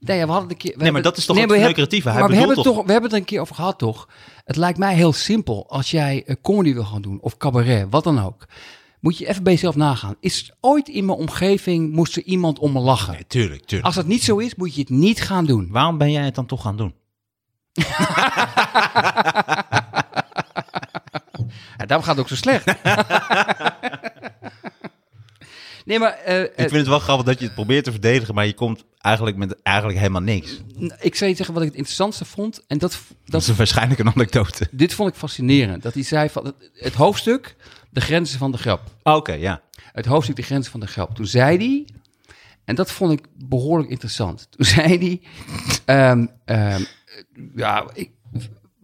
nou 0.00 0.18
ja, 0.18 0.26
we 0.26 0.32
hadden 0.32 0.50
een 0.50 0.56
keer... 0.56 0.74
we 0.78 0.90
maar 0.90 1.02
dat 1.02 1.16
is 1.16 1.24
toch 1.24 1.36
Nee, 1.36 1.44
het 1.44 1.54
maar 1.54 1.60
we 1.60 1.66
hebben- 1.66 1.82
lucratieve? 1.82 2.08
Hij 2.10 2.20
maar 2.20 2.28
we 2.28 2.36
hebben, 2.36 2.54
het 2.56 2.64
toch, 2.64 2.74
we 2.84 2.92
hebben 2.92 3.02
het 3.02 3.12
er 3.12 3.18
een 3.18 3.24
keer 3.24 3.40
over 3.40 3.54
gehad, 3.54 3.78
toch? 3.78 4.08
Het 4.44 4.56
lijkt 4.56 4.78
mij 4.78 4.94
heel 4.94 5.12
simpel. 5.12 5.68
Als 5.70 5.90
jij 5.90 6.22
eh, 6.26 6.36
comedy 6.42 6.74
wil 6.74 6.84
gaan 6.84 7.02
doen, 7.02 7.20
of 7.20 7.36
cabaret, 7.36 7.86
wat 7.90 8.04
dan 8.04 8.22
ook... 8.24 8.44
moet 9.00 9.18
je 9.18 9.28
even 9.28 9.42
bij 9.42 9.52
jezelf 9.52 9.76
nagaan. 9.76 10.16
Is 10.20 10.52
ooit 10.60 10.88
in 10.88 11.04
mijn 11.04 11.18
omgeving 11.18 11.92
moest 11.92 12.16
er 12.16 12.22
iemand 12.22 12.58
om 12.58 12.72
me 12.72 12.80
lachen? 12.80 13.12
Nee, 13.12 13.26
tuurlijk, 13.26 13.60
tuurlijk. 13.64 13.86
Als 13.86 13.94
dat 13.94 14.06
niet 14.06 14.22
zo 14.24 14.36
is, 14.38 14.54
moet 14.54 14.74
je 14.74 14.80
het 14.80 14.90
niet 14.90 15.20
gaan 15.22 15.46
doen. 15.46 15.68
Waarom 15.70 15.98
ben 15.98 16.12
jij 16.12 16.24
het 16.24 16.34
dan 16.34 16.46
toch 16.46 16.62
gaan 16.62 16.76
doen? 16.76 16.94
Ja, 21.84 21.90
daarom 21.90 22.06
gaat 22.06 22.16
het 22.16 22.24
ook 22.24 22.30
zo 22.30 22.36
slecht. 22.36 22.66
nee, 25.84 25.98
maar 25.98 26.12
eh, 26.12 26.42
Ik 26.42 26.52
vind 26.54 26.70
het 26.72 26.86
wel 26.86 26.98
grappig 26.98 27.26
dat 27.26 27.38
je 27.38 27.44
het 27.44 27.54
probeert 27.54 27.84
te 27.84 27.90
verdedigen, 27.90 28.34
maar 28.34 28.46
je 28.46 28.54
komt 28.54 28.84
eigenlijk 28.98 29.36
met 29.36 29.62
eigenlijk 29.62 29.98
helemaal 29.98 30.22
niks. 30.22 30.62
eh, 30.78 30.90
ik 31.00 31.14
zou 31.14 31.30
je 31.30 31.36
zeggen 31.36 31.54
wat 31.54 31.62
ik 31.62 31.68
het 31.68 31.78
interessantste 31.78 32.24
vond. 32.24 32.64
En 32.66 32.78
dat, 32.78 32.90
Dat 32.90 33.00
dat, 33.24 33.42
is 33.42 33.56
waarschijnlijk 33.56 34.00
een 34.00 34.12
anekdote. 34.14 34.68
dit 34.82 34.94
vond 34.94 35.08
ik 35.08 35.14
fascinerend. 35.14 35.82
Dat 35.82 35.94
hij 35.94 36.02
zei 36.02 36.28
van 36.30 36.54
het, 36.74 36.94
hoofdstuk, 36.94 37.56
de 37.90 38.00
grenzen 38.00 38.38
van 38.38 38.50
de 38.52 38.58
grap. 38.58 38.80
Oké, 39.02 39.32
ja. 39.32 39.62
Het 39.92 40.06
hoofdstuk, 40.06 40.36
de 40.36 40.42
grenzen 40.42 40.70
van 40.70 40.80
de 40.80 40.86
grap. 40.86 41.14
Toen 41.14 41.26
zei 41.26 41.56
hij, 41.56 41.86
en 42.64 42.74
dat 42.74 42.90
vond 42.90 43.12
ik 43.12 43.26
behoorlijk 43.34 43.90
interessant. 43.90 44.46
Toen 44.50 44.66
zei 44.66 44.98
hij, 44.98 45.20
ehm, 46.10 46.26
ehm, 46.44 46.82
ja, 47.54 47.84
ik, 47.94 48.10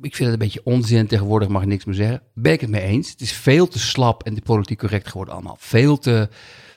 ik 0.01 0.17
vind 0.17 0.31
het 0.31 0.41
een 0.41 0.47
beetje 0.47 0.65
onzin. 0.65 1.07
Tegenwoordig 1.07 1.49
mag 1.49 1.63
ik 1.63 1.69
niks 1.69 1.85
meer 1.85 1.95
zeggen. 1.95 2.23
Ben 2.35 2.53
ik 2.53 2.61
het 2.61 2.71
mee 2.71 2.83
eens. 2.83 3.11
Het 3.11 3.21
is 3.21 3.33
veel 3.33 3.69
te 3.69 3.79
slap 3.79 4.23
en 4.23 4.35
de 4.35 4.41
politiek 4.41 4.79
correct 4.79 5.09
geworden 5.09 5.35
allemaal. 5.35 5.57
Veel 5.59 5.99
te, 5.99 6.29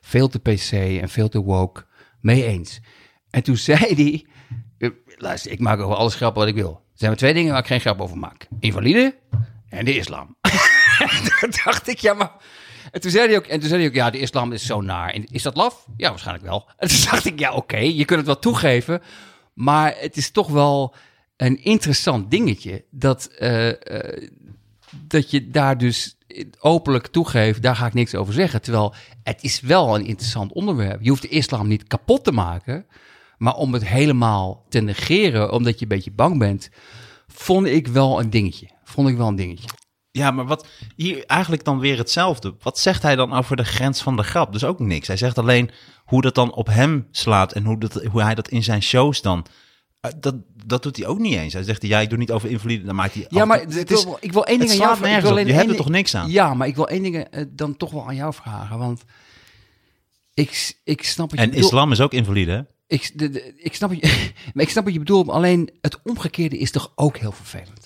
veel 0.01 0.27
te 0.27 0.39
PC 0.39 0.71
en 1.01 1.09
veel 1.09 1.29
te 1.29 1.41
woke. 1.41 1.85
Mee 2.21 2.45
eens. 2.45 2.79
En 3.29 3.43
toen 3.43 3.57
zei 3.67 3.79
hij, 3.95 4.25
eh, 4.77 4.89
luister, 5.17 5.51
ik 5.51 5.59
maak 5.59 5.79
over 5.79 5.95
alles 5.95 6.15
grappen 6.15 6.39
wat 6.39 6.49
ik 6.49 6.55
wil. 6.55 6.71
Er 6.71 6.99
zijn 6.99 7.09
maar 7.09 7.19
twee 7.19 7.33
dingen 7.33 7.51
waar 7.51 7.61
ik 7.61 7.67
geen 7.67 7.79
grap 7.79 8.01
over 8.01 8.17
maak. 8.17 8.47
Invalide 8.59 9.15
en 9.69 9.85
de 9.85 9.95
islam. 9.95 10.37
toen 11.39 11.53
dacht 11.63 11.87
ik, 11.87 11.99
ja, 11.99 12.13
maar... 12.13 12.31
En 12.91 13.01
toen 13.01 13.11
zei 13.11 13.27
hij 13.27 13.37
ook, 13.37 13.45
en 13.45 13.59
toen 13.59 13.69
zei 13.69 13.79
hij 13.79 13.89
ook, 13.89 13.95
ja, 13.95 14.09
de 14.09 14.19
islam 14.19 14.51
is 14.51 14.65
zo 14.65 14.81
naar. 14.81 15.15
Is 15.31 15.43
dat 15.43 15.55
laf? 15.55 15.85
Ja, 15.97 16.09
waarschijnlijk 16.09 16.45
wel. 16.45 16.69
En 16.77 16.87
toen 16.87 16.97
dacht 17.11 17.25
ik, 17.25 17.39
ja, 17.39 17.53
oké, 17.53 17.77
je 17.77 18.05
kunt 18.05 18.19
het 18.19 18.25
wel 18.25 18.39
toegeven. 18.39 19.01
Maar 19.53 19.95
het 19.97 20.17
is 20.17 20.31
toch 20.31 20.47
wel 20.47 20.95
een 21.37 21.63
interessant 21.63 22.31
dingetje 22.31 22.85
dat, 22.89 23.25
eh, 23.25 23.69
eh, 23.69 24.29
dat 25.05 25.31
je 25.31 25.47
daar 25.47 25.77
dus 25.77 26.17
openlijk 26.59 27.07
toegeeft, 27.07 27.61
daar 27.61 27.75
ga 27.75 27.85
ik 27.85 27.93
niks 27.93 28.15
over 28.15 28.33
zeggen. 28.33 28.61
Terwijl 28.61 28.93
het 29.23 29.43
is 29.43 29.61
wel 29.61 29.95
een 29.95 30.05
interessant 30.05 30.51
onderwerp. 30.51 31.01
Je 31.01 31.09
hoeft 31.09 31.21
de 31.21 31.27
islam 31.27 31.67
niet 31.67 31.87
kapot 31.87 32.23
te 32.23 32.31
maken, 32.31 32.85
Maar 33.37 33.55
om 33.55 33.73
het 33.73 33.87
helemaal 33.87 34.65
te 34.69 34.79
negeren, 34.79 35.51
omdat 35.51 35.75
je 35.75 35.81
een 35.81 35.87
beetje 35.87 36.11
bang 36.11 36.37
bent, 36.39 36.69
vond 37.27 37.67
ik 37.67 37.87
wel 37.87 38.19
een 38.19 38.29
dingetje. 38.29 38.69
Vond 38.83 39.09
ik 39.09 39.17
wel 39.17 39.27
een 39.27 39.35
dingetje. 39.35 39.67
Ja, 40.11 40.31
maar 40.31 40.45
wat 40.45 40.67
hier 40.95 41.25
eigenlijk 41.25 41.63
dan 41.63 41.79
weer 41.79 41.97
hetzelfde. 41.97 42.55
Wat 42.59 42.79
zegt 42.79 43.01
hij 43.01 43.15
dan 43.15 43.33
over 43.33 43.55
de 43.55 43.65
grens 43.65 44.01
van 44.01 44.15
de 44.15 44.23
grap? 44.23 44.51
Dus 44.51 44.63
ook 44.63 44.79
niks. 44.79 45.07
Hij 45.07 45.17
zegt 45.17 45.37
alleen 45.37 45.69
hoe 46.05 46.21
dat 46.21 46.35
dan 46.35 46.53
op 46.53 46.67
hem 46.67 47.07
slaat 47.11 47.53
en 47.53 47.65
hoe, 47.65 47.79
dat, 47.79 47.93
hoe 47.93 48.21
hij 48.21 48.35
dat 48.35 48.49
in 48.49 48.63
zijn 48.63 48.81
shows 48.81 49.21
dan. 49.21 49.45
Eh, 50.03 50.11
Dat, 50.19 50.35
dat 50.65 50.83
doet 50.83 50.97
hij 50.97 51.05
ook 51.07 51.19
niet 51.19 51.35
eens. 51.35 51.53
Hij 51.53 51.63
zegt, 51.63 51.81
ja, 51.81 51.99
ik 51.99 52.09
doe 52.09 52.17
niet 52.17 52.31
over 52.31 52.49
invalide. 52.49 52.83
Dan 52.85 52.95
maakt 52.95 53.13
hij. 53.13 53.25
Ja, 53.29 53.45
maar 53.45 53.59
het 53.59 53.75
ik 53.75 53.89
is, 53.89 54.03
wil, 54.03 54.17
ik 54.19 54.33
wil 54.33 54.45
één 54.45 54.59
het 54.59 54.67
ding 54.69 54.81
aan 54.81 54.87
jou 54.87 54.97
vragen. 54.97 55.47
Je 55.47 55.53
hebt 55.53 55.69
er 55.69 55.75
toch 55.75 55.89
niks 55.89 56.15
aan? 56.15 56.31
Ja, 56.31 56.53
maar 56.53 56.67
ik 56.67 56.75
wil 56.75 56.87
één 56.87 57.03
ding 57.03 57.15
eh, 57.15 57.43
dan 57.49 57.77
toch 57.77 57.91
wel 57.91 58.07
aan 58.07 58.15
jou 58.15 58.33
vragen. 58.33 58.77
Want 58.77 59.03
ik, 60.33 60.79
ik 60.83 61.03
snap 61.03 61.31
je 61.31 61.37
en 61.37 61.53
islam 61.53 61.91
is 61.91 62.01
ook 62.01 62.13
invalide, 62.13 62.51
hè? 62.51 62.61
Ik, 62.87 63.11
de, 63.19 63.29
de- 63.29 63.53
ik, 63.57 63.75
snap, 63.75 63.89
wat 63.89 63.99
je, 63.99 64.31
maar 64.53 64.63
ik 64.63 64.69
snap 64.69 64.83
wat 64.83 64.93
je 64.93 64.99
bedoelt. 64.99 65.29
Alleen 65.29 65.69
het 65.81 65.99
omgekeerde 66.03 66.57
is 66.57 66.71
toch 66.71 66.91
ook 66.95 67.17
heel 67.17 67.31
vervelend. 67.31 67.82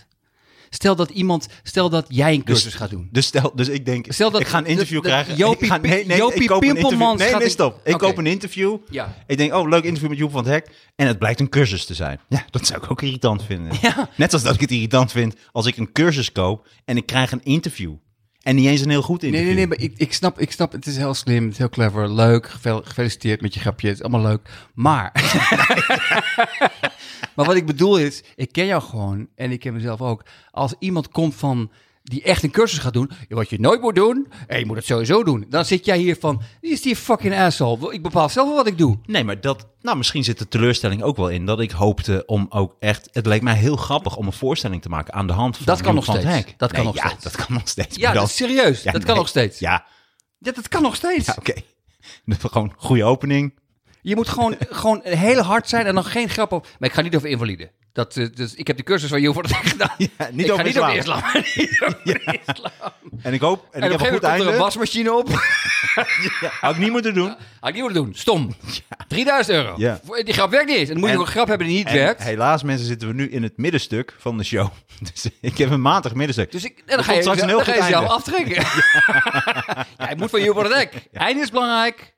Stel 0.69 0.95
dat 0.95 1.09
iemand, 1.09 1.47
stel 1.63 1.89
dat 1.89 2.05
jij 2.07 2.33
een 2.33 2.43
cursus 2.43 2.73
gaat 2.73 2.89
doen. 2.89 3.09
Dus 3.11 3.25
stel, 3.25 3.51
dus 3.55 3.67
ik 3.69 3.85
denk, 3.85 4.05
Stel 4.09 4.31
dat- 4.31 4.41
ik 4.41 4.47
ga 4.47 4.57
een 4.57 4.65
interview 4.65 5.01
krijgen. 5.01 5.35
Jopie 5.35 5.63
ik 5.65 5.71
ga, 5.71 5.77
nee, 5.77 6.05
nee, 6.05 6.17
Jopie 6.17 6.41
ik 6.41 6.47
koop. 6.47 6.59
Pimpelmans 6.61 7.21
Nee, 7.21 7.35
nee, 7.35 7.49
stop. 7.49 7.81
Ik 7.83 7.97
koop 7.97 8.17
een 8.17 8.25
interview. 8.25 8.77
Ja. 8.89 9.15
Ik 9.27 9.37
denk, 9.37 9.53
oh, 9.53 9.69
leuk 9.69 9.83
interview 9.83 10.09
met 10.09 10.17
Joep 10.17 10.31
van 10.31 10.43
het 10.43 10.53
Hek. 10.53 10.69
En 10.95 11.07
het 11.07 11.17
blijkt 11.19 11.39
een 11.39 11.49
cursus 11.49 11.85
te 11.85 11.93
zijn. 11.93 12.19
Ja, 12.29 12.45
dat 12.49 12.65
zou 12.67 12.83
ik 12.83 12.91
ook 12.91 13.01
irritant 13.01 13.43
vinden. 13.43 13.77
Ja. 13.81 14.09
Net 14.15 14.33
als 14.33 14.43
dat 14.43 14.53
ik 14.53 14.61
het 14.61 14.71
irritant 14.71 15.11
vind 15.11 15.35
als 15.51 15.65
ik 15.65 15.77
een 15.77 15.91
cursus 15.91 16.31
koop 16.31 16.67
en 16.85 16.97
ik 16.97 17.05
krijg 17.05 17.31
een 17.31 17.43
interview. 17.43 17.93
En 18.47 18.55
niet 18.55 18.65
eens 18.65 18.81
een 18.81 18.89
heel 18.89 19.01
goed 19.01 19.21
Nee, 19.21 19.31
interview. 19.31 19.55
nee, 19.55 19.67
nee, 19.67 19.77
maar 19.77 19.85
ik, 19.85 19.93
ik, 19.97 20.13
snap, 20.13 20.39
ik 20.39 20.51
snap, 20.51 20.71
het 20.71 20.85
is 20.85 20.97
heel 20.97 21.13
slim, 21.13 21.43
het 21.43 21.51
is 21.51 21.57
heel 21.57 21.69
clever, 21.69 22.13
leuk, 22.13 22.49
gefeliciteerd 22.83 23.41
met 23.41 23.53
je 23.53 23.59
grapje, 23.59 23.87
het 23.87 23.97
is 23.97 24.03
allemaal 24.03 24.21
leuk. 24.21 24.49
Maar, 24.73 25.11
maar 27.35 27.45
wat 27.45 27.55
ik 27.55 27.65
bedoel 27.65 27.97
is, 27.97 28.23
ik 28.35 28.51
ken 28.51 28.65
jou 28.65 28.81
gewoon 28.81 29.27
en 29.35 29.51
ik 29.51 29.59
ken 29.59 29.73
mezelf 29.73 30.01
ook. 30.01 30.23
Als 30.51 30.75
iemand 30.79 31.09
komt 31.09 31.35
van, 31.35 31.71
die 32.07 32.23
echt 32.23 32.43
een 32.43 32.51
cursus 32.51 32.79
gaat 32.79 32.93
doen, 32.93 33.11
wat 33.29 33.49
je 33.49 33.59
nooit 33.59 33.81
moet 33.81 33.95
doen, 33.95 34.27
en 34.47 34.59
je 34.59 34.65
moet 34.65 34.75
het 34.75 34.85
sowieso 34.85 35.23
doen. 35.23 35.45
Dan 35.49 35.65
zit 35.65 35.85
jij 35.85 35.97
hier 35.97 36.17
van, 36.19 36.41
wie 36.61 36.71
is 36.71 36.81
die 36.81 36.95
fucking 36.95 37.35
asshole? 37.35 37.93
Ik 37.93 38.01
bepaal 38.01 38.29
zelf 38.29 38.47
wel 38.47 38.55
wat 38.57 38.67
ik 38.67 38.77
doe. 38.77 38.97
Nee, 39.05 39.23
maar 39.23 39.41
dat, 39.41 39.67
nou, 39.81 39.97
misschien 39.97 40.23
zit 40.23 40.37
de 40.39 40.47
teleurstelling 40.47 41.01
ook 41.03 41.17
wel 41.17 41.29
in 41.29 41.45
dat 41.45 41.59
ik 41.59 41.71
hoopte 41.71 42.23
om 42.25 42.45
ook 42.49 42.75
echt. 42.79 43.09
Het 43.11 43.25
leek 43.25 43.41
mij 43.41 43.55
heel 43.55 43.75
grappig 43.75 44.15
om 44.15 44.25
een 44.25 44.33
voorstelling 44.33 44.81
te 44.81 44.89
maken 44.89 45.13
aan 45.13 45.27
de 45.27 45.33
hand 45.33 45.57
van. 45.57 45.65
Dat 45.65 45.81
kan 45.81 45.95
nog 45.95 46.03
steeds. 46.03 46.23
Hek. 46.23 46.53
Dat 46.57 46.71
kan 46.71 46.83
Nee, 46.83 46.93
nog 46.93 47.03
ja, 47.03 47.07
steeds. 47.07 47.23
Dat 47.23 47.35
kan 47.35 47.45
nog 47.49 47.67
steeds. 47.67 47.95
Ja, 47.95 48.13
dat 48.13 48.27
is 48.27 48.35
serieus, 48.35 48.83
Ja, 48.83 48.91
dat 48.91 49.03
kan 49.03 49.15
nog 49.15 49.27
steeds. 49.27 49.59
Ja, 49.59 49.85
Ja, 50.39 50.51
dat 50.51 50.67
kan 50.67 50.81
nog 50.81 50.95
steeds. 50.95 51.25
ja 51.25 51.35
oké. 51.39 51.53
Gewoon 52.49 52.73
goede 52.77 53.03
opening. 53.03 53.53
Je 54.01 54.15
moet 54.15 54.29
gewoon, 54.29 54.55
gewoon 54.59 55.01
heel 55.03 55.41
hard 55.41 55.69
zijn 55.69 55.85
en 55.85 55.95
dan 55.95 56.03
geen 56.03 56.29
grap 56.29 56.51
op. 56.51 56.67
Maar 56.79 56.89
ik 56.89 56.95
ga 56.95 57.01
niet 57.01 57.15
over 57.15 57.29
invalide. 57.29 57.71
Dat, 57.97 58.17
eh, 58.17 58.27
dus 58.33 58.53
ik 58.55 58.67
heb 58.67 58.77
de 58.77 58.83
cursus 58.83 59.09
van 59.09 59.21
jou 59.21 59.33
voor 59.33 59.43
het 59.43 59.53
gedaan. 59.73 59.91
Ja, 59.97 60.07
niet 60.31 60.45
ik 60.45 60.51
over 60.51 60.65
ga 60.73 60.87
niet 60.87 60.97
islam. 60.97 61.17
over 61.17 61.35
islam. 61.35 61.43
Niet 61.55 61.81
over 61.81 62.39
islam. 62.47 62.71
En 63.21 63.33
ik 63.33 63.41
hoop. 63.41 63.67
En, 63.71 63.81
En, 63.81 63.87
ik 63.87 63.93
op 63.93 63.99
heb 63.99 64.07
een 64.07 64.13
goed 64.15 64.23
er 64.23 64.29
einde. 64.29 64.51
een 64.51 64.57
wasmachine 64.57 65.13
op. 65.13 65.29
Had 66.61 66.71
ik 66.75 66.77
niet 66.81 66.91
moeten 66.91 67.13
doen. 67.13 67.27
Had 67.59 67.69
ik 67.69 67.73
niet 67.73 67.83
moeten 67.83 68.03
doen. 68.03 68.13
Stom. 68.15 68.55
3000 69.07 69.57
euro. 69.57 69.75
Die 70.23 70.33
grap 70.33 70.51
werkt 70.51 70.67
niet 70.67 70.77
eens. 70.77 70.87
En 70.89 70.93
dan 70.93 70.99
moet 70.99 71.09
je 71.09 71.15
En- 71.15 71.21
ook 71.21 71.25
een 71.27 71.31
grap 71.31 71.47
hebben 71.47 71.67
die 71.67 71.77
niet 71.77 71.91
werkt. 71.91 72.23
helaas, 72.23 72.63
mensen, 72.63 72.87
zitten 72.87 73.07
we 73.07 73.13
nu 73.13 73.29
in 73.29 73.43
het 73.43 73.57
middenstuk 73.57 74.15
van 74.19 74.37
de 74.37 74.43
show. 74.43 74.67
Dus 75.13 75.25
ik 75.41 75.57
heb 75.57 75.69
een 75.71 75.81
matig 75.81 76.13
middenstuk. 76.13 76.51
Dus 76.51 76.63
ik, 76.63 76.77
en 76.85 76.95
dan 76.95 77.03
ga 77.03 77.13
je, 77.13 77.23
komt 77.23 77.37
straks 77.37 77.41
een 77.41 77.47
dan 77.47 77.55
heel 77.55 77.65
ga 77.65 77.73
je 77.73 77.81
goed 77.81 77.89
zelf 77.89 78.01
einde. 78.01 78.15
aftrekken. 78.15 79.85
ja, 79.97 80.09
ik 80.09 80.17
moet 80.17 80.29
van 80.29 80.45
voor 80.45 80.63
het. 80.73 80.89
Einde 81.13 81.41
is 81.41 81.49
belangrijk. 81.51 82.15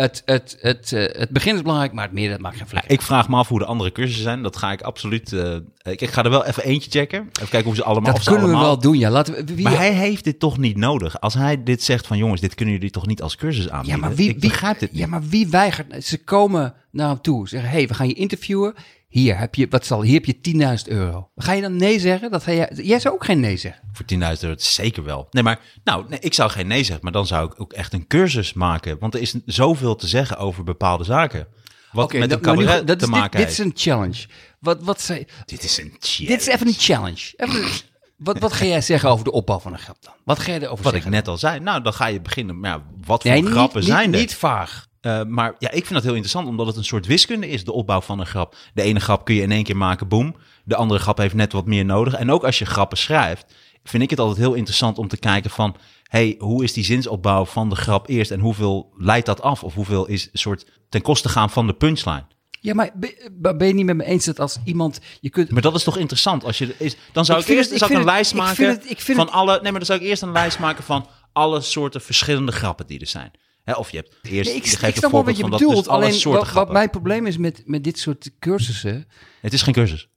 Het, 0.00 0.22
het, 0.24 0.56
het, 0.60 0.92
eh, 0.92 1.20
het 1.20 1.30
begin 1.30 1.54
is 1.54 1.62
belangrijk, 1.62 1.92
maar 1.92 2.04
het 2.04 2.12
midden 2.12 2.32
dat 2.32 2.40
maakt 2.40 2.56
geen 2.56 2.68
vlek. 2.68 2.84
Ik 2.86 3.02
vraag 3.02 3.28
me 3.28 3.36
af 3.36 3.48
hoe 3.48 3.58
de 3.58 3.64
andere 3.64 3.92
cursussen 3.92 4.22
zijn. 4.22 4.42
Dat 4.42 4.56
ga 4.56 4.72
ik 4.72 4.80
absoluut. 4.82 5.32
eh, 5.32 5.54
ik, 5.82 6.00
ik 6.00 6.10
ga 6.10 6.22
er 6.24 6.30
wel 6.30 6.44
even 6.44 6.62
eentje 6.64 6.90
checken. 6.90 7.18
Even 7.20 7.48
kijken 7.48 7.64
hoe 7.64 7.74
ze 7.74 7.84
allemaal. 7.84 8.12
Dat 8.12 8.24
kunnen 8.24 8.48
we 8.48 8.56
wel 8.56 8.78
doen, 8.78 8.98
ja. 8.98 9.10
Laten 9.10 9.34
we, 9.34 9.44
wie, 9.54 9.64
Maar 9.64 9.76
hij 9.76 9.92
heeft 9.92 10.24
dit 10.24 10.38
toch 10.38 10.58
niet 10.58 10.76
nodig. 10.76 11.20
Als 11.20 11.34
hij 11.34 11.62
dit 11.62 11.82
zegt 11.82 12.06
van 12.06 12.16
jongens, 12.18 12.40
dit 12.40 12.54
kunnen 12.54 12.74
jullie 12.74 12.90
toch 12.90 13.06
niet 13.06 13.22
als 13.22 13.36
cursus 13.36 13.64
Ja, 13.64 13.70
aanbieden. 13.70 14.00
maar 14.00 14.14
wie, 14.14 14.28
ik 14.28 14.40
wie, 14.40 14.50
niet. 14.80 14.88
ja, 14.92 15.06
maar 15.06 15.22
wie 15.22 15.48
weigert? 15.48 16.04
Ze 16.04 16.24
komen 16.24 16.74
naar 16.90 17.08
hem 17.08 17.20
toe, 17.20 17.48
zeggen: 17.48 17.70
hey, 17.70 17.86
we 17.88 17.94
gaan 17.94 18.08
je 18.08 18.14
interviewen. 18.14 18.74
Hier 19.10 19.38
heb 19.38 19.54
je, 19.54 19.66
wat 19.70 19.86
zal, 19.86 20.02
hier 20.02 20.14
heb 20.14 20.24
je 20.24 20.78
10.000 20.84 20.92
euro. 20.92 21.30
Ga 21.36 21.52
je 21.52 21.60
dan 21.62 21.76
nee 21.76 21.98
zeggen? 21.98 22.30
Dat 22.30 22.42
ga 22.42 22.52
jij, 22.52 22.70
jij 22.74 23.00
zou 23.00 23.14
ook 23.14 23.24
geen 23.24 23.40
nee 23.40 23.56
zeggen. 23.56 23.82
Voor 23.92 24.06
10.000 24.12 24.18
euro, 24.40 24.54
zeker 24.56 25.04
wel. 25.04 25.26
Nee, 25.30 25.42
maar 25.42 25.60
nou, 25.84 26.04
nee, 26.08 26.18
ik 26.20 26.34
zou 26.34 26.50
geen 26.50 26.66
nee 26.66 26.82
zeggen, 26.84 27.04
maar 27.04 27.12
dan 27.12 27.26
zou 27.26 27.46
ik 27.46 27.60
ook 27.60 27.72
echt 27.72 27.92
een 27.92 28.06
cursus 28.06 28.52
maken. 28.52 28.98
Want 28.98 29.14
er 29.14 29.20
is 29.20 29.34
zoveel 29.46 29.96
te 29.96 30.06
zeggen 30.06 30.36
over 30.36 30.64
bepaalde 30.64 31.04
zaken. 31.04 31.46
Wat 31.92 32.04
Oké, 32.04 32.18
met 32.18 32.30
dat- 32.30 32.38
een 32.38 32.44
maar 32.46 32.56
nu- 32.56 32.64
cabaret 32.64 32.86
dat 32.86 32.98
te 32.98 33.04
is, 33.04 33.10
dit, 33.10 33.20
maken 33.20 33.38
dit 33.40 33.50
is 33.50 33.56
heeft. 33.58 33.70
een 33.70 33.76
challenge. 33.92 34.26
Wat, 34.60 34.82
wat 34.82 35.00
zei, 35.00 35.26
Dit 35.44 35.62
is 35.64 35.78
een 35.78 35.96
challenge. 35.98 36.32
dit 36.36 36.40
is 36.40 36.54
even 36.54 36.66
een 36.66 36.74
challenge. 36.78 37.32
Even, 37.36 37.68
wat, 38.16 38.38
wat 38.38 38.52
ga 38.52 38.64
jij 38.64 38.80
zeggen 38.80 39.08
over 39.10 39.24
de 39.24 39.32
opbouw 39.32 39.58
van 39.58 39.72
een 39.72 39.78
grap 39.78 39.96
dan? 40.00 40.14
Wat 40.24 40.38
ga 40.38 40.52
je 40.52 40.60
erover 40.62 40.84
Wat 40.84 40.92
ik 40.94 41.02
zeggen? 41.02 41.10
net 41.10 41.28
al 41.28 41.38
zei. 41.38 41.60
Nou, 41.60 41.82
dan 41.82 41.92
ga 41.92 42.06
je 42.06 42.20
beginnen. 42.20 42.60
Maar 42.60 42.70
ja, 42.70 42.84
wat 43.06 43.22
voor 43.22 43.30
Nee, 43.30 43.42
niet- 43.42 43.50
grappen 43.50 43.80
niet, 43.80 43.88
zijn 43.88 44.12
er? 44.12 44.18
Niet 44.20 44.34
vaag. 44.34 44.86
Eh, 45.00 45.22
maar 45.24 45.54
ja, 45.58 45.68
ik 45.70 45.80
vind 45.82 45.90
dat 45.94 46.02
heel 46.02 46.10
interessant, 46.12 46.48
omdat 46.48 46.66
het 46.66 46.76
een 46.76 46.84
soort 46.84 47.06
wiskunde 47.06 47.48
is, 47.48 47.64
de 47.64 47.72
opbouw 47.72 48.00
van 48.00 48.20
een 48.20 48.26
grap. 48.26 48.56
De 48.74 48.82
ene 48.82 49.00
grap 49.00 49.24
kun 49.24 49.34
je 49.34 49.42
in 49.42 49.52
één 49.52 49.64
keer 49.64 49.76
maken, 49.76 50.08
boom. 50.08 50.36
De 50.64 50.76
andere 50.76 51.00
grap 51.00 51.18
heeft 51.18 51.34
net 51.34 51.52
wat 51.52 51.66
meer 51.66 51.84
nodig. 51.84 52.14
En 52.14 52.30
ook 52.30 52.44
als 52.44 52.58
je 52.58 52.64
grappen 52.64 52.98
schrijft, 52.98 53.54
vind 53.84 54.02
ik 54.02 54.10
het 54.10 54.18
altijd 54.18 54.38
heel 54.38 54.54
interessant 54.54 54.98
om 54.98 55.08
te 55.08 55.16
kijken 55.18 55.50
van... 55.50 55.76
hey, 56.02 56.34
hoe 56.38 56.64
is 56.64 56.72
die 56.72 56.84
zinsopbouw 56.84 57.44
van 57.44 57.68
de 57.68 57.76
grap 57.76 58.08
eerst 58.08 58.30
en 58.30 58.40
hoeveel 58.40 58.92
leidt 58.96 59.26
dat 59.26 59.42
af? 59.42 59.64
Of 59.64 59.74
hoeveel 59.74 60.06
is 60.06 60.22
een 60.32 60.38
soort 60.38 60.66
ten 60.88 61.02
koste 61.02 61.28
gaan 61.28 61.50
van 61.50 61.66
de 61.66 61.74
punchline? 61.74 62.24
Ja, 62.62 62.74
maar 62.74 62.90
be- 62.94 63.54
ben 63.56 63.66
je 63.66 63.74
niet 63.74 63.84
met 63.86 63.96
me 63.96 64.04
eens 64.04 64.24
dat 64.24 64.40
als 64.40 64.58
iemand... 64.64 65.00
Je 65.20 65.30
kunt, 65.30 65.50
Maar 65.50 65.62
dat 65.62 65.74
is 65.74 65.82
toch 65.84 65.96
interessant? 65.96 66.44
Als 66.44 66.58
je 66.58 66.74
is, 66.78 66.96
dan 67.12 67.24
zou 67.24 67.40
Ik 67.40 67.46
eerst 67.48 67.70
het- 67.70 67.78
zou 67.78 67.92
ik 67.92 67.98
een 67.98 68.04
lijst 68.04 68.30
ik 68.32 68.36
maken 68.38 68.54
vind 68.56 68.82
het- 68.82 68.90
ik 68.90 69.00
vind 69.00 69.18
van 69.18 69.30
alle... 69.30 69.52
Nee, 69.52 69.62
maar 69.62 69.72
dan 69.72 69.84
zou 69.84 70.00
ik 70.00 70.06
eerst 70.06 70.22
een 70.22 70.32
lijst 70.32 70.58
maken 70.58 70.84
van 70.84 71.06
alle 71.32 71.60
soorten 71.60 72.00
verschillende 72.00 72.52
grappen 72.52 72.86
die 72.86 73.00
er 73.00 73.06
zijn. 73.06 73.30
Hè, 73.70 73.76
of 73.76 73.90
je 73.90 73.96
hebt 73.96 74.16
eerst... 74.22 74.50
Nee, 74.50 74.58
ik, 74.58 74.64
je 74.64 74.70
ik 74.70 74.78
geeft 74.78 74.92
een 74.92 74.98
snap 74.98 75.12
wel 75.12 75.24
wat 75.24 75.36
je 75.36 75.40
van 75.40 75.50
dat 75.50 75.60
bedoelt. 75.60 75.76
dus 75.76 75.88
alle 75.88 76.04
alleen 76.04 76.52
wat, 76.52 76.72
mijn 76.72 76.90
probleem 76.90 77.26
is 77.26 77.36
met, 77.36 77.62
met 77.64 77.84
dit 77.84 77.98
soort 77.98 78.30
cursussen... 78.38 79.06
Het 79.40 79.52
is 79.52 79.62
geen 79.62 79.74
cursus. 79.74 80.08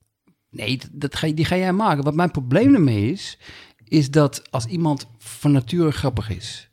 Nee, 0.49 0.79
dat, 0.91 1.15
ga, 1.15 1.27
die 1.27 1.45
ga 1.45 1.55
jij 1.55 1.73
maken. 1.73 2.03
Wat 2.03 2.13
mijn 2.13 2.31
probleem 2.31 2.73
ermee 2.73 3.11
is, 3.11 3.37
is 3.83 4.11
dat 4.11 4.51
als 4.51 4.65
iemand 4.65 5.07
van 5.17 5.51
nature 5.51 5.91
grappig 5.91 6.29
is 6.29 6.69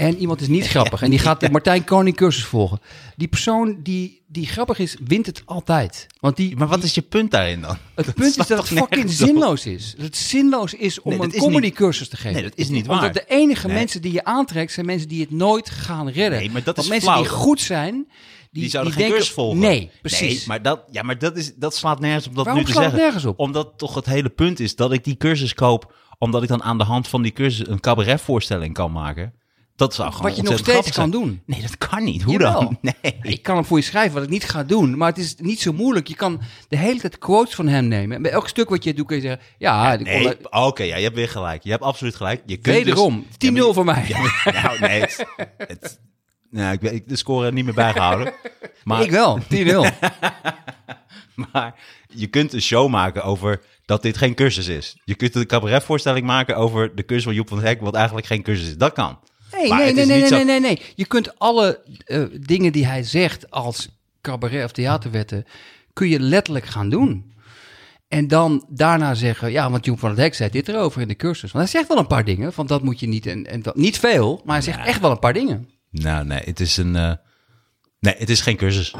en 0.00 0.16
iemand 0.16 0.40
is 0.40 0.48
niet 0.48 0.66
grappig 0.66 1.02
en 1.02 1.10
die 1.10 1.18
gaat 1.18 1.40
de 1.40 1.50
Martijn 1.56 1.84
Koning 1.84 2.16
cursus 2.16 2.44
volgen, 2.44 2.80
die 3.16 3.28
persoon 3.28 3.78
die, 3.82 4.22
die 4.26 4.46
grappig 4.46 4.78
is, 4.78 4.96
wint 5.04 5.26
het 5.26 5.42
altijd. 5.44 6.06
Want 6.20 6.36
die, 6.36 6.56
Maar 6.56 6.68
wat 6.68 6.82
is 6.82 6.94
je 6.94 7.02
punt 7.02 7.30
daarin 7.30 7.60
dan? 7.60 7.76
het 7.94 8.14
punt 8.14 8.36
is 8.38 8.46
dat 8.46 8.58
het 8.58 8.66
fucking 8.68 9.04
op? 9.04 9.10
zinloos 9.10 9.66
is. 9.66 9.94
Dat 9.96 10.04
het 10.04 10.16
zinloos 10.16 10.74
is 10.74 11.00
om 11.02 11.10
Nee, 11.10 11.20
een 11.22 11.30
comedy 11.32 11.60
niet- 11.66 11.74
cursus 11.74 12.08
te 12.08 12.16
geven. 12.16 12.32
Nee, 12.32 12.42
dat 12.42 12.52
is 12.54 12.68
niet 12.68 12.88
Omdat 12.88 13.00
waar. 13.02 13.12
de 13.12 13.24
enige 13.28 13.66
Nee. 13.66 13.76
mensen 13.76 14.02
die 14.02 14.12
je 14.12 14.24
aantrekt 14.24 14.72
zijn 14.72 14.86
mensen 14.86 15.08
die 15.08 15.20
het 15.20 15.30
nooit 15.30 15.70
gaan 15.70 16.08
redden. 16.08 16.38
Nee, 16.38 16.50
maar 16.50 16.62
dat 16.62 16.76
Want 16.76 16.92
is 16.92 17.04
mensen 17.04 17.22
die 17.22 17.28
goed 17.32 17.60
zijn, 17.60 17.94
die, 17.94 18.08
Die 18.62 18.70
zouden 18.70 18.92
die 18.92 19.02
geen 19.02 19.10
denken, 19.10 19.26
cursus 19.28 19.34
volgen. 19.34 19.58
Nee, 19.58 19.90
precies. 20.02 20.20
Nee, 20.38 20.42
maar 20.46 20.62
dat, 20.62 20.82
ja, 20.90 21.02
maar 21.02 21.18
dat, 21.18 21.36
is, 21.36 21.54
dat 21.54 21.74
slaat 21.76 22.00
nergens 22.00 22.26
op 22.26 22.34
dat 22.34 22.44
Waarom 22.44 22.64
nu 22.64 22.68
te 22.72 22.80
zeggen. 22.80 22.98
nergens 22.98 23.24
op? 23.24 23.38
Omdat 23.38 23.72
toch 23.76 23.94
het 23.94 24.06
hele 24.06 24.28
punt 24.28 24.60
is 24.60 24.76
dat 24.76 24.92
ik 24.92 25.04
die 25.04 25.16
cursus 25.16 25.54
koop... 25.54 25.94
omdat 26.18 26.42
ik 26.42 26.48
dan 26.48 26.62
aan 26.62 26.78
de 26.78 26.84
hand 26.84 27.08
van 27.08 27.22
die 27.22 27.32
cursus 27.32 27.68
een 27.68 27.80
cabaretvoorstelling 27.80 28.74
kan 28.74 28.92
maken. 28.92 29.32
Dat 29.80 29.94
zou 29.94 30.12
gewoon 30.12 30.26
Wat 30.26 30.36
je 30.36 30.42
nog 30.42 30.58
steeds 30.58 30.90
kan 30.92 31.10
doen. 31.10 31.42
Nee, 31.44 31.60
dat 31.60 31.78
kan 31.78 32.04
niet. 32.04 32.22
Hoe 32.22 32.32
Jawel. 32.32 32.52
dan? 32.60 32.78
Nee. 33.02 33.18
Ik 33.22 33.42
kan 33.42 33.54
hem 33.56 33.64
voor 33.64 33.78
je 33.78 33.84
schrijven 33.84 34.14
wat 34.14 34.22
ik 34.22 34.28
niet 34.28 34.44
ga 34.44 34.64
doen, 34.64 34.96
maar 34.96 35.08
het 35.08 35.18
is 35.18 35.34
niet 35.38 35.60
zo 35.60 35.72
moeilijk. 35.72 36.08
Je 36.08 36.14
kan 36.14 36.40
de 36.68 36.76
hele 36.76 37.00
tijd 37.00 37.18
quotes 37.18 37.54
van 37.54 37.68
hem 37.68 37.88
nemen. 37.88 38.16
En 38.16 38.22
bij 38.22 38.30
elk 38.30 38.48
stuk 38.48 38.68
wat 38.68 38.84
je 38.84 38.94
doet 38.94 39.06
kun 39.06 39.16
je 39.16 39.22
zeggen, 39.22 39.40
ja, 39.58 39.96
Nee, 39.96 40.36
kon- 40.36 40.62
oké, 40.62 40.82
ja, 40.82 40.96
je 40.96 41.02
hebt 41.02 41.14
weer 41.14 41.28
gelijk. 41.28 41.62
Je 41.62 41.70
hebt 41.70 41.82
absoluut 41.82 42.14
gelijk. 42.14 42.42
Je 42.46 42.56
kunt 42.56 42.76
wederom, 42.76 43.26
dus, 43.28 43.36
10-0 43.38 43.54
Ja, 43.56 43.64
maar- 43.64 43.74
voor 43.74 43.84
mij. 43.84 44.04
Ja, 44.44 44.62
nou, 44.62 44.78
nee. 44.80 45.00
Het, 45.00 45.26
het- 45.56 46.00
nou, 46.50 46.72
ik 46.72 46.80
ben 46.80 46.94
ik 46.94 47.08
de 47.08 47.16
score 47.16 47.52
niet 47.52 47.64
meer 47.64 47.74
bijgehouden. 47.74 48.32
Maar, 48.84 49.02
ik 49.02 49.10
wel, 49.10 49.38
10-0. 49.48 49.86
Maar 51.52 51.74
je 52.08 52.26
kunt 52.26 52.52
een 52.52 52.62
show 52.62 52.88
maken 52.88 53.22
over 53.24 53.60
dat 53.84 54.02
dit 54.02 54.16
geen 54.16 54.34
cursus 54.34 54.68
is. 54.68 54.96
Je 55.04 55.14
kunt 55.14 55.34
een 55.34 55.46
cabaretvoorstelling 55.46 56.26
maken 56.26 56.56
over 56.56 56.94
de 56.94 57.04
cursus 57.04 57.24
van 57.24 57.34
Joep 57.34 57.48
van 57.48 57.56
het 57.58 57.66
Hek, 57.66 57.80
wat 57.80 57.94
eigenlijk 57.94 58.26
geen 58.26 58.42
cursus 58.42 58.66
is. 58.68 58.76
Dat 58.76 58.92
kan. 58.92 59.18
Nee, 59.52 59.68
Maar 59.68 59.78
nee, 59.78 59.92
nee, 59.92 60.06
nee, 60.06 60.30
nee, 60.30 60.44
nee, 60.44 60.60
nee. 60.60 60.82
Je 60.94 61.06
kunt 61.06 61.38
alle 61.38 61.80
eh, 62.04 62.22
dingen 62.40 62.72
die 62.72 62.86
hij 62.86 63.02
zegt 63.02 63.50
als 63.50 63.88
cabaret 64.20 64.64
of 64.64 64.72
theaterwetten, 64.72 65.44
kun 65.92 66.08
je 66.08 66.20
letterlijk 66.20 66.66
gaan 66.66 66.88
doen. 66.88 67.32
En 68.08 68.28
dan 68.28 68.66
daarna 68.68 69.14
zeggen, 69.14 69.50
ja, 69.50 69.70
want 69.70 69.84
Joep 69.84 69.98
van 69.98 70.10
het 70.10 70.18
Hek 70.18 70.34
zei 70.34 70.50
dit 70.50 70.68
erover 70.68 71.00
in 71.00 71.08
de 71.08 71.16
cursus. 71.16 71.52
Want 71.52 71.64
hij 71.64 71.72
zegt 71.72 71.88
wel 71.88 71.98
een 71.98 72.06
paar 72.06 72.24
dingen, 72.24 72.52
van 72.52 72.66
dat 72.66 72.82
moet 72.82 73.00
je 73.00 73.06
niet, 73.06 73.26
en, 73.26 73.46
en 73.46 73.62
dat, 73.62 73.76
niet 73.76 73.98
veel, 73.98 74.42
maar 74.44 74.54
hij 74.54 74.64
zegt 74.64 74.86
echt 74.86 75.00
wel 75.00 75.10
een 75.10 75.18
paar 75.18 75.32
dingen. 75.32 75.68
Nou, 75.90 76.24
nee, 76.26 76.42
het 76.44 76.60
is 76.60 76.76
een. 76.76 76.96
eh, 76.96 77.12
nee, 78.00 78.14
het 78.18 78.30
is 78.30 78.40
geen 78.40 78.56
cursus. 78.56 78.94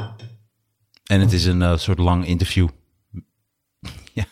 En 1.05 1.19
het 1.19 1.31
is 1.31 1.45
een 1.45 1.61
eh, 1.61 1.77
soort 1.77 1.99
lang 1.99 2.25
interview. 2.25 2.67
ja, 4.13 4.25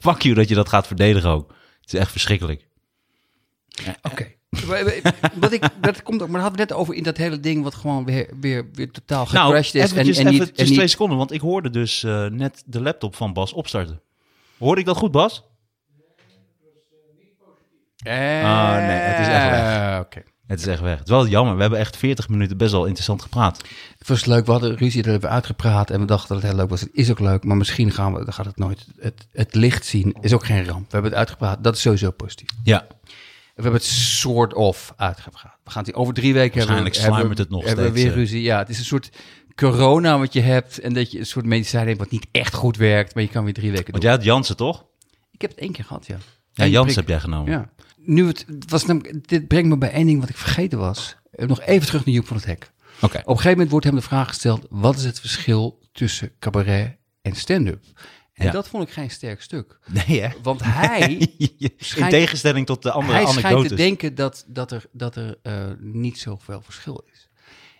fuck 0.00 0.22
you 0.22 0.34
dat 0.34 0.48
je 0.48 0.54
dat 0.54 0.68
gaat 0.68 0.86
verdedigen 0.86 1.30
ook. 1.30 1.54
Het 1.80 1.92
is 1.92 1.98
echt 2.00 2.10
verschrikkelijk. 2.10 2.66
Oké. 4.02 4.32
Wat 5.40 5.52
ik, 5.52 5.62
dat 5.80 6.02
komt 6.02 6.22
ook, 6.22 6.28
maar 6.28 6.40
dat 6.40 6.48
hadden 6.50 6.66
we 6.66 6.72
net 6.72 6.72
over 6.72 6.94
in 6.94 7.02
dat 7.02 7.16
hele 7.16 7.40
ding 7.40 7.62
wat 7.62 7.74
gewoon 7.74 8.04
weer, 8.04 8.28
weer, 8.40 8.68
weer 8.72 8.90
totaal 8.90 9.26
Nou, 9.32 9.46
gecrashed 9.46 9.74
is. 9.74 9.82
eventjes, 9.92 10.18
en, 10.18 10.26
en 10.26 10.32
niet, 10.32 10.54
twee 10.54 10.78
niet 10.78 10.90
seconden, 10.90 11.18
want 11.18 11.32
ik 11.32 11.40
hoorde 11.40 11.70
dus 11.70 12.02
eh, 12.04 12.26
net 12.26 12.62
de 12.66 12.80
laptop 12.80 13.16
van 13.16 13.32
Bas 13.32 13.52
opstarten. 13.52 14.00
Hoorde 14.58 14.80
ik 14.80 14.86
dat 14.86 14.96
goed, 14.96 15.10
Bas? 15.10 15.44
Ah, 18.04 18.76
nee, 18.76 18.96
het 18.96 19.20
is 19.20 19.26
echt 19.32 19.50
weg. 19.50 19.92
Eh, 19.94 19.98
Oké. 20.00 20.22
Het 20.46 20.60
is 20.60 20.66
echt 20.66 20.80
weg. 20.80 20.98
Het 20.98 21.04
is 21.04 21.10
wel 21.10 21.26
jammer. 21.26 21.54
We 21.54 21.60
hebben 21.60 21.78
echt 21.78 21.96
40 21.96 22.28
minuten 22.28 22.56
best 22.56 22.72
wel 22.72 22.84
interessant 22.84 23.22
gepraat. 23.22 23.62
Het 23.98 24.08
was 24.08 24.24
leuk, 24.24 24.46
we 24.46 24.50
hadden 24.52 24.76
ruzie, 24.76 25.02
dat 25.02 25.10
hebben 25.10 25.28
we 25.28 25.34
uitgepraat 25.34 25.90
en 25.90 26.00
we 26.00 26.06
dachten 26.06 26.28
dat 26.28 26.36
het 26.36 26.46
heel 26.46 26.60
leuk 26.60 26.68
was. 26.70 26.80
Het 26.80 26.90
is 26.92 27.10
ook 27.10 27.20
leuk, 27.20 27.44
maar 27.44 27.56
misschien 27.56 27.90
gaan 27.90 28.14
we, 28.14 28.24
dan 28.24 28.32
gaat 28.32 28.46
het 28.46 28.56
nooit, 28.58 28.86
het, 28.98 29.26
het 29.32 29.54
licht 29.54 29.86
zien 29.86 30.16
is 30.20 30.32
ook 30.32 30.44
geen 30.44 30.64
ramp. 30.64 30.84
We 30.84 30.90
hebben 30.90 31.10
het 31.10 31.18
uitgepraat, 31.18 31.64
dat 31.64 31.74
is 31.74 31.80
sowieso 31.80 32.10
positief. 32.10 32.48
Ja, 32.62 32.86
We 33.54 33.62
hebben 33.62 33.80
het 33.80 33.90
soort 33.90 34.54
of 34.54 34.92
uitgepraat. 34.96 35.56
We 35.64 35.70
gaan 35.70 35.84
het 35.84 35.94
over 35.94 36.14
drie 36.14 36.32
weken 36.32 36.56
Waarschijnlijk 36.56 36.94
hebben, 36.94 37.12
sluimert 37.14 37.38
het 37.38 37.50
nog 37.50 37.64
hebben 37.64 37.92
weer 37.92 38.12
ruzie. 38.12 38.42
Ja, 38.42 38.58
het 38.58 38.68
is 38.68 38.78
een 38.78 38.84
soort 38.84 39.10
corona 39.54 40.18
wat 40.18 40.32
je 40.32 40.40
hebt 40.40 40.78
en 40.78 40.92
dat 40.94 41.12
je 41.12 41.18
een 41.18 41.26
soort 41.26 41.44
medicijn 41.44 41.86
hebt 41.86 41.98
wat 41.98 42.10
niet 42.10 42.26
echt 42.32 42.54
goed 42.54 42.76
werkt, 42.76 43.14
maar 43.14 43.22
je 43.22 43.28
kan 43.28 43.44
weer 43.44 43.52
drie 43.52 43.70
weken 43.70 43.90
want 43.90 44.02
doen. 44.02 44.10
jij 44.10 44.12
had 44.12 44.24
Jansen 44.24 44.56
toch? 44.56 44.84
Ik 45.30 45.40
heb 45.40 45.50
het 45.50 45.58
één 45.60 45.72
keer 45.72 45.84
gehad, 45.84 46.06
ja. 46.06 46.16
Ja, 46.52 46.66
Jansen 46.66 46.98
heb 46.98 47.08
jij 47.08 47.20
genomen. 47.20 47.52
Ja. 47.52 47.70
Nu 47.96 48.26
het, 48.26 48.44
het 48.46 48.70
was 48.70 48.86
namelijk, 48.86 49.28
dit 49.28 49.48
brengt 49.48 49.68
me 49.68 49.78
bij 49.78 49.90
één 49.90 50.06
ding 50.06 50.20
wat 50.20 50.28
ik 50.28 50.36
vergeten 50.36 50.78
was. 50.78 51.16
Eh, 51.30 51.46
Nog 51.48 51.60
even 51.60 51.86
terug 51.86 52.04
naar 52.04 52.14
Joep 52.14 52.26
van 52.26 52.36
het 52.36 52.46
Hek. 52.46 52.70
Oké. 53.00 53.18
Op 53.18 53.26
een 53.26 53.26
gegeven 53.26 53.50
moment 53.50 53.70
wordt 53.70 53.86
hem 53.86 53.94
de 53.94 54.00
vraag 54.02 54.28
gesteld: 54.28 54.66
wat 54.70 54.96
is 54.96 55.04
het 55.04 55.20
verschil 55.20 55.78
tussen 55.92 56.30
cabaret 56.38 56.96
en 57.22 57.34
stand-up? 57.34 57.84
En 58.34 58.44
Ja. 58.46 58.52
dat 58.52 58.68
vond 58.68 58.88
ik 58.88 58.94
geen 58.94 59.10
sterk 59.10 59.42
stuk. 59.42 59.78
Nee, 59.86 60.20
hè? 60.22 60.28
Want 60.42 60.60
hij, 60.64 61.08
In 61.96 62.08
tegenstelling 62.08 62.66
tot 62.66 62.82
de 62.82 62.90
andere 62.90 63.12
hij 63.12 63.22
schijnt 63.26 63.40
te 63.40 63.46
anekdotes. 63.46 63.76
denken 63.78 64.14
dat, 64.14 64.44
dat 64.48 64.72
er, 64.72 64.84
dat 64.92 65.16
er 65.16 65.38
eh, 65.42 65.64
niet 65.78 66.18
zoveel 66.18 66.60
verschil 66.62 67.04
is. 67.12 67.28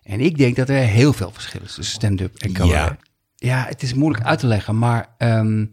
En 0.02 0.20
ik 0.20 0.38
denk 0.38 0.56
dat 0.56 0.68
er 0.68 0.76
heel 0.76 1.12
veel 1.12 1.30
verschil 1.30 1.60
is 1.60 1.74
tussen 1.74 1.94
stand-up 1.94 2.36
en 2.36 2.52
cabaret. 2.52 2.98
Ja. 3.34 3.64
het 3.68 3.82
is 3.82 3.94
moeilijk 3.94 4.24
uit 4.24 4.38
te 4.38 4.46
leggen, 4.46 4.78
maar 4.78 5.14
ehm, 5.18 5.66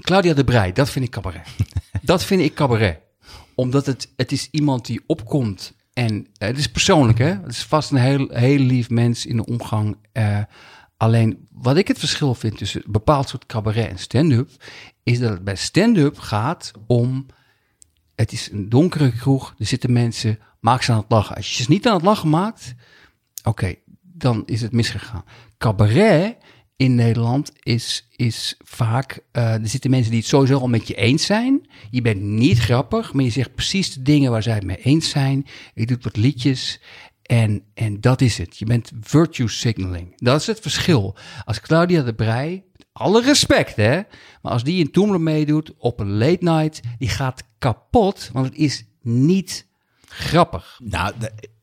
Claudia 0.00 0.34
de 0.34 0.44
Brij, 0.44 0.72
dat 0.72 0.90
vind 0.90 1.04
ik 1.04 1.10
cabaret. 1.10 1.46
dat 2.02 2.24
vind 2.24 2.40
ik 2.42 2.54
cabaret. 2.54 2.98
Omdat 3.54 3.86
het, 3.86 4.12
het 4.16 4.32
is 4.32 4.48
iemand 4.50 4.86
die 4.86 5.00
opkomt 5.06 5.74
en 5.92 6.26
eh, 6.38 6.48
het 6.48 6.58
is 6.58 6.70
persoonlijk, 6.70 7.18
hè? 7.18 7.26
Het 7.26 7.50
is 7.50 7.62
vast 7.62 7.90
een 7.90 7.96
heel, 7.96 8.28
heel 8.32 8.58
lief 8.58 8.90
mens 8.90 9.26
in 9.26 9.36
de 9.36 9.46
omgang. 9.46 9.96
eh, 10.12 10.38
alleen 10.96 11.48
wat 11.52 11.76
ik 11.76 11.88
het 11.88 11.98
verschil 11.98 12.34
vind 12.34 12.58
tussen 12.58 12.82
een 12.84 12.92
bepaald 12.92 13.28
soort 13.28 13.46
cabaret 13.46 13.88
en 13.88 13.98
stand-up, 13.98 14.50
is 15.02 15.18
dat 15.18 15.30
het 15.30 15.44
bij 15.44 15.56
stand-up 15.56 16.18
gaat 16.18 16.72
om. 16.86 17.26
Het 18.14 18.32
is 18.32 18.50
een 18.50 18.68
donkere 18.68 19.12
kroeg, 19.12 19.54
er 19.58 19.66
zitten 19.66 19.92
mensen, 19.92 20.38
maak 20.60 20.82
ze 20.82 20.92
aan 20.92 20.98
het 20.98 21.10
lachen. 21.10 21.36
Als 21.36 21.56
je 21.56 21.62
ze 21.62 21.70
niet 21.70 21.86
aan 21.86 21.94
het 21.94 22.04
lachen 22.04 22.28
maakt, 22.28 22.74
oké, 23.44 23.74
dan 24.02 24.42
is 24.46 24.60
het 24.60 24.72
misgegaan. 24.72 25.24
Cabaret 25.58 26.36
in 26.76 26.94
Nederland 26.94 27.52
is, 27.62 28.08
is 28.16 28.54
vaak, 28.64 29.18
eh, 29.32 29.52
er 29.52 29.68
zitten 29.68 29.90
mensen 29.90 30.10
die 30.10 30.20
het 30.20 30.28
sowieso 30.28 30.58
al 30.58 30.68
met 30.68 30.88
je 30.88 30.94
eens 30.94 31.26
zijn. 31.26 31.68
Je 31.90 32.02
bent 32.02 32.20
niet 32.20 32.58
grappig, 32.58 33.12
maar 33.12 33.24
je 33.24 33.30
zegt 33.30 33.54
precies 33.54 33.94
de 33.94 34.02
dingen 34.02 34.30
waar 34.30 34.42
zij 34.42 34.54
het 34.54 34.64
mee 34.64 34.82
eens 34.82 35.10
zijn. 35.10 35.46
Je 35.74 35.86
doet 35.86 36.04
wat 36.04 36.16
liedjes 36.16 36.80
en, 37.24 37.62
en 37.74 38.00
dat 38.00 38.20
is 38.20 38.38
het. 38.38 38.58
Je 38.58 38.64
bent 38.64 38.92
virtue 39.00 39.48
signaling. 39.48 40.12
Dat 40.16 40.40
is 40.40 40.46
het 40.46 40.60
verschil. 40.60 41.16
Als 41.44 41.60
Claudia 41.60 42.02
de 42.02 42.14
Brij, 42.14 42.64
met 42.72 42.86
alle 42.92 43.22
respect 43.22 43.76
hè, 43.76 44.00
maar 44.42 44.52
als 44.52 44.64
die 44.64 44.80
in 44.84 44.90
Toemler 44.90 45.20
meedoet 45.20 45.72
op 45.78 46.00
een 46.00 46.16
late 46.16 46.44
night, 46.44 46.80
die 46.98 47.08
gaat 47.08 47.42
kapot, 47.58 48.30
want 48.32 48.46
het 48.46 48.56
is 48.56 48.84
niet 49.02 49.66
grappig. 50.16 50.78
Nou, 50.82 51.12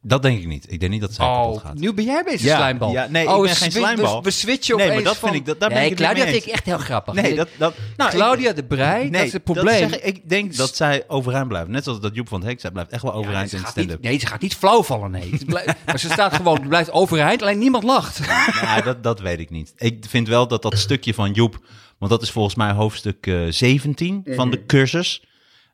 dat 0.01 0.21
denk 0.21 0.39
ik 0.39 0.47
niet. 0.47 0.71
Ik 0.71 0.79
denk 0.79 0.91
niet 0.91 1.01
dat 1.01 1.13
zij 1.13 1.25
kapot 1.25 1.55
Oh, 1.55 1.61
gaat. 1.61 1.73
nu 1.77 1.93
ben 1.93 2.05
jij 2.05 2.23
bezig 2.23 2.41
Ja, 2.41 2.55
slijmbal. 2.55 2.91
ja, 2.91 3.07
nee, 3.09 3.23
ik 3.23 3.29
oh, 3.29 3.35
ben 3.35 3.49
we 3.49 3.55
geen 3.55 3.71
swi- 3.71 3.79
slijmbal. 3.81 4.17
We, 4.17 4.23
we 4.23 4.31
switchen 4.31 4.77
Nee, 4.77 4.87
maar 4.93 5.03
dat 5.03 5.17
vind 5.17 5.33
ik- 5.35 5.45
dat- 5.45 5.59
daar 5.59 5.69
ben 5.69 5.77
nee, 5.77 5.89
ik 5.89 5.97
het 5.97 5.99
niet 6.07 6.09
Claudia 6.17 6.31
vind 6.33 6.45
ik 6.45 6.51
echt 6.53 6.65
heel 6.65 6.77
grappig. 6.77 7.13
Nee, 7.13 7.35
dat... 7.35 7.47
dat 7.57 7.73
nou, 7.97 8.09
ik- 8.09 8.15
Claudia 8.15 8.51
de 8.53 8.63
Brij, 8.63 9.09
dat 9.09 9.21
is 9.21 9.33
het 9.33 9.43
probleem. 9.43 9.89
zeg 9.89 9.99
ik, 9.99 10.03
ik 10.15 10.29
denk 10.29 10.55
dat 10.55 10.75
zij 10.75 11.03
overeind 11.07 11.47
blijft. 11.47 11.67
Net 11.69 11.83
zoals 11.83 11.99
dat 11.99 12.15
Joep 12.15 12.27
van 12.27 12.39
het 12.39 12.49
Hek, 12.49 12.59
zij 12.59 12.71
blijft 12.71 12.91
echt 12.91 13.03
wel 13.03 13.13
overeind 13.13 13.49
ze 13.49 13.55
in 13.57 13.63
stand-up. 13.67 14.01
nee, 14.01 14.19
ze 14.19 14.27
gaat 14.27 14.41
niet 14.41 14.55
flauw 14.55 14.83
vallen, 14.83 15.11
nee. 15.11 15.29
Blijft- 15.45 15.75
maar 15.85 15.99
ze 15.99 16.09
staat 16.09 16.33
gewoon, 16.33 16.67
blijft 16.67 16.91
overeind, 16.91 17.41
alleen 17.41 17.59
niemand 17.59 17.83
lacht. 17.83 18.19
Nou, 18.61 18.83
dat, 18.83 19.03
dat 19.03 19.19
weet 19.19 19.39
ik 19.39 19.49
niet. 19.49 19.73
Ik 19.77 20.05
vind 20.09 20.27
wel 20.27 20.47
dat 20.47 20.61
dat 20.61 20.77
stukje 20.77 21.13
van 21.13 21.31
Joep, 21.31 21.59
want 21.97 22.11
dat 22.11 22.21
is 22.21 22.31
volgens 22.31 22.55
mij 22.55 22.71
hoofdstuk 22.71 23.27
eh, 23.27 23.41
17 23.49 24.21
van 24.25 24.47
Mhm. 24.47 24.57
de 24.57 24.65
cursus. 24.65 25.23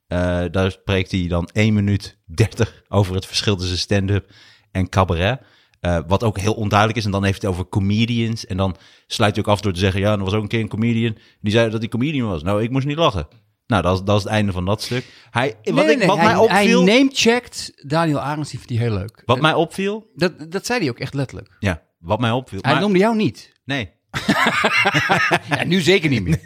Eh, 0.08 0.44
daar 0.52 0.72
spreekt 0.72 1.12
hij 1.12 1.28
dan 1.28 1.50
1 1.54 1.74
minuut 1.74 2.18
30 2.26 2.84
over 2.88 3.16
het 3.16 3.26
verschil 3.26 3.56
tussen 3.56 3.78
stand-up 3.78 4.32
en 4.72 4.90
cabaret. 4.90 5.40
Eh, 5.80 6.00
wat 6.08 6.24
ook 6.24 6.40
heel 6.40 6.54
onduidelijk 6.54 7.00
is. 7.00 7.06
En 7.06 7.12
dan 7.12 7.24
heeft 7.24 7.42
hij 7.42 7.50
het 7.50 7.60
over 7.60 7.72
comedians. 7.72 8.46
En 8.46 8.58
dan 8.58 8.76
sluit 9.08 9.36
hij 9.36 9.44
ook 9.46 9.50
af 9.52 9.62
door 9.62 9.74
te 9.74 9.80
zeggen: 9.80 10.00
Ja, 10.02 10.12
er 10.12 10.24
was 10.24 10.34
ook 10.34 10.42
een 10.42 10.48
keer 10.48 10.60
een 10.60 10.68
comedian. 10.68 11.18
Die 11.42 11.52
zei 11.52 11.70
dat 11.70 11.80
hij 11.80 11.90
comedian 11.90 12.30
was. 12.30 12.44
Nou, 12.44 12.64
ik 12.64 12.70
moest 12.70 12.86
niet 12.86 12.98
lachen. 12.98 13.28
Nou, 13.68 13.82
dat 13.82 13.98
is, 13.98 14.04
dat 14.04 14.18
is 14.18 14.24
het 14.24 14.32
einde 14.32 14.52
van 14.52 14.66
dat 14.66 14.82
stuk. 14.82 15.06
Hij, 15.30 15.56
wat 15.64 15.74
Nee, 15.76 15.92
ik, 15.92 15.98
nee, 15.98 16.08
wat 16.08 16.18
hij, 16.18 16.26
mij 16.26 16.36
opviel. 16.36 16.86
Hij 16.86 16.98
name-checkt 16.98 17.72
Daniel 17.90 18.20
Arends, 18.20 18.50
die 18.50 18.60
vindt 18.60 18.74
hij 18.74 18.90
heel 18.90 18.98
leuk. 18.98 19.22
Wat 19.26 19.42
mij 19.42 19.54
opviel. 19.54 20.12
Dat, 20.16 20.52
dat 20.52 20.66
zei 20.66 20.80
hij 20.80 20.90
ook 20.90 21.00
echt 21.00 21.14
letterlijk. 21.14 21.56
Ja, 21.60 21.84
wat 22.00 22.20
mij 22.20 22.32
opviel. 22.32 22.60
Hij 22.62 22.72
maar- 22.72 22.82
noemde 22.82 22.98
jou 23.00 23.16
niet. 23.16 23.52
nee, 23.66 23.90
Ja, 25.50 25.64
nu 25.66 25.82
zeker 25.82 26.10
niet 26.10 26.24
meer. 26.24 26.40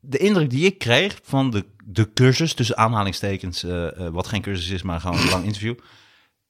de 0.00 0.18
indruk 0.18 0.50
die 0.50 0.64
ik 0.64 0.78
kreeg 0.78 1.18
van 1.22 1.50
de, 1.50 1.64
de 1.86 2.12
cursus, 2.12 2.54
tussen 2.54 2.76
aanhalingstekens, 2.76 3.62
eh, 3.62 3.86
eh, 3.86 4.12
wat 4.12 4.26
geen 4.26 4.42
cursus 4.42 4.68
is, 4.68 4.82
maar 4.82 5.00
gewoon 5.00 5.18
een 5.18 5.28
lang 5.28 5.44
interview, 5.44 5.74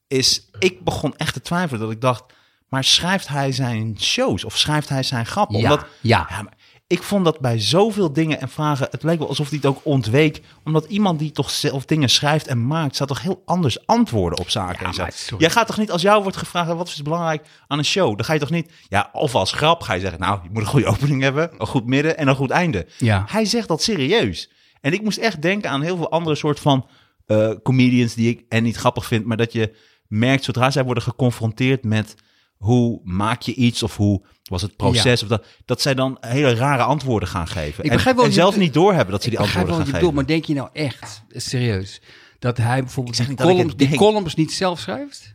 is 0.06 0.48
ik 0.58 0.84
begon 0.84 1.16
echt 1.16 1.32
te 1.32 1.40
twijfelen 1.40 1.80
dat 1.80 1.90
ik 1.90 2.00
dacht, 2.00 2.24
maar 2.68 2.84
schrijft 2.84 3.28
hij 3.28 3.52
zijn 3.52 3.96
shows 4.00 4.44
of 4.44 4.58
schrijft 4.58 4.88
hij 4.88 5.02
zijn 5.02 5.26
grappen? 5.26 5.58
Ja, 5.58 5.62
Omdat, 5.62 5.86
ja. 6.00 6.28
maar 6.30 6.56
ik 6.86 7.02
vond 7.02 7.24
dat 7.24 7.40
bij 7.40 7.60
zoveel 7.60 8.12
dingen 8.12 8.40
en 8.40 8.48
vragen, 8.48 8.88
het 8.90 9.02
leek 9.02 9.18
wel 9.18 9.28
alsof 9.28 9.48
hij 9.48 9.58
het 9.62 9.66
ook 9.66 9.80
ontweek, 9.82 10.42
omdat 10.64 10.84
iemand 10.84 11.18
die 11.18 11.30
toch 11.30 11.50
zelf 11.50 11.84
dingen 11.84 12.08
schrijft 12.08 12.46
en 12.46 12.66
maakt, 12.66 12.96
zou 12.96 13.08
toch 13.08 13.22
heel 13.22 13.42
anders 13.44 13.86
antwoorden 13.86 14.38
op 14.38 14.50
zaken 14.50 14.92
Ja. 14.92 15.08
Jij 15.38 15.50
gaat 15.50 15.66
toch 15.66 15.78
niet, 15.78 15.90
als 15.90 16.02
jou 16.02 16.22
wordt 16.22 16.36
gevraagd, 16.36 16.72
wat 16.72 16.88
is 16.88 17.02
belangrijk 17.02 17.46
aan 17.66 17.78
een 17.78 17.84
show, 17.84 18.16
dan 18.16 18.24
ga 18.24 18.32
je 18.32 18.38
toch 18.38 18.50
niet, 18.50 18.72
ja, 18.88 19.08
of 19.12 19.34
als 19.34 19.52
grap 19.52 19.82
ga 19.82 19.92
je 19.92 20.00
zeggen, 20.00 20.20
nou, 20.20 20.40
je 20.42 20.48
moet 20.52 20.62
een 20.62 20.68
goede 20.68 20.86
opening 20.86 21.22
hebben, 21.22 21.50
een 21.58 21.66
goed 21.66 21.86
midden 21.86 22.16
en 22.16 22.28
een 22.28 22.36
goed 22.36 22.50
einde. 22.50 22.86
Ja. 22.98 23.24
Hij 23.28 23.44
zegt 23.44 23.68
dat 23.68 23.82
serieus. 23.82 24.50
En 24.84 24.92
ik 24.92 25.02
moest 25.02 25.18
echt 25.18 25.42
denken 25.42 25.70
aan 25.70 25.82
heel 25.82 25.96
veel 25.96 26.10
andere 26.10 26.36
soort 26.36 26.60
van 26.60 26.86
eh, 27.26 27.50
comedians 27.62 28.14
die 28.14 28.30
ik 28.30 28.44
en 28.48 28.62
niet 28.62 28.76
grappig 28.76 29.06
vind, 29.06 29.24
maar 29.24 29.36
dat 29.36 29.52
je 29.52 29.76
merkt 30.06 30.44
zodra 30.44 30.70
zij 30.70 30.84
worden 30.84 31.02
geconfronteerd 31.02 31.84
met 31.84 32.14
hoe 32.56 33.00
maak 33.04 33.42
je 33.42 33.54
iets 33.54 33.82
of 33.82 33.96
hoe 33.96 34.22
was 34.42 34.62
het 34.62 34.76
proces 34.76 35.22
of 35.22 35.28
dat, 35.28 35.46
dat 35.64 35.80
zij 35.80 35.94
dan 35.94 36.16
hele 36.20 36.54
rare 36.54 36.82
antwoorden 36.82 37.28
gaan 37.28 37.46
geven. 37.46 37.84
Ik 37.84 37.90
en, 37.90 37.96
begrijp 37.96 38.16
wel 38.16 38.24
en 38.24 38.30
je 38.30 38.36
zelf 38.36 38.56
niet 38.56 38.74
doorhebben 38.74 39.10
dat 39.10 39.22
ze 39.22 39.30
die 39.30 39.38
Ik 39.38 39.44
begrijp 39.44 39.66
antwoorden 39.66 39.92
gaan 39.92 40.00
geven. 40.00 40.14
maar 40.14 40.26
denk 40.26 40.44
je 40.44 40.54
nou 40.54 40.68
echt, 40.72 41.22
serieus, 41.28 42.00
dat 42.38 42.56
hij 42.56 42.82
bijvoorbeeld 42.82 43.16
die 43.16 43.26
het 43.56 43.78
die 43.78 43.96
columns 43.96 44.34
niet 44.34 44.52
zelf 44.52 44.78
schrijft? 44.78 45.34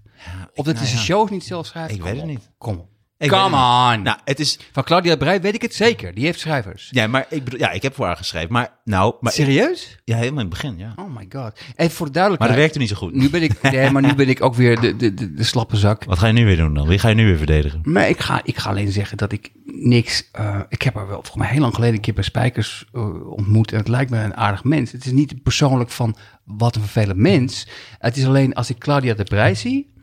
Of 0.53 0.65
dat 0.65 0.65
hij 0.65 0.73
nou 0.73 0.85
zijn 0.85 0.97
ja. 0.97 1.03
shows 1.03 1.29
niet 1.29 1.43
zelf 1.43 1.65
schrijft? 1.65 1.93
Ik 1.93 1.99
Kom 1.99 2.07
weet 2.07 2.15
het 2.15 2.23
op, 2.23 2.29
niet. 2.29 2.49
Kom 2.57 2.77
op. 2.77 2.89
Ik 3.19 3.29
Come 3.29 3.43
weet 3.43 3.97
on. 3.97 4.03
Nou, 4.03 4.17
het 4.23 4.39
is 4.39 4.59
Van 4.71 4.83
Claudia 4.83 5.15
Breij 5.15 5.41
weet 5.41 5.53
ik 5.55 5.61
het 5.61 5.73
zeker. 5.75 6.13
Die 6.13 6.25
heeft 6.25 6.39
schrijvers. 6.39 6.87
ja, 6.91 7.07
maar 7.07 7.25
ik 7.29 7.43
bedoel, 7.43 7.59
ja, 7.59 7.71
ik 7.71 7.81
heb 7.81 7.95
voor 7.95 8.05
haar 8.05 8.17
geschreven, 8.17 8.51
maar 8.53 8.69
nou, 8.83 9.15
maar 9.19 9.31
ik- 9.31 9.37
Serieus? 9.39 9.97
ja, 10.03 10.15
helemaal 10.15 10.39
in 10.43 10.45
het 10.49 10.61
begin, 10.61 10.77
ja. 10.77 10.93
Oh 10.95 11.15
my 11.15 11.25
god. 11.29 11.59
En 11.75 11.91
voor 11.91 12.05
de 12.05 12.11
Maar 12.11 12.11
duidelijkheid. 12.11 12.49
dat 12.51 12.59
werkte 12.59 12.77
niet 12.79 12.89
zo 12.89 12.95
goed. 12.95 13.13
Nu 13.13 13.29
ben 13.29 13.41
ik, 13.43 13.61
nee, 13.61 13.89
maar 13.91 14.01
nu 14.01 14.15
ben 14.15 14.29
ik 14.29 14.41
ook 14.43 14.55
weer 14.55 14.79
de, 14.79 14.95
de, 14.95 15.13
de, 15.13 15.33
de 15.33 15.43
slappe 15.43 15.77
zak. 15.77 16.03
Wat 16.03 16.19
ga 16.19 16.27
je 16.27 16.33
nu 16.33 16.45
weer 16.45 16.57
doen 16.57 16.73
dan? 16.73 16.87
Wie 16.87 16.99
ga 16.99 17.09
je 17.09 17.15
nu 17.15 17.25
weer 17.25 17.37
verdedigen? 17.37 17.79
Maar 17.83 18.09
ik 18.09 18.19
ga, 18.19 18.41
ik 18.43 18.57
ga 18.57 18.69
alleen 18.69 18.91
zeggen 18.91 19.17
dat 19.17 19.31
ik 19.31 19.51
niks. 19.65 20.29
eh, 20.31 20.59
ik 20.69 20.81
heb 20.81 20.93
haar 20.95 21.05
wel 21.07 21.15
volgens 21.15 21.35
mij 21.35 21.47
heel 21.47 21.61
lang 21.61 21.73
geleden 21.73 21.95
een 21.95 22.01
keer 22.01 22.13
bij 22.13 22.23
Spijkers 22.23 22.85
eh, 22.93 23.29
ontmoet. 23.31 23.71
En 23.71 23.77
het 23.77 23.87
lijkt 23.87 24.11
me 24.11 24.19
een 24.23 24.35
aardig 24.35 24.63
mens. 24.63 24.91
Het 24.91 25.05
is 25.05 25.11
niet 25.11 25.43
persoonlijk 25.43 25.89
van 25.89 26.15
wat 26.45 26.75
een 26.75 26.81
vervelend 26.81 27.17
mens. 27.19 27.67
Het 27.97 28.17
is 28.17 28.25
alleen 28.25 28.53
als 28.53 28.69
ik 28.69 28.77
Claudia 28.77 29.13
de 29.13 29.23
Brij 29.23 29.55
zie. 29.55 29.97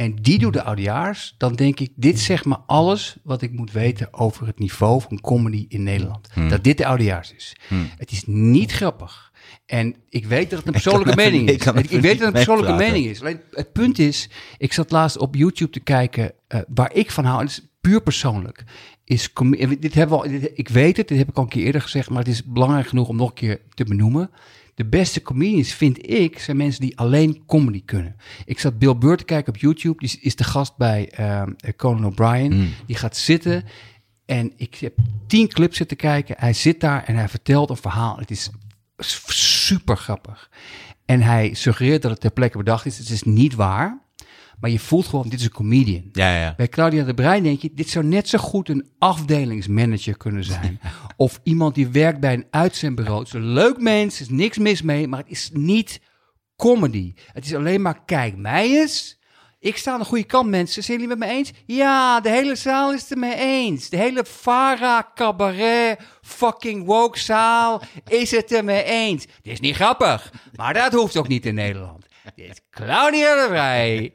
En 0.00 0.14
die 0.22 0.38
doet 0.38 0.52
de 0.52 0.62
oudejaars. 0.62 1.34
Dan 1.38 1.54
denk 1.54 1.80
ik, 1.80 1.90
dit 1.94 2.20
zegt 2.20 2.44
me 2.44 2.56
alles 2.66 3.16
wat 3.22 3.42
ik 3.42 3.52
moet 3.52 3.72
weten 3.72 4.14
over 4.14 4.46
het 4.46 4.58
niveau 4.58 5.00
van 5.00 5.20
comedy 5.20 5.64
in 5.68 5.82
Nederland. 5.82 6.28
Dat 6.48 6.64
dit 6.64 6.78
de 6.78 6.86
oudejaars 6.86 7.34
is. 7.34 7.56
Het 7.96 8.10
is 8.10 8.22
niet 8.26 8.72
grappig. 8.72 9.32
En 9.66 9.96
ik 10.08 10.26
weet 10.26 10.50
dat 10.50 10.58
het 10.58 10.66
een 10.66 10.72
persoonlijke 10.72 11.10
er- 11.10 11.16
mening 11.30 11.48
is. 11.48 11.54
Ik, 11.54 11.64
ik 11.90 12.00
weet 12.00 12.02
dat 12.02 12.12
het 12.12 12.20
een 12.26 12.32
persoonlijke 12.32 12.72
praten. 12.74 12.92
mening 12.92 13.10
is. 13.10 13.20
Alleen 13.20 13.40
het 13.50 13.72
punt 13.72 13.98
is, 13.98 14.28
ik 14.58 14.72
zat 14.72 14.90
laatst 14.90 15.18
op 15.18 15.34
YouTube 15.34 15.70
te 15.72 15.80
kijken 15.80 16.32
eh, 16.46 16.60
waar 16.68 16.94
ik 16.94 17.10
van 17.10 17.24
hou. 17.24 17.38
En 17.40 17.46
het 17.46 17.58
is 17.58 17.66
puur 17.80 18.02
persoonlijk. 18.02 18.64
Is 19.04 19.32
dit 19.80 19.94
hebben 19.94 20.16
we 20.18 20.22
al, 20.24 20.30
dit- 20.30 20.50
ik 20.54 20.68
weet 20.68 20.96
het, 20.96 21.08
dit 21.08 21.18
heb 21.18 21.28
ik 21.28 21.36
al 21.36 21.42
een 21.42 21.48
keer 21.48 21.64
eerder 21.64 21.82
gezegd, 21.82 22.08
maar 22.10 22.18
het 22.18 22.28
is 22.28 22.44
belangrijk 22.44 22.88
genoeg 22.88 23.08
om 23.08 23.16
nog 23.16 23.28
een 23.28 23.34
keer 23.34 23.60
te 23.74 23.84
benoemen. 23.84 24.30
De 24.80 24.86
beste 24.86 25.22
comedians, 25.22 25.72
vind 25.72 26.10
ik, 26.10 26.38
zijn 26.38 26.56
mensen 26.56 26.80
die 26.80 26.98
alleen 26.98 27.42
comedy 27.46 27.82
kunnen. 27.84 28.16
Ik 28.44 28.58
zat 28.58 28.78
Bill 28.78 28.96
Burr 28.96 29.16
te 29.16 29.24
kijken 29.24 29.52
op 29.54 29.58
YouTube. 29.60 29.98
Die 30.06 30.18
is- 30.20 30.36
de 30.36 30.44
gast 30.44 30.76
bij 30.76 31.10
eh, 31.10 31.42
Conan 31.76 32.04
O'Brien. 32.04 32.52
Die 32.86 32.96
gaat 32.96 33.16
zitten 33.16 33.64
en 34.26 34.52
ik 34.56 34.74
heb 34.74 34.94
tien 35.26 35.48
clips 35.48 35.76
zitten 35.76 35.96
kijken. 35.96 36.34
Hij 36.38 36.52
zit 36.52 36.80
daar 36.80 37.04
en 37.04 37.14
hij 37.16 37.28
vertelt 37.28 37.70
een 37.70 37.76
verhaal. 37.76 38.16
Het 38.18 38.30
is 38.30 38.50
super 39.26 39.96
grappig. 39.96 40.50
En 41.04 41.20
hij 41.22 41.54
suggereert 41.54 42.02
dat 42.02 42.10
het 42.10 42.20
ter 42.20 42.30
plekke 42.30 42.56
bedacht 42.58 42.86
is. 42.86 42.98
Het 42.98 43.08
is 43.10 43.22
niet 43.22 43.54
waar. 43.54 44.00
Maar 44.60 44.70
je 44.70 44.78
voelt 44.78 45.06
gewoon, 45.06 45.28
dit 45.28 45.38
is 45.38 45.44
een 45.44 45.52
comedian. 45.52 46.08
Ja, 46.12 46.40
ja. 46.40 46.54
Bij 46.56 46.68
Claudia 46.68 47.04
de 47.04 47.14
Breij 47.14 47.40
denk 47.40 47.62
je, 47.62 47.70
dit 47.74 47.88
zou 47.88 48.04
net 48.04 48.28
zo 48.28 48.38
goed 48.38 48.68
een 48.68 48.88
afdelingsmanager 48.98 50.16
kunnen 50.16 50.44
zijn. 50.44 50.80
Of 51.16 51.40
iemand 51.42 51.74
die 51.74 51.88
werkt 51.88 52.20
bij 52.20 52.32
een 52.34 52.46
uitzendbureau. 52.50 53.18
Het 53.18 53.28
is 53.28 53.34
een 53.34 53.52
leuk 53.52 53.78
mens, 53.78 54.14
er 54.14 54.20
is 54.20 54.28
niks 54.28 54.58
mis 54.58 54.82
mee, 54.82 55.08
maar 55.08 55.18
het 55.18 55.30
is 55.30 55.50
niet 55.52 56.00
comedy. 56.56 57.12
Het 57.32 57.44
is 57.44 57.54
alleen 57.54 57.82
maar, 57.82 58.04
kijk 58.04 58.36
mij 58.36 58.80
eens. 58.80 59.18
Ik 59.58 59.76
sta 59.76 59.92
aan 59.92 59.98
de 59.98 60.04
goede 60.04 60.24
kant, 60.24 60.48
mensen. 60.48 60.82
Zijn 60.82 60.98
jullie 60.98 61.12
het 61.12 61.20
met 61.20 61.28
me 61.28 61.34
eens? 61.34 61.52
Ja, 61.66 62.20
de 62.20 62.30
hele 62.30 62.54
zaal 62.54 62.92
is 62.92 63.08
het 63.08 63.18
mee 63.18 63.34
eens. 63.34 63.88
De 63.88 63.96
hele 63.96 64.24
Vara, 64.24 65.10
cabaret, 65.14 65.98
fucking 66.22 66.84
woke 66.86 67.18
zaal 67.18 67.82
is 68.08 68.30
het 68.30 68.52
er 68.52 68.64
mee 68.64 68.84
eens. 68.84 69.26
Dit 69.26 69.52
is 69.52 69.60
niet 69.60 69.74
grappig, 69.74 70.32
maar 70.54 70.74
dat 70.74 70.92
hoeft 70.92 71.16
ook 71.16 71.28
niet 71.28 71.46
in 71.46 71.54
Nederland. 71.54 72.06
Dit 72.34 72.50
is 72.50 72.60
Claudia 72.70 73.34
de 73.34 73.46
Vrij. 73.48 74.12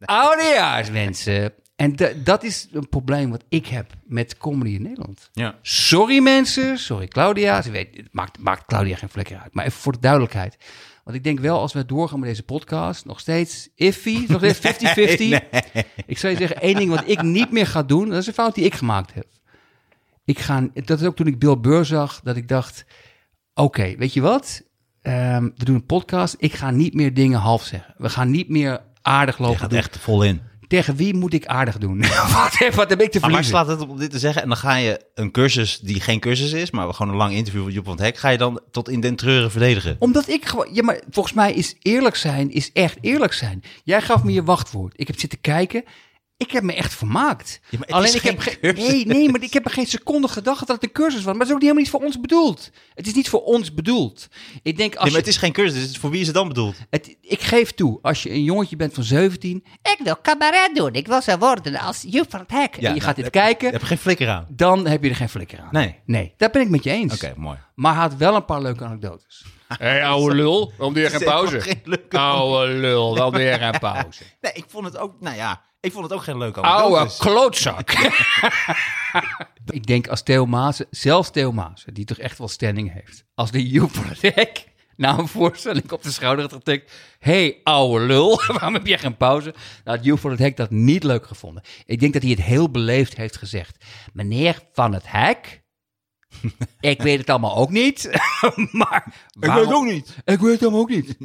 Oudejaars, 0.00 0.90
mensen. 0.90 1.52
En 1.76 1.96
da- 1.96 2.12
dat 2.24 2.42
is 2.42 2.68
een 2.72 2.88
probleem 2.88 3.30
wat 3.30 3.44
ik 3.48 3.66
heb 3.66 3.92
met 4.04 4.36
comedy 4.36 4.70
in 4.74 4.82
Nederland. 4.82 5.28
ja. 5.32 5.58
Sorry 5.62 6.18
mensen, 6.22 6.78
sorry 6.78 7.06
Claudia. 7.08 7.62
Ze 7.62 7.70
weet, 7.70 7.96
het 7.96 8.08
maakt, 8.12 8.38
maakt 8.38 8.64
Claudia 8.66 8.96
geen 8.96 9.08
flikker 9.08 9.38
uit. 9.38 9.54
Maar 9.54 9.64
even 9.64 9.80
voor 9.80 9.92
de 9.92 9.98
duidelijkheid. 10.00 10.56
Want 11.04 11.16
ik 11.16 11.24
denk 11.24 11.40
wel, 11.40 11.58
als 11.58 11.72
we 11.72 11.86
doorgaan 11.86 12.18
met 12.20 12.28
deze 12.28 12.42
podcast, 12.42 13.04
nog 13.04 13.20
steeds 13.20 13.68
iffy, 13.74 14.24
nog 14.28 14.44
steeds 14.54 14.62
50-50. 14.94 15.84
Ik 16.06 16.18
zou 16.18 16.32
je 16.32 16.38
zeggen, 16.38 16.60
één 16.60 16.74
ding 16.76 16.90
wat 16.90 17.02
ik 17.08 17.22
niet 17.22 17.50
meer 17.50 17.66
ga 17.66 17.82
doen, 17.82 18.08
dat 18.08 18.18
is 18.18 18.26
een 18.26 18.32
fout 18.32 18.54
die 18.54 18.64
ik 18.64 18.74
gemaakt 18.74 19.14
heb. 19.14 19.26
Ik 20.24 20.38
ga, 20.38 20.68
dat 20.74 21.00
is 21.00 21.06
ook 21.06 21.16
toen 21.16 21.26
ik 21.26 21.38
Bill 21.38 21.58
Burr 21.60 21.84
zag, 21.84 22.20
dat 22.20 22.36
ik 22.36 22.48
dacht, 22.48 22.84
oké, 23.54 23.94
weet 23.96 24.12
je 24.12 24.20
wat? 24.20 24.62
Ehm, 25.02 25.44
we 25.56 25.64
doen 25.64 25.74
een 25.74 25.86
podcast, 25.86 26.34
ik 26.38 26.54
ga 26.54 26.70
niet 26.70 26.94
meer 26.94 27.14
dingen 27.14 27.38
half 27.38 27.62
zeggen. 27.64 27.94
We 27.98 28.08
gaan 28.08 28.30
niet 28.30 28.48
meer 28.48 28.80
aardig 29.02 29.36
Je 29.36 29.42
lopen 29.42 29.58
gaat 29.60 29.70
doen. 29.70 29.78
echt 29.78 29.98
vol 29.98 30.22
in. 30.22 30.40
Tegen 30.68 30.96
wie 30.96 31.14
moet 31.14 31.32
ik 31.32 31.46
aardig 31.46 31.78
doen? 31.78 31.98
wat, 32.32 32.58
heb, 32.58 32.74
wat 32.74 32.90
heb 32.90 33.00
ik 33.00 33.10
te 33.10 33.18
Maar 33.20 33.28
verliezen? 33.30 33.44
slaat 33.44 33.66
het 33.66 33.80
op 33.80 33.88
om 33.88 33.98
dit 33.98 34.10
te 34.10 34.18
zeggen? 34.18 34.42
En 34.42 34.48
dan 34.48 34.56
ga 34.56 34.74
je 34.74 35.00
een 35.14 35.30
cursus 35.30 35.78
die 35.78 36.00
geen 36.00 36.20
cursus 36.20 36.52
is, 36.52 36.70
maar 36.70 36.94
gewoon 36.94 37.12
een 37.12 37.18
lang 37.18 37.32
interview 37.34 37.62
van 37.62 37.72
Joep 37.72 37.84
van 37.84 37.92
het 37.94 38.02
Hek, 38.02 38.16
ga 38.16 38.28
je 38.28 38.38
dan 38.38 38.60
tot 38.70 38.88
in 38.88 39.00
den 39.00 39.16
treuren 39.16 39.50
verdedigen. 39.50 39.96
Omdat 39.98 40.28
ik 40.28 40.46
gewoon, 40.46 40.68
ja, 40.72 40.82
maar 40.82 41.00
volgens 41.10 41.34
mij 41.34 41.52
is 41.52 41.76
eerlijk 41.82 42.16
zijn, 42.16 42.50
is 42.50 42.72
echt 42.72 42.98
eerlijk 43.00 43.32
zijn. 43.32 43.62
Jij 43.84 44.00
gaf 44.02 44.22
me 44.24 44.32
je 44.32 44.42
wachtwoord. 44.42 44.92
Ik 44.96 45.06
heb 45.06 45.18
zitten 45.18 45.40
kijken. 45.40 45.84
Ik 46.40 46.50
heb 46.50 46.62
me 46.62 46.74
echt 46.74 46.94
vermaakt. 46.94 47.60
Ja, 47.70 47.78
maar 47.78 47.86
het 47.86 47.96
Alleen 47.96 48.08
is 48.08 48.14
ik 48.14 48.20
geen 48.20 48.30
heb 48.30 48.40
ge- 48.40 48.58
cursus. 48.60 48.88
nee, 48.88 49.06
nee, 49.06 49.28
maar 49.28 49.42
ik 49.42 49.52
heb 49.52 49.64
er 49.64 49.70
geen 49.70 49.86
seconde 49.86 50.28
gedacht 50.28 50.58
dat 50.66 50.68
het 50.68 50.82
een 50.82 50.92
cursus 50.92 51.22
was. 51.22 51.24
Maar 51.24 51.34
het 51.34 51.48
is 51.48 51.54
ook 51.54 51.60
helemaal 51.60 51.82
niet 51.82 51.90
voor 51.90 52.00
ons 52.04 52.20
bedoeld. 52.20 52.70
Het 52.94 53.06
is 53.06 53.14
niet 53.14 53.28
voor 53.28 53.42
ons 53.44 53.74
bedoeld. 53.74 54.28
Ik 54.62 54.76
denk 54.76 54.94
als 54.94 55.02
Nee, 55.04 55.12
maar 55.12 55.12
je, 55.12 55.16
het 55.16 55.26
is 55.26 55.36
geen 55.36 55.52
cursus, 55.52 55.88
dus 55.88 55.96
voor 55.98 56.10
wie 56.10 56.20
is 56.20 56.26
het 56.26 56.34
dan 56.34 56.48
bedoeld? 56.48 56.76
het, 56.90 57.16
ik 57.20 57.40
geef 57.40 57.70
toe, 57.72 57.98
als 58.02 58.22
je 58.22 58.30
een 58.30 58.42
jongetje 58.44 58.76
bent 58.76 58.94
van 58.94 59.02
17, 59.04 59.64
ik 59.82 59.98
wil 60.04 60.16
cabaret 60.22 60.70
doen. 60.74 60.92
Ik 60.92 61.06
wil 61.06 61.22
zo 61.22 61.38
worden 61.38 61.76
als 61.78 62.04
Joep 62.08 62.30
van 62.30 62.40
het 62.40 62.50
Hek. 62.50 62.74
en 62.74 62.80
je 62.82 62.88
nou, 62.88 63.00
gaat 63.00 63.14
dit 63.16 63.24
heb- 63.24 63.32
kijken, 63.34 63.66
Je 63.66 63.72
hebt 63.72 63.84
geen 63.86 63.98
flikker 63.98 64.28
aan. 64.28 64.46
dan 64.50 64.86
heb 64.86 65.02
je 65.02 65.08
er 65.10 65.16
geen 65.16 65.28
flikker 65.28 65.58
aan. 65.60 65.68
Nee. 65.70 65.98
Nee, 66.04 66.34
daar 66.36 66.50
ben 66.50 66.62
ik 66.62 66.68
met 66.68 66.84
je 66.84 66.90
eens. 66.90 67.14
Oké, 67.14 67.32
mooi. 67.36 67.58
Maar 67.74 67.92
hij 67.92 68.02
had 68.02 68.16
wel 68.16 68.34
een 68.34 68.44
paar 68.44 68.62
leuke 68.62 68.84
anekdotes. 68.84 69.44
Hé, 69.68 69.76
hey, 69.86 70.04
ouwe 70.04 70.34
lul, 70.34 70.72
waarom 70.76 70.94
doe 70.94 71.02
je 71.02 71.10
geen 71.10 71.24
pauze? 71.24 71.60
Geen 71.60 71.80
leuke- 71.84 72.18
Ouwe 72.18 72.66
lul, 72.68 73.14
waarom 73.14 73.32
doe 73.32 73.42
je 73.42 73.52
geen 73.58 73.78
pauze? 73.78 74.22
Nee, 74.40 74.52
ik 74.52 74.64
vond 74.68 74.84
het 74.84 74.96
ook, 74.98 75.14
nou 75.20 75.36
ja, 75.36 75.62
ik 75.80 75.92
vond 75.92 76.04
het 76.04 76.12
ook 76.12 76.22
geen 76.22 76.38
leuke 76.38 76.60
Ouwe 76.60 76.98
anekdotes. 76.98 77.18
klootzak. 77.18 77.90
ik 79.78 79.86
denk 79.86 80.08
als 80.08 80.22
Theo 80.22 80.46
Maassen, 80.46 80.86
zelfs 80.90 81.30
Theo 81.30 81.52
Maassen, 81.52 81.94
die 81.94 82.04
toch 82.04 82.18
echt 82.18 82.38
wel 82.38 82.48
standing 82.48 82.92
heeft. 82.92 83.24
Als 83.34 83.50
de 83.50 83.68
Joep 83.68 83.94
van 83.94 84.04
het 84.06 84.34
Hek 84.34 84.68
na 84.96 85.18
een 85.18 85.28
voorstelling 85.28 85.92
op 85.92 86.02
de 86.02 86.10
schouder 86.10 86.44
had 86.44 86.52
getikt. 86.52 86.92
Hé, 87.18 87.32
hey, 87.32 87.60
ouwe 87.62 88.00
lul, 88.00 88.40
waarom 88.46 88.74
heb 88.74 88.86
jij 88.86 88.98
geen 88.98 89.16
pauze? 89.16 89.54
Nou, 89.84 89.96
had 89.96 90.06
Joep 90.06 90.18
van 90.18 90.30
het 90.30 90.38
Hek 90.38 90.56
dat 90.56 90.70
niet 90.70 91.04
leuk 91.04 91.26
gevonden. 91.26 91.62
Ik 91.86 92.00
denk 92.00 92.12
dat 92.12 92.22
hij 92.22 92.30
het 92.30 92.42
heel 92.42 92.70
beleefd 92.70 93.16
heeft 93.16 93.36
gezegd. 93.36 93.84
Meneer 94.12 94.58
van 94.72 94.92
het 94.94 95.04
Hek, 95.06 95.62
ik 96.80 97.02
weet 97.02 97.18
het 97.18 97.30
allemaal 97.30 97.56
ook 97.56 97.70
niet. 97.70 98.10
maar 98.72 99.14
waarom- 99.38 99.72
ook 99.72 99.84
niet. 99.84 100.16
Ik 100.24 100.38
weet 100.40 100.50
het 100.50 100.60
helemaal 100.60 100.80
ook 100.80 100.88
niet. 100.88 101.16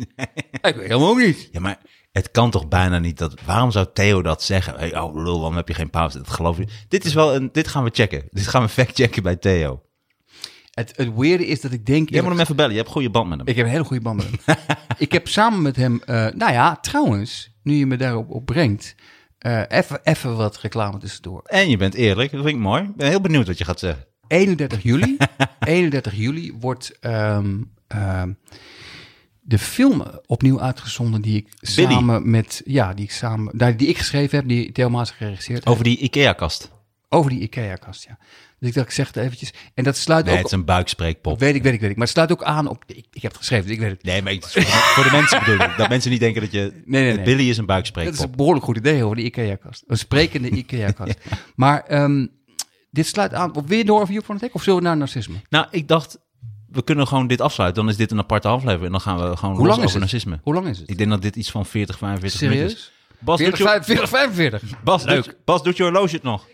Ik 0.52 0.76
weet 0.76 0.76
helemaal 0.88 1.10
ook 1.10 1.18
niet. 1.18 1.50
Ja, 1.52 1.60
maar 1.60 1.80
het 2.16 2.32
kan 2.32 2.52
toch 2.52 2.68
bijna 2.68 3.00
niet 3.00 3.18
dat... 3.18 3.34
Waarom 3.46 3.72
zou 3.72 3.88
Theo 3.94 4.22
dat 4.22 4.44
zeggen? 4.44 4.74
Hey, 4.78 5.00
oh 5.00 5.16
lul, 5.16 5.38
waarom 5.40 5.56
heb 5.56 5.68
je 5.68 5.74
geen 5.74 5.90
pauze? 5.90 6.18
Dat 6.18 6.30
geloof 6.30 6.58
je. 6.58 6.68
Dit 6.88 7.06
is 7.06 7.14
wel 7.14 7.36
een... 7.36 7.50
Dit 7.52 7.68
gaan 7.68 7.84
we 7.84 7.90
checken. 7.94 8.24
Dit 8.32 8.48
gaan 8.48 8.62
we 8.62 8.70
fact-checken 8.80 9.24
bij 9.24 9.36
Theo. 9.36 9.82
Het, 10.72 10.94
het 10.96 11.16
weirde 11.16 11.48
is 11.48 11.62
dat 11.62 11.72
ik 11.72 11.86
denk... 11.86 12.10
Jij 12.10 12.22
moet 12.22 12.32
hem 12.32 12.40
even 12.40 12.56
bellen. 12.56 12.72
Je 12.72 12.78
hebt 12.78 12.88
een 12.88 12.94
goede 12.96 13.10
band 13.10 13.30
met 13.30 13.38
hem. 13.38 13.48
Ik 13.48 13.56
heb 13.56 13.66
een 13.66 13.72
hele 13.72 13.84
goede 13.84 14.02
band 14.02 14.18
met 14.18 14.28
hem. 14.46 14.56
ik 14.98 15.12
heb 15.12 15.28
samen 15.28 15.62
met 15.62 15.76
hem... 15.76 16.02
eh, 16.06 16.16
nou 16.16 16.52
ja, 16.52 16.76
trouwens, 16.76 17.52
nu 17.64 17.74
je 17.76 17.86
me 17.86 17.98
daarop 17.98 18.30
op 18.30 18.46
brengt... 18.46 18.96
eh, 19.38 19.62
even 19.68 20.00
even 20.04 20.36
wat 20.38 20.58
reclame 20.58 20.98
tussendoor. 20.98 21.42
En 21.46 21.70
je 21.70 21.78
bent 21.78 21.94
eerlijk. 21.94 22.32
Dat 22.32 22.44
vind 22.44 22.56
ik 22.56 22.62
mooi. 22.62 22.84
Ik 22.84 22.96
ben 22.96 23.08
heel 23.10 23.22
benieuwd 23.22 23.48
wat 23.48 23.58
je 23.58 23.66
gaat 23.66 23.80
zeggen. 23.80 24.06
31 24.28 24.84
juli. 24.84 25.18
31 25.60 26.16
juli 26.16 26.54
wordt 26.60 26.98
ehm, 27.00 27.62
ehm, 27.88 28.32
de 29.48 29.60
film 29.60 30.04
opnieuw 30.26 30.62
uitgezonden 30.62 31.22
die 31.22 31.36
ik 31.36 31.76
Billy. 31.76 31.92
samen 31.92 32.30
met... 32.30 32.62
Ja, 32.66 32.94
die 32.94 33.06
ik 33.06 33.12
samen... 33.12 33.78
Die 33.78 33.88
ik 33.88 33.98
geschreven 33.98 34.38
heb, 34.38 34.48
die 34.48 34.72
Theo 34.72 34.90
geregisseerd 34.90 35.48
heeft. 35.48 35.68
Over 35.68 35.84
die 35.84 35.98
IKEA-kast. 35.98 36.72
Over 37.10 37.30
die 37.32 37.40
IKEA-kast, 37.40 38.04
ja. 38.04 38.18
Dus 38.60 38.70
ik 38.70 38.76
dacht, 38.76 38.88
ik 38.88 38.94
zeg 38.94 39.08
het 39.08 39.18
eventjes. 39.18 39.54
En 39.74 39.84
dat 39.84 39.98
sluit 39.98 40.26
Nee, 40.26 40.34
ook... 40.34 40.40
het 40.40 40.48
is 40.52 40.58
een 40.58 40.66
buikspreekpop. 40.66 41.40
Weet 41.40 41.56
ik, 41.56 41.64
weet 41.64 41.74
ik, 41.74 41.80
weet 41.80 41.90
ik. 41.90 41.96
Maar 41.96 42.06
het 42.06 42.16
sluit 42.16 42.32
ook 42.32 42.44
aan 42.44 42.68
op... 42.68 42.84
Ik, 42.88 43.06
ik 43.12 43.22
heb 43.22 43.32
het 43.32 43.38
geschreven, 43.38 43.66
dus 43.66 43.76
ik 43.76 43.82
weet 43.82 43.92
het. 43.92 44.04
Nee, 44.04 44.22
maar 44.22 44.38
voor, 44.42 45.04
de, 45.04 45.12
mensen 45.12 45.40
bedoel 45.40 45.60
ik. 45.60 45.78
Dat 45.78 45.90
mensen 45.90 46.12
niet 46.12 46.20
denken 46.20 46.42
dat 46.42 46.52
je... 46.52 46.82
nee, 46.86 47.14
nee. 47.14 47.26
Billy 47.26 47.40
is 47.40 47.42
een 47.42 47.46
Dat 47.48 47.60
is 47.60 47.66
buikspreekpop. 47.66 48.30
een 48.30 48.36
behoorlijk 48.36 48.66
goed 48.66 48.78
idee 48.78 49.04
over 49.04 49.16
de 49.16 49.24
IKEA-kast. 49.24 49.84
Een 49.88 49.98
sprekende 49.98 50.50
IKEA-kast. 50.62 51.18
Maar 51.56 51.84
ehm, 51.84 52.28
dit 52.92 53.08
sluit 53.08 53.34
aan 53.34 53.56
op 53.56 53.68
weer 53.68 53.86
door 53.86 54.02
over 54.02 54.14
Joep 54.14 54.26
van 54.26 54.36
het 54.36 54.44
Hek? 54.44 54.54
Of 54.56 54.64
zullen 54.64 54.80
we 54.80 54.86
naar 54.86 54.98
narcisme? 54.98 55.36
Nou, 55.50 55.68
ik 55.72 55.88
dacht... 55.88 56.20
We 56.76 56.84
kunnen 56.84 57.08
gewoon 57.08 57.28
dit 57.28 57.42
afsluiten. 57.42 57.82
Dan 57.84 57.92
is 57.92 57.98
dit 57.98 58.12
een 58.12 58.20
aparte 58.20 58.48
aflevering. 58.48 58.86
En 58.86 58.92
dan 58.92 59.02
gaan 59.02 59.30
we 59.30 59.38
gewoon 59.38 59.56
Hoe 59.56 59.68
lang 59.68 59.78
is 59.80 59.84
over 59.86 59.92
het? 59.92 60.12
narcisme. 60.12 60.40
Hoe 60.44 60.54
lang 60.54 60.68
is 60.68 60.80
het? 60.80 60.90
Ik 60.90 60.98
denk 60.98 61.10
dat 61.10 61.22
dit 61.22 61.36
iets 61.36 61.52
van 61.52 61.66
40, 61.66 61.98
45 61.98 62.42
minuten 62.42 62.66
is. 62.66 62.72
Serieus? 62.72 62.92
Bas, 63.20 63.38
40, 63.38 63.58
doet 63.58 63.68
je, 63.68 63.74
45, 63.74 64.10
45. 64.10 64.84
Bas, 64.84 65.04
Leuk. 65.04 65.24
Doet, 65.24 65.36
Bas, 65.46 65.64
doet 65.64 65.78
je 65.78 65.84
horloge 65.84 66.16
het 66.16 66.24
nog? 66.24 66.46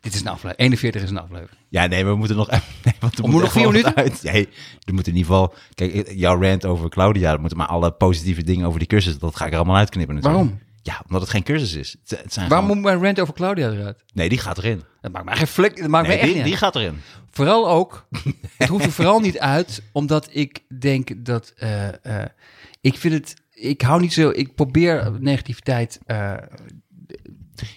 Dit 0.00 0.14
is 0.14 0.20
een 0.20 0.26
aflevering. 0.26 0.58
41 0.58 1.02
is 1.02 1.10
een 1.10 1.18
aflevering. 1.18 1.58
Ja, 1.68 1.86
nee, 1.86 2.04
we 2.04 2.14
moeten 2.14 2.36
nog. 2.36 2.48
Nee, 2.84 2.94
want 3.00 3.16
We 3.16 3.22
moeten 3.22 3.40
nog 3.40 3.72
vier 3.72 3.82
wat 3.82 3.94
Uit. 3.94 4.22
Nee, 4.22 4.48
er 4.84 4.94
moet 4.94 5.06
in 5.06 5.16
ieder 5.16 5.30
geval... 5.30 5.54
Kijk, 5.74 6.10
jouw 6.14 6.42
rant 6.42 6.64
over 6.66 6.88
Claudia, 6.88 7.32
er 7.32 7.40
moeten 7.40 7.58
maar 7.58 7.66
alle 7.66 7.90
positieve 7.90 8.42
dingen 8.42 8.66
over 8.66 8.78
die 8.78 8.88
cursus, 8.88 9.18
dat 9.18 9.36
ga 9.36 9.44
ik 9.46 9.50
er 9.52 9.56
allemaal 9.56 9.76
uitknippen 9.76 10.14
natuurlijk. 10.14 10.42
Waarom? 10.44 10.60
Ja, 10.82 11.02
omdat 11.06 11.20
het 11.20 11.30
geen 11.30 11.42
cursus 11.42 11.72
is. 11.74 11.96
Het, 12.04 12.22
het 12.22 12.32
zijn 12.32 12.48
Waarom 12.48 12.66
gewoon- 12.68 12.82
moet 12.82 12.90
mijn 12.92 13.04
rant 13.04 13.20
over 13.20 13.34
Claudia 13.34 13.70
eruit? 13.70 14.04
Nee, 14.14 14.28
die 14.28 14.38
gaat 14.38 14.58
erin. 14.58 14.82
Dat 15.00 15.12
maakt 15.12 15.24
mij 15.24 15.36
geen 15.36 15.46
flik. 15.46 15.76
Dat 15.76 15.88
maakt 15.88 16.06
Nee, 16.08 16.16
mij 16.16 16.24
echt 16.26 16.34
die, 16.34 16.42
die 16.44 16.56
gaat 16.56 16.76
erin. 16.76 17.00
Vooral 17.30 17.68
ook, 17.70 18.06
het 18.56 18.68
hoeft 18.68 18.84
er 18.84 18.92
vooral 18.92 19.20
niet 19.20 19.38
uit, 19.38 19.82
omdat 19.92 20.28
ik 20.30 20.60
denk 20.80 21.24
dat, 21.24 21.52
eh, 21.56 21.88
eh, 22.22 22.26
ik 22.80 22.96
vind 22.98 23.14
het, 23.14 23.34
ik 23.50 23.80
hou 23.82 24.00
niet 24.00 24.12
zo, 24.12 24.30
ik 24.30 24.54
probeer 24.54 25.10
negativiteit, 25.18 25.98
eh, 26.06 26.34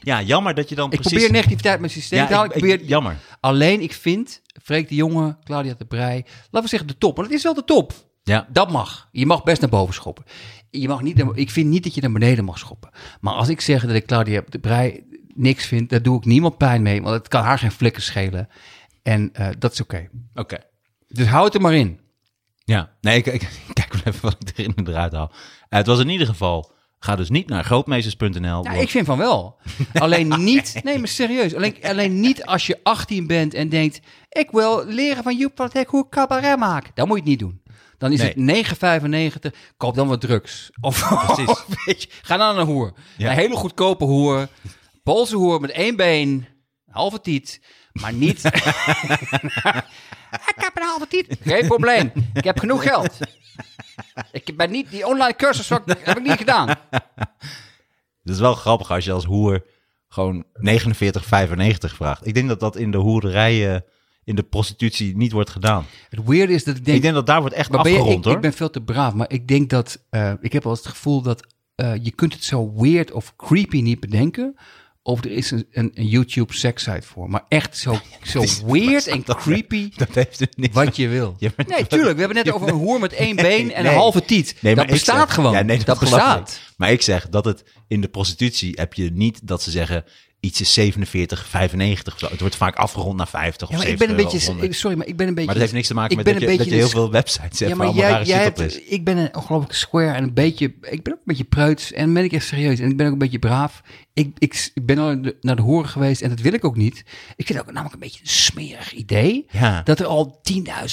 Ja, 0.01 0.21
jammer 0.21 0.53
dat 0.53 0.69
je 0.69 0.75
dan 0.75 0.85
ik 0.91 0.99
precies... 0.99 1.11
probeer 1.11 1.31
negativiteit 1.31 1.79
met 1.79 1.91
systeem 1.91 2.19
ja, 2.19 2.27
te 2.27 2.33
halen. 2.33 2.49
ik- 2.49 2.55
Ik, 2.55 2.63
ik- 2.63 2.69
probeer, 2.69 2.87
jammer. 2.89 3.15
Alleen 3.39 3.81
ik 3.81 3.93
vind, 3.93 4.41
Freek 4.63 4.89
de 4.89 4.95
Jonge, 4.95 5.37
Claudia 5.43 5.73
de 5.77 5.85
Brij, 5.85 6.25
laten 6.25 6.61
we 6.61 6.67
zeggen 6.67 6.87
de 6.87 6.97
top. 6.97 7.15
Want 7.15 7.27
het 7.27 7.37
is 7.37 7.43
wel 7.43 7.53
de 7.53 7.63
top. 7.63 7.93
Ja, 8.23 8.47
Dat 8.49 8.71
mag. 8.71 9.07
Je 9.11 9.25
mag 9.25 9.43
best 9.43 9.61
naar 9.61 9.69
boven 9.69 9.93
schoppen. 9.93 10.23
Je 10.79 10.87
mag 10.87 11.01
niet, 11.01 11.23
ik 11.33 11.49
vind 11.49 11.69
niet 11.69 11.83
dat 11.83 11.95
je 11.95 12.01
naar 12.01 12.11
beneden 12.11 12.45
mag 12.45 12.57
schoppen. 12.57 12.89
Maar 13.21 13.33
als 13.33 13.49
ik 13.49 13.61
zeg 13.61 13.85
dat 13.85 13.95
ik 13.95 14.05
Claudia 14.05 14.43
de 14.49 14.59
Brij 14.59 15.03
niks 15.33 15.65
vind, 15.65 15.89
daar 15.89 16.01
doe 16.01 16.17
ik 16.17 16.25
niemand 16.25 16.57
pijn 16.57 16.81
mee. 16.81 17.01
Want 17.01 17.15
het 17.15 17.27
kan 17.27 17.43
haar 17.43 17.59
geen 17.59 17.71
flikken 17.71 18.01
schelen. 18.01 18.49
En 19.03 19.29
eh, 19.33 19.47
dat 19.59 19.71
is 19.71 19.81
oké. 19.81 20.09
oké. 20.33 20.57
Dus 21.07 21.27
houd 21.27 21.45
het 21.45 21.55
er 21.55 21.61
maar 21.61 21.73
in. 21.73 21.99
Ja, 22.65 22.91
nee, 23.01 23.17
ik, 23.17 23.25
ik 23.25 23.49
kijk 23.73 23.93
wel 23.93 24.13
even 24.13 24.21
wat 24.21 24.37
ik 24.39 24.57
erin 24.57 24.73
en 24.75 24.87
eruit 24.87 25.13
haal. 25.13 25.31
Eh, 25.69 25.77
het 25.77 25.87
was 25.87 25.99
in 25.99 26.09
ieder 26.09 26.27
geval... 26.27 26.71
Ga 26.99 27.15
dus 27.15 27.29
niet 27.29 27.49
naar 27.49 27.63
grootmeesters.nl. 27.63 28.63
Ja, 28.63 28.71
ik 28.71 28.89
vind 28.89 29.05
van 29.05 29.17
wel. 29.17 29.59
Alleen 29.93 30.43
niet, 30.43 30.79
nee, 30.83 30.97
maar 30.99 31.07
serieus. 31.07 31.55
Alleen, 31.55 31.75
alleen 31.81 32.19
niet 32.19 32.45
als 32.45 32.67
je 32.67 32.79
18 32.83 33.27
bent 33.27 33.53
en 33.53 33.69
denkt: 33.69 33.99
ik 34.29 34.51
wil 34.51 34.85
leren 34.85 35.23
van 35.23 35.37
Joep 35.37 35.51
van 35.55 35.69
Hek 35.71 35.89
hoe 35.89 36.03
ik 36.03 36.09
cabaret 36.09 36.59
maak. 36.59 36.91
Dan 36.93 37.07
moet 37.07 37.15
je 37.15 37.21
het 37.21 37.29
niet 37.29 37.39
doen. 37.39 37.61
Dan 38.03 38.11
is 38.11 38.19
Nee. 38.19 38.27
het 38.27 38.37
9,95. 38.37 39.53
Koop 39.77 39.95
dan 39.95 40.07
wat 40.07 40.21
drugs. 40.21 40.69
Of, 40.81 41.25
Precies. 41.25 41.47
of 41.49 41.65
je, 41.85 42.07
ga 42.21 42.37
dan 42.37 42.53
naar 42.53 42.57
een 42.63 42.67
hoer. 42.67 42.93
Ja. 43.17 43.29
Een 43.29 43.35
hele 43.37 43.55
goedkope 43.55 44.03
hoer. 44.03 44.47
Poolse 45.03 45.35
hoer 45.35 45.59
met 45.61 45.71
één 45.71 45.95
been. 45.95 46.29
Een 46.29 46.47
halve 46.87 47.21
tiet. 47.21 47.61
Maar 47.91 48.13
niet. 48.13 48.43
ik 50.55 50.55
heb 50.55 50.71
een 50.75 50.83
halve 50.83 51.07
tiet. 51.09 51.37
Geen 51.41 51.67
probleem. 51.67 52.11
Ik 52.33 52.43
heb 52.43 52.59
genoeg 52.59 52.83
geld. 52.83 53.17
Ik 54.31 54.57
ben 54.57 54.71
niet, 54.71 54.89
die 54.89 55.07
online 55.07 55.35
cursus 55.35 55.67
wat- 55.67 55.83
heb 55.99 56.17
ik 56.17 56.23
niet 56.23 56.37
gedaan. 56.37 56.67
Het 56.69 58.33
is 58.33 58.39
wel 58.39 58.55
grappig 58.55 58.91
als 58.91 59.05
je 59.05 59.11
als 59.11 59.25
hoer 59.25 59.65
gewoon 60.07 60.45
49,95 60.53 61.95
vraagt. 61.95 62.27
Ik 62.27 62.33
denk 62.33 62.47
dat 62.47 62.59
dat 62.59 62.75
in 62.75 62.91
de 62.91 62.97
hoerderij... 62.97 63.83
in 64.25 64.35
de 64.35 64.43
prostitutie 64.43 65.17
niet 65.17 65.31
wordt 65.31 65.49
gedaan. 65.49 65.85
Het 66.09 66.19
weird 66.25 66.49
is 66.49 66.63
dat 66.63 66.75
ik 66.77 66.85
denk... 66.85 66.97
ik 66.97 67.03
denk 67.03 67.13
dat 67.13 67.25
daar 67.25 67.39
wordt 67.41 67.55
echt 67.55 67.69
maar 67.71 67.83
ben 67.83 67.91
je- 67.91 67.97
afgerond 67.97 68.19
ik, 68.19 68.25
hoor. 68.25 68.35
ik 68.35 68.41
ben 68.41 68.53
veel 68.53 68.69
te 68.69 68.81
braaf, 68.81 69.13
maar 69.13 69.31
ik 69.31 69.47
denk 69.47 69.69
dat... 69.69 70.03
eh, 70.09 70.31
ik 70.41 70.53
heb 70.53 70.63
wel 70.63 70.73
het 70.73 70.85
gevoel 70.85 71.21
dat 71.21 71.47
eh, 71.75 71.93
je 72.01 72.11
kunt 72.11 72.33
het 72.33 72.43
zo 72.43 72.73
weird 72.75 73.11
of 73.11 73.33
creepy 73.35 73.81
niet 73.81 73.99
bedenken... 73.99 74.55
of 75.01 75.23
er 75.23 75.31
is 75.31 75.51
een, 75.51 75.65
een, 75.71 75.91
een 75.93 76.07
YouTube 76.07 76.53
sekssite 76.53 77.01
voor. 77.07 77.29
Maar 77.29 77.45
echt 77.47 77.77
zo, 77.77 77.99
zo 78.33 78.43
weird 78.65 79.07
en 79.07 79.23
creepy 79.23 79.89
Dat 79.97 80.09
heeft 80.13 80.39
het 80.39 80.57
niet. 80.57 80.73
wat 80.73 80.95
je 80.95 81.07
wil. 81.07 81.35
Ja, 81.39 81.49
nee, 81.67 81.87
tuurlijk. 81.87 82.13
We 82.13 82.19
hebben 82.19 82.43
net 82.43 82.51
over 82.53 82.67
een 82.67 82.73
hoer 82.73 82.99
met 82.99 83.13
één 83.13 83.35
been 83.35 83.71
en 83.73 83.83
nee. 83.83 83.91
een 83.91 83.97
halve 83.97 84.25
tiet. 84.25 84.55
Dat 84.61 84.87
bestaat 84.87 85.25
zeg- 85.27 85.33
gewoon. 85.33 85.51
Ja, 85.53 85.61
nee, 85.61 85.77
dat 85.83 85.97
geloof 85.97 86.13
bestaat. 86.13 86.61
Maar 86.77 86.91
ik 86.91 87.01
zeg 87.01 87.29
dat 87.29 87.45
het 87.45 87.63
in 87.87 88.01
de 88.01 88.07
prostitutie 88.07 88.71
heb 88.75 88.93
je 88.93 89.11
niet 89.13 89.47
dat 89.47 89.61
ze 89.61 89.71
zeggen 89.71 90.03
iets 90.43 90.61
is 90.61 90.73
47, 90.73 91.45
95 91.47 92.13
of 92.13 92.19
zo. 92.19 92.27
Het 92.29 92.39
wordt 92.39 92.55
vaak 92.55 92.75
afgerond 92.75 93.17
naar 93.17 93.27
50 93.27 93.69
Ja, 93.69 93.77
of 93.77 93.83
ik 93.83 93.97
ben 93.97 94.07
70 94.07 94.09
een 94.25 94.31
beetje... 94.39 94.47
100. 94.51 94.75
Sorry, 94.75 94.97
maar 94.97 95.07
ik 95.07 95.17
ben 95.17 95.27
een 95.27 95.33
beetje... 95.33 95.45
Maar 95.45 95.53
dat 95.59 95.63
heeft 95.63 95.75
niks 95.75 95.87
te 95.87 95.93
maken 95.93 96.15
met 96.15 96.25
dat 96.25 96.39
je, 96.39 96.57
dat 96.57 96.65
je 96.65 96.73
heel 96.73 96.83
de- 96.83 96.89
veel 96.89 97.11
websites 97.11 97.41
hebt 97.59 97.59
Ja, 97.59 97.67
waar 97.67 97.77
maar 97.77 97.87
allemaal 97.87 98.23
jij, 98.25 98.43
hebt, 98.43 98.59
is. 98.59 98.79
ik 98.83 99.03
ben 99.03 99.17
een 99.17 99.35
ongelooflijk 99.35 99.73
square 99.73 100.11
en 100.13 100.23
een 100.23 100.33
beetje, 100.33 100.65
ik 100.81 101.03
ben 101.03 101.13
ook 101.13 101.19
een 101.19 101.25
beetje 101.25 101.43
preuts 101.43 101.91
en 101.91 102.13
ben 102.13 102.23
ik 102.23 102.31
echt 102.33 102.45
serieus. 102.45 102.79
En 102.79 102.89
ik 102.89 102.97
ben 102.97 103.05
ook 103.05 103.11
een 103.13 103.17
beetje 103.17 103.39
braaf. 103.39 103.81
Ik, 104.13 104.35
ik, 104.37 104.71
ben 104.83 104.97
al 104.97 105.15
naar 105.41 105.55
de- 105.55 105.61
horen 105.61 105.89
geweest 105.89 106.21
en 106.21 106.29
dat 106.29 106.39
wil 106.39 106.53
ik 106.53 106.65
ook 106.65 106.75
niet. 106.75 106.99
Ik 107.35 107.45
vind 107.45 107.47
het 107.59 107.59
ook 107.59 107.65
namelijk 107.73 107.93
een 107.93 107.99
beetje 107.99 108.19
een 108.21 108.27
smerig 108.29 108.93
idee. 108.93 109.45
Ja. 109.51 109.81
Dat 109.81 109.99
er 109.99 110.05
al 110.05 110.41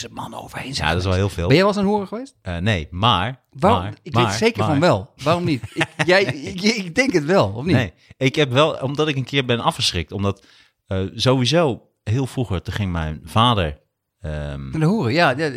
10.000 0.06 0.12
man 0.12 0.34
overheen 0.34 0.74
zijn. 0.74 0.86
Ja, 0.88 0.92
dat 0.94 1.02
is 1.02 1.08
wel 1.08 1.16
heel 1.18 1.28
veel. 1.28 1.46
Ben 1.46 1.56
jij 1.56 1.64
wel 1.64 1.74
eens 1.74 1.82
aan 1.82 1.88
horen 1.90 2.06
geweest? 2.06 2.34
Eh, 2.42 2.56
nee, 2.56 2.88
maar... 2.90 3.42
Waarom? 3.50 3.82
maar, 3.82 3.94
ik 4.02 4.12
maar, 4.14 4.26
weet 4.26 4.34
zeker 4.34 4.58
maar- 4.58 4.68
van 4.68 4.80
wel. 4.80 5.10
Waarom 5.22 5.44
niet? 5.44 5.62
Ik, 5.74 5.86
jij, 6.06 6.22
ik, 6.24 6.62
ik 6.62 6.94
denk 6.94 7.12
het 7.12 7.24
wel, 7.24 7.48
of 7.48 7.64
niet? 7.64 7.74
Nee, 7.74 7.92
ik 8.16 8.34
heb 8.34 8.52
wel, 8.52 8.72
omdat 8.72 9.08
ik 9.08 9.16
een 9.16 9.24
keer 9.24 9.44
ben 9.44 9.60
afgeschrikt. 9.60 10.12
Omdat 10.12 10.46
eh, 10.86 11.00
sowieso 11.14 11.88
heel 12.04 12.26
vroeger, 12.26 12.62
toen 12.62 12.74
ging 12.74 12.92
mijn 12.92 13.20
vader... 13.24 13.78
ehm, 14.20 14.70
de 14.70 14.84
horen, 14.84 15.12
ja. 15.12 15.34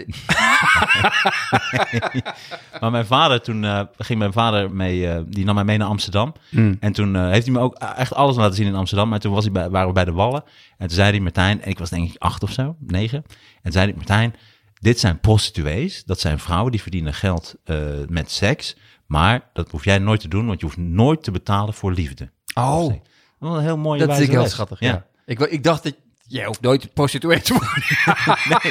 maar 2.82 2.92
mijn 2.92 3.06
vader, 3.06 3.42
toen 3.42 3.64
eh, 3.64 3.82
ging 3.98 4.20
mijn 4.20 4.34
vader 4.34 4.72
mee, 4.72 5.08
eh, 5.08 5.22
die 5.28 5.46
nam 5.46 5.56
mij 5.56 5.64
mee 5.64 5.78
naar 5.78 5.88
Amsterdam. 5.88 6.34
Mm. 6.50 6.78
En 6.80 6.94
toen 6.94 7.16
eh, 7.16 7.30
heeft 7.30 7.46
hij 7.46 7.56
me 7.56 7.60
ook 7.62 7.76
echt 7.76 8.14
alles 8.14 8.36
laten 8.36 8.56
zien 8.56 8.68
in 8.68 8.76
Amsterdam. 8.76 9.10
Maar 9.10 9.20
toen 9.20 9.34
was 9.34 9.44
hij 9.44 9.54
bij, 9.54 9.70
waren 9.70 9.88
we 9.88 9.94
bij 9.94 10.06
de 10.06 10.12
Wallen. 10.12 10.44
En 10.78 10.88
toen 10.88 10.96
zei 10.96 11.12
hij, 11.12 11.20
Martijn, 11.20 11.62
en 11.62 11.70
ik 11.70 11.80
was 11.80 11.90
denk 11.90 12.10
ik 12.10 12.16
acht 12.18 12.44
of 12.44 12.52
zo, 12.52 12.76
negen. 12.80 13.18
En 13.28 13.62
toen 13.62 13.72
zei 13.72 13.86
hij, 13.86 13.96
Martijn, 13.96 14.36
dit 14.84 15.00
zijn 15.00 15.20
prostituees. 15.20 16.04
Dat 16.06 16.20
zijn 16.20 16.40
vrouwen 16.40 16.72
die 16.72 16.82
verdienen 16.82 17.14
geld 17.14 17.56
eh, 17.64 17.78
met 18.08 18.32
seks. 18.32 18.76
Maar 19.06 19.50
dat 19.54 19.72
hoef 19.72 19.84
jij 19.84 20.00
nooit 20.00 20.20
te 20.20 20.28
doen, 20.28 20.46
want 20.46 20.60
je 20.60 20.66
hoeft 20.66 20.78
nooit 20.78 21.24
te 21.24 21.32
betalen 21.32 21.74
voor 21.74 21.92
liefde. 21.92 22.32
Oh, 22.54 22.88
Dat 22.90 23.00
was 23.40 23.58
een 23.58 23.64
heel 23.64 23.78
mooie 23.78 24.06
dat 24.06 24.20
is 24.20 24.28
heel 24.28 24.48
schattig, 24.48 24.80
ja. 24.80 25.06
Ik, 25.26 25.40
ik 25.40 25.64
dacht 25.64 25.84
dat 25.84 25.96
jij 26.34 26.46
hoeft 26.46 26.62
nooit 26.62 26.94
prostituee 26.94 27.42
te 27.42 27.54
worden. 27.54 27.72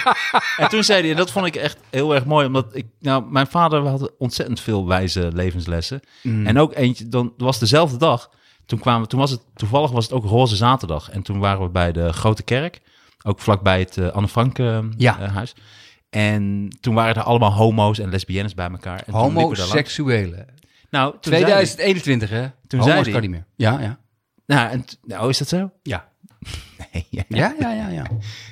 En 0.56 0.68
toen 0.68 0.84
zei 0.84 1.00
hij, 1.00 1.10
en 1.10 1.16
dat 1.16 1.30
vond 1.30 1.46
ik 1.46 1.56
echt 1.56 1.78
heel 1.90 2.14
erg 2.14 2.24
mooi, 2.24 2.46
omdat 2.46 2.66
ik, 2.76 2.86
nou, 3.00 3.24
mijn 3.30 3.46
vader 3.46 3.86
had 3.86 4.12
ontzettend 4.18 4.60
veel 4.60 4.86
wijze 4.86 5.30
levenslessen. 5.32 6.00
Mm. 6.22 6.46
En 6.46 6.58
ook 6.58 6.74
eentje, 6.74 7.08
dan 7.08 7.32
was 7.36 7.58
dezelfde 7.58 7.96
dag, 7.96 8.30
toen 8.66 8.78
kwamen, 8.78 9.08
toen 9.08 9.18
was 9.18 9.30
het, 9.30 9.40
toevallig 9.54 9.90
was 9.90 10.04
het 10.04 10.12
ook 10.12 10.24
Roze 10.24 10.56
Zaterdag. 10.56 11.10
En 11.10 11.22
toen 11.22 11.38
waren 11.38 11.62
we 11.62 11.68
bij 11.68 11.92
de 11.92 12.12
Grote 12.12 12.42
Kerk, 12.42 12.80
ook 13.22 13.40
vlakbij 13.40 13.78
het 13.78 13.96
eh, 13.96 14.08
Anne 14.08 14.28
Frank 14.28 14.58
eh, 14.58 14.78
Ja. 14.96 15.20
eh, 15.20 15.34
huis. 15.34 15.54
En 16.10 16.68
toen 16.80 16.94
waren 16.94 17.14
er 17.14 17.22
allemaal 17.22 17.52
homo's 17.52 17.98
en 17.98 18.10
lesbiennes 18.10 18.54
bij 18.54 18.70
elkaar. 18.70 19.02
En. 19.06 19.12
Homoseksuele. 19.12 20.46
Nou, 20.90 21.12
toen 21.20 21.32
zei 21.32 21.44
hij- 21.44 21.52
2021, 21.52 22.30
hè? 22.30 22.46
Toen 22.66 22.80
Homo's 22.80 22.84
zei 22.94 23.02
hij- 23.02 23.12
kan 23.12 23.20
niet 23.20 23.30
meer. 23.30 23.44
Ja, 23.56 23.80
ja. 23.80 23.98
nou, 24.46 24.70
en, 24.70 24.84
nou, 25.02 25.28
is 25.28 25.38
dat 25.38 25.48
zo? 25.48 25.70
Ja. 25.82 26.10
Nee, 26.92 27.06
ja, 27.10 27.24
Ja, 27.28 27.54
ja, 27.60 27.72
ja, 27.72 27.88
ja. 27.88 28.06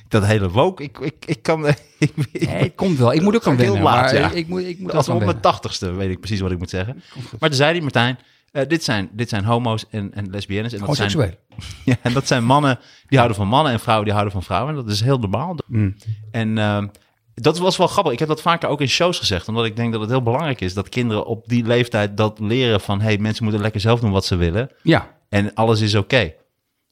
Dat 0.09 0.24
hele 0.24 0.51
woke, 0.51 0.82
ik, 0.82 0.99
ik, 0.99 1.24
ik 1.26 1.43
kan... 1.43 1.66
Ik, 2.01 2.12
ik, 2.32 2.47
Nee, 2.47 2.62
het 2.62 2.74
komt 2.74 2.99
wel. 2.99 3.12
Ik 3.12 3.22
moet 3.22 3.34
ook 3.34 3.47
aan 3.47 3.57
Heel 3.57 3.72
wennen. 3.72 3.82
laat, 3.82 4.12
maar 4.12 4.14
ja. 4.14 4.30
ik, 4.30 4.49
moet, 4.49 4.61
ik 4.61 4.78
moet 4.78 4.95
Als 4.95 5.09
op 5.09 5.24
mijn 5.24 5.41
tachtigste 5.41 5.93
weet 5.93 6.11
ik 6.11 6.18
precies 6.20 6.41
wat 6.41 6.51
ik 6.51 6.59
moet 6.59 6.70
zeggen. 6.70 7.03
Maar 7.38 7.49
toen 7.49 7.59
zei 7.59 7.72
hij, 7.72 7.80
Martijn, 7.80 8.18
eh, 8.53 8.68
dit, 8.68 8.84
zijn, 8.84 9.09
dit 9.12 9.28
zijn 9.28 9.45
homo's 9.45 9.84
en, 9.91 10.14
en 10.14 10.30
lesbiennes. 10.30 10.72
En 10.72 10.78
dat, 10.78 10.97
zijn, 10.97 11.11
Homoseksueel. 11.11 11.64
ja, 11.91 11.97
en 12.03 12.12
dat 12.12 12.26
zijn 12.26 12.45
mannen 12.45 12.78
die 13.07 13.18
houden 13.18 13.36
van 13.36 13.49
mannen 13.49 13.72
en 13.72 13.80
vrouwen 13.80 14.05
die 14.05 14.14
houden 14.14 14.34
van 14.34 14.43
vrouwen. 14.43 14.70
En 14.70 14.82
dat 14.84 14.91
is 14.91 15.01
heel 15.01 15.18
normaal. 15.18 15.57
Mm. 15.66 15.97
En 16.30 16.59
ehm, 16.59 16.86
dat 17.34 17.59
was 17.59 17.76
wel 17.76 17.86
grappig. 17.86 18.12
Ik 18.12 18.18
heb 18.18 18.28
dat 18.28 18.43
vaker 18.43 18.68
ook 18.68 18.80
in 18.80 18.88
shows 18.88 19.18
gezegd. 19.18 19.49
Omdat 19.49 19.64
ik 19.64 19.76
denk 19.76 19.93
dat 19.93 20.01
het 20.01 20.11
heel 20.11 20.22
belangrijk 20.22 20.61
is 20.61 20.74
dat 20.74 20.88
kinderen 20.88 21.26
op 21.26 21.49
die 21.49 21.64
leeftijd 21.64 22.16
dat 22.16 22.38
leren 22.38 22.80
van... 22.80 23.01
hey, 23.01 23.18
mensen 23.18 23.45
moeten 23.45 23.62
lekker 23.62 23.80
zelf 23.80 24.01
doen 24.01 24.11
wat 24.11 24.24
ze 24.24 24.36
willen. 24.36 24.70
Ja, 24.82 25.09
En 25.28 25.55
alles 25.55 25.80
is 25.80 25.95
oké. 25.95 26.32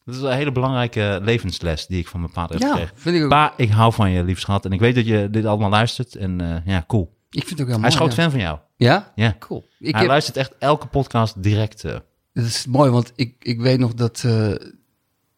Dat 0.08 0.16
is 0.16 0.22
een 0.22 0.32
hele 0.32 0.52
belangrijke 0.52 1.18
levensles 1.22 1.86
die 1.86 1.98
ik 1.98 2.08
van 2.08 2.20
mijn 2.20 2.32
vader 2.32 2.52
heb 2.52 2.62
ja 2.62 2.68
gekregen. 2.70 2.96
vind 2.96 3.16
ik 3.16 3.22
ook. 3.22 3.28
Pa, 3.28 3.52
ik 3.56 3.70
hou 3.70 3.92
van 3.92 4.10
je, 4.10 4.24
lief 4.24 4.40
schat. 4.40 4.64
En 4.64 4.72
ik 4.72 4.80
weet 4.80 4.94
dat 4.94 5.06
je 5.06 5.28
dit 5.30 5.44
allemaal 5.44 5.70
luistert. 5.70 6.14
En 6.16 6.40
eh, 6.40 6.66
ja, 6.66 6.84
cool. 6.86 7.16
ik 7.30 7.44
vind 7.46 7.50
het 7.50 7.60
ook 7.60 7.66
heel 7.66 7.78
mooi. 7.78 7.80
Hij 7.80 7.88
is 7.90 7.94
groot 7.96 8.14
ja. 8.14 8.22
fan 8.22 8.30
van 8.30 8.40
jou. 8.40 8.58
Ja? 8.76 9.12
Ja. 9.14 9.36
Cool. 9.38 9.64
Ik 9.78 9.90
Hij 9.90 10.00
heb, 10.00 10.10
luistert 10.10 10.36
echt 10.36 10.52
elke 10.58 10.86
podcast 10.86 11.42
direct. 11.42 11.84
eh. 11.84 11.96
dat 12.32 12.44
is 12.44 12.66
mooi, 12.66 12.90
want 12.90 13.12
ik, 13.16 13.34
ik 13.38 13.60
weet 13.60 13.78
nog 13.78 13.94
dat... 13.94 14.22
eh, 14.24 14.52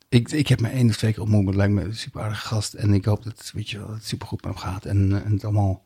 ik, 0.08 0.30
ik 0.32 0.48
heb 0.48 0.60
me 0.60 0.68
één 0.68 0.88
of 0.88 0.96
twee 0.96 1.12
keer 1.12 1.22
ontmoet, 1.22 1.46
het 1.46 1.54
lijkt 1.54 1.72
me 1.72 1.82
een 1.82 1.94
super 1.94 2.20
aardige 2.22 2.46
gast. 2.46 2.74
En 2.74 2.94
ik 2.94 3.04
hoop 3.04 3.24
dat, 3.24 3.50
weet 3.54 3.70
je 3.70 3.78
dat 3.78 3.88
het 3.88 4.04
super 4.06 4.26
goed 4.26 4.44
met 4.44 4.52
hem 4.52 4.62
gaat. 4.62 4.84
En, 4.84 5.22
en 5.24 5.32
het 5.32 5.44
allemaal 5.44 5.82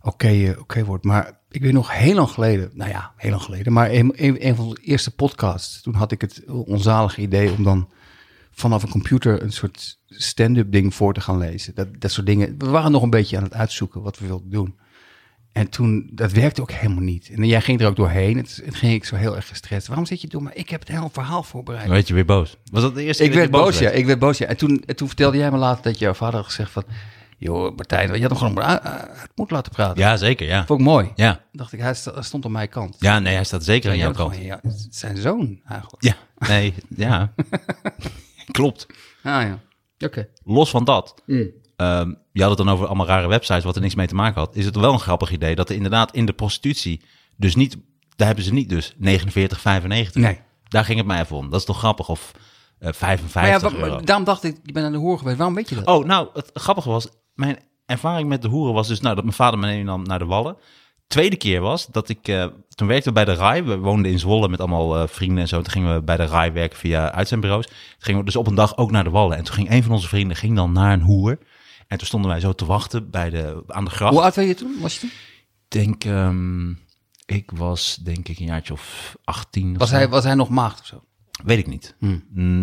oké 0.00 0.56
oké 0.58 0.84
wordt. 0.84 1.04
Maar 1.04 1.40
ik 1.50 1.60
weet 1.60 1.72
nog 1.72 1.92
heel 1.92 2.14
lang 2.14 2.28
geleden, 2.28 2.70
nou 2.74 2.90
ja, 2.90 3.12
heel 3.16 3.30
lang 3.30 3.42
geleden. 3.42 3.72
Maar 3.72 3.90
een, 3.90 4.12
een, 4.16 4.46
een 4.46 4.56
van 4.56 4.64
onze 4.64 4.82
eerste 4.82 5.10
podcasts, 5.10 5.80
toen 5.82 5.94
had 5.94 6.12
ik 6.12 6.20
het 6.20 6.42
onzalige 6.46 7.20
idee 7.20 7.50
om 7.52 7.64
dan 7.64 7.88
vanaf 8.54 8.82
een 8.82 8.88
computer 8.90 9.42
een 9.42 9.52
soort 9.52 9.98
stand-up 10.08 10.72
ding 10.72 10.94
voor 10.94 11.14
te 11.14 11.20
gaan 11.20 11.38
lezen. 11.38 11.74
Dat, 11.74 11.88
dat 11.98 12.10
soort 12.10 12.26
dingen. 12.26 12.54
We 12.58 12.68
waren 12.68 12.92
nog 12.92 13.02
een 13.02 13.10
beetje 13.10 13.36
aan 13.36 13.42
het 13.42 13.54
uitzoeken 13.54 14.02
wat 14.02 14.18
we 14.18 14.26
wilden 14.26 14.50
doen. 14.50 14.78
En 15.52 15.68
toen, 15.68 16.10
dat 16.12 16.32
werkte 16.32 16.60
ook 16.60 16.70
helemaal 16.72 17.02
niet. 17.02 17.28
En 17.28 17.46
jij 17.46 17.60
ging 17.60 17.80
er 17.80 17.86
ook 17.86 17.96
doorheen. 17.96 18.36
Het, 18.36 18.60
het 18.64 18.74
ging 18.74 18.92
ik 18.92 19.04
zo 19.04 19.16
heel 19.16 19.36
erg 19.36 19.48
gestrest. 19.48 19.86
Waarom 19.86 20.06
zit 20.06 20.20
je 20.20 20.28
door? 20.28 20.42
Maar 20.42 20.56
ik 20.56 20.68
heb 20.70 20.80
het 20.80 20.88
hele 20.88 21.08
verhaal 21.12 21.42
voorbereid. 21.42 21.84
Dan 21.84 21.94
werd 21.94 22.08
je 22.08 22.14
weer 22.14 22.24
boos. 22.24 22.56
Was 22.70 22.82
dat 22.82 22.94
de 22.94 23.02
eerste 23.02 23.22
Ik 23.24 23.30
keer 23.30 23.38
werd 23.38 23.52
dat 23.52 23.60
je 23.60 23.66
boos, 23.66 23.78
ja. 23.78 23.84
werd? 23.84 23.96
Ik 23.98 24.06
werd 24.06 24.18
boos, 24.18 24.38
ja. 24.38 24.46
En 24.46 24.56
toen, 24.56 24.82
en 24.86 24.96
toen 24.96 25.06
vertelde 25.06 25.36
jij 25.36 25.50
me 25.50 25.56
later 25.56 25.82
dat 25.82 25.98
jouw 25.98 26.14
vader 26.14 26.34
had 26.36 26.44
gezegd 26.44 26.70
van... 26.70 26.84
joh, 27.38 27.76
Martijn, 27.76 28.14
je 28.14 28.20
had 28.20 28.30
hem 28.30 28.38
gewoon 28.38 28.60
uit, 28.62 28.80
uit 28.82 29.30
moet 29.34 29.50
laten 29.50 29.72
praten. 29.72 29.98
Ja, 29.98 30.16
zeker, 30.16 30.46
ja. 30.46 30.66
Vond 30.66 30.80
ik 30.80 30.86
mooi. 30.86 31.12
Ja. 31.14 31.40
dacht 31.52 31.72
ik, 31.72 31.80
hij 31.80 31.94
st- 31.94 32.10
stond 32.18 32.44
aan 32.44 32.52
mijn 32.52 32.68
kant. 32.68 32.96
Ja, 32.98 33.18
nee, 33.18 33.34
hij 33.34 33.44
staat 33.44 33.64
zeker 33.64 33.90
aan 33.90 33.96
jouw 33.98 34.12
kant. 34.12 34.32
gewoon- 34.34 34.46
ja, 34.46 34.60
zijn 34.90 35.16
zoon 35.16 35.60
eigenlijk. 35.68 36.02
Ja, 36.02 36.16
nee, 36.48 36.74
ja. 36.96 37.32
Klopt. 38.50 38.86
Ah 39.22 39.42
ja, 39.42 39.60
oké. 39.98 40.28
Los 40.44 40.70
van 40.70 40.84
dat, 40.84 41.22
ehm, 41.76 42.12
je 42.32 42.40
had 42.40 42.48
het 42.48 42.58
dan 42.58 42.68
over 42.68 42.86
allemaal 42.86 43.06
rare 43.06 43.28
websites 43.28 43.64
wat 43.64 43.74
er 43.76 43.82
niks 43.82 43.94
mee 43.94 44.06
te 44.06 44.14
maken 44.14 44.40
had. 44.40 44.56
Is 44.56 44.64
het 44.64 44.76
wel 44.76 44.92
een 44.92 45.00
grappig 45.00 45.30
idee 45.30 45.54
dat 45.54 45.68
er 45.68 45.74
inderdaad 45.74 46.14
in 46.14 46.26
de 46.26 46.32
prostitutie, 46.32 47.02
dus 47.36 47.54
niet, 47.54 47.76
daar 48.16 48.26
hebben 48.26 48.44
ze 48.44 48.52
niet 48.52 48.68
dus 48.68 48.94
49, 48.96 49.60
95. 49.60 50.22
Nee. 50.22 50.40
Daar 50.68 50.84
ging 50.84 50.98
het 50.98 51.06
mij 51.06 51.20
even 51.20 51.36
om. 51.36 51.50
Dat 51.50 51.60
is 51.60 51.66
toch 51.66 51.78
grappig? 51.78 52.08
Of 52.08 52.32
eh 52.78 52.92
55 52.92 53.70
Maar 53.70 53.80
ja, 53.80 53.86
euro. 53.86 54.04
daarom 54.04 54.24
dacht 54.24 54.44
ik, 54.44 54.58
je 54.62 54.72
bent 54.72 54.86
aan 54.86 54.92
de 54.92 54.98
hoor 54.98 55.18
geweest. 55.18 55.36
Waarom 55.36 55.54
weet 55.54 55.68
je 55.68 55.74
dat? 55.74 55.86
Oh, 55.86 56.04
nou, 56.04 56.28
het 56.32 56.50
grappige 56.54 56.88
was, 56.88 57.08
mijn 57.34 57.58
ervaring 57.86 58.28
met 58.28 58.42
de 58.42 58.48
hoeren 58.48 58.74
was 58.74 58.88
dus, 58.88 59.00
nou, 59.00 59.14
dat 59.14 59.24
mijn 59.24 59.36
vader 59.36 59.58
me 59.58 59.66
meenam 59.66 60.02
naar 60.02 60.18
de 60.18 60.24
Wallen. 60.24 60.56
Tweede 61.06 61.36
keer 61.36 61.60
was 61.60 61.86
dat 61.86 62.08
ik, 62.08 62.28
eh, 62.28 62.46
toen 62.68 62.88
werkte 62.88 63.08
we 63.08 63.14
bij 63.14 63.24
de 63.24 63.34
RAI. 63.34 63.62
We 63.62 63.76
woonden 63.76 64.10
in 64.10 64.18
Zwolle 64.18 64.48
met 64.48 64.60
allemaal 64.60 64.96
eh, 64.96 65.08
vrienden 65.08 65.38
en 65.38 65.48
zo. 65.48 65.62
Toen 65.62 65.72
gingen 65.72 65.94
we 65.94 66.02
bij 66.02 66.16
de 66.16 66.26
RAI 66.26 66.50
werken 66.50 66.78
via 66.78 67.12
uitzendbureaus. 67.12 67.66
Toen 67.66 67.76
gingen 67.98 68.20
we 68.20 68.26
dus 68.26 68.36
op 68.36 68.46
een 68.46 68.54
dag 68.54 68.76
ook 68.76 68.90
naar 68.90 69.04
de 69.04 69.10
Wallen. 69.10 69.36
En 69.36 69.44
toen 69.44 69.54
ging 69.54 69.70
een 69.70 69.82
van 69.82 69.92
onze 69.92 70.08
vrienden 70.08 70.36
ging 70.36 70.56
dan 70.56 70.72
naar 70.72 70.92
een 70.92 71.00
hoer. 71.02 71.38
En 71.86 71.98
toen 71.98 72.06
stonden 72.06 72.30
wij 72.30 72.40
zo 72.40 72.52
te 72.52 72.64
wachten 72.64 73.10
bij 73.10 73.30
de, 73.30 73.64
aan 73.66 73.84
de 73.84 73.90
gracht. 73.90 74.12
Hoe 74.12 74.22
oud 74.22 74.36
was 74.36 74.44
je 74.44 74.54
toen? 74.54 74.76
Was 74.80 74.94
je 74.94 75.00
toen? 75.00 75.10
Denk, 75.68 76.04
ehm, 76.04 76.70
ik 77.26 77.50
was 77.54 77.96
denk 77.96 78.28
ik 78.28 78.38
een 78.38 78.46
jaartje 78.46 78.72
of 78.72 79.16
18 79.24 79.72
of 79.72 79.78
Was 79.78 79.88
zo. 79.88 79.94
hij, 79.94 80.08
was 80.08 80.24
hij 80.24 80.34
nog 80.34 80.48
maagd 80.48 80.80
of 80.80 80.86
zo? 80.86 81.04
Weet 81.44 81.58
ik 81.58 81.66
niet. 81.66 81.96
Hmm. 81.98 82.22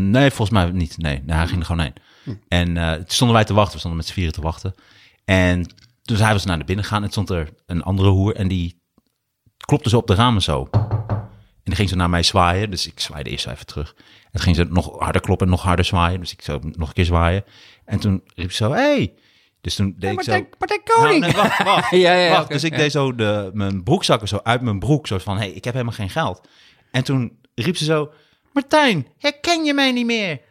Nee, 0.09 0.29
volgens 0.29 0.49
mij 0.49 0.71
niet. 0.71 0.97
Nee, 0.97 1.21
nee 1.25 1.35
hij 1.35 1.47
ging 1.47 1.59
er 1.59 1.65
gewoon 1.65 1.81
heen. 1.81 2.39
En 2.47 2.77
eh, 2.77 2.93
toen 2.93 3.03
stonden 3.07 3.35
wij 3.35 3.45
te 3.45 3.53
wachten. 3.53 3.73
We 3.73 3.79
stonden 3.79 3.99
met 3.99 4.07
z'n 4.09 4.13
vieren 4.13 4.33
te 4.33 4.41
wachten. 4.41 4.73
En 5.25 5.73
toen 6.01 6.17
zijn 6.17 6.33
we 6.33 6.39
ze 6.39 6.47
naar 6.47 6.59
de 6.59 6.63
binnen 6.63 6.85
gegaan. 6.85 7.03
En 7.03 7.09
stond 7.09 7.29
er 7.29 7.49
een 7.65 7.83
andere 7.83 8.09
hoer. 8.09 8.35
En 8.35 8.47
die 8.47 8.81
klopte 9.57 9.89
zo 9.89 9.97
op 9.97 10.07
de 10.07 10.15
ramen 10.15 10.41
zo. 10.41 10.67
En 10.71 11.63
die 11.63 11.75
ging 11.75 11.89
ze 11.89 11.95
naar 11.95 12.09
mij 12.09 12.23
zwaaien. 12.23 12.71
Dus 12.71 12.87
ik 12.87 12.99
zwaaide 12.99 13.29
eerst 13.29 13.47
even 13.47 13.65
terug. 13.65 13.93
En 13.97 14.31
toen 14.31 14.41
ging 14.41 14.55
ze 14.55 14.63
nog 14.63 14.99
harder 14.99 15.21
kloppen 15.21 15.47
en 15.47 15.51
nog 15.51 15.61
harder 15.61 15.85
zwaaien. 15.85 16.19
Dus 16.19 16.31
ik 16.31 16.41
zou 16.41 16.71
nog 16.77 16.87
een 16.87 16.93
keer 16.93 17.05
zwaaien. 17.05 17.43
En 17.85 17.99
toen 17.99 18.23
riep 18.35 18.51
ze 18.51 18.63
zo, 18.63 18.71
hey. 18.71 19.13
Dus 19.61 19.75
toen 19.75 19.95
deed 19.97 20.11
ik 20.11 20.21
zo... 20.21 20.31
Martijn, 20.31 20.49
Martijn 20.59 20.81
Nou, 20.85 20.99
Koning! 20.99 21.21
nee, 21.21 21.31
wacht, 21.31 21.63
wacht. 21.63 21.91
Ja, 22.05 22.13
ja, 22.13 22.31
wacht. 22.31 22.49
dus 22.49 22.63
ik 22.63 22.71
ja. 22.71 22.77
deed 22.77 22.91
zo 22.91 23.15
de, 23.15 23.49
mijn 23.53 23.83
broekzakken 23.83 24.27
zo 24.27 24.39
uit 24.43 24.61
mijn 24.61 24.79
broek. 24.79 25.07
Zo 25.07 25.17
van, 25.17 25.37
hé, 25.37 25.43
hey, 25.43 25.51
ik 25.51 25.63
heb 25.63 25.73
helemaal 25.73 25.95
geen 25.95 26.09
geld. 26.09 26.47
En 26.91 27.03
toen 27.03 27.39
riep 27.55 27.77
ze 27.77 27.83
zo, 27.83 28.11
Martijn, 28.53 29.07
herken 29.17 29.63
je 29.63 29.73
mij 29.73 29.91
niet 29.91 30.05
meer? 30.05 30.41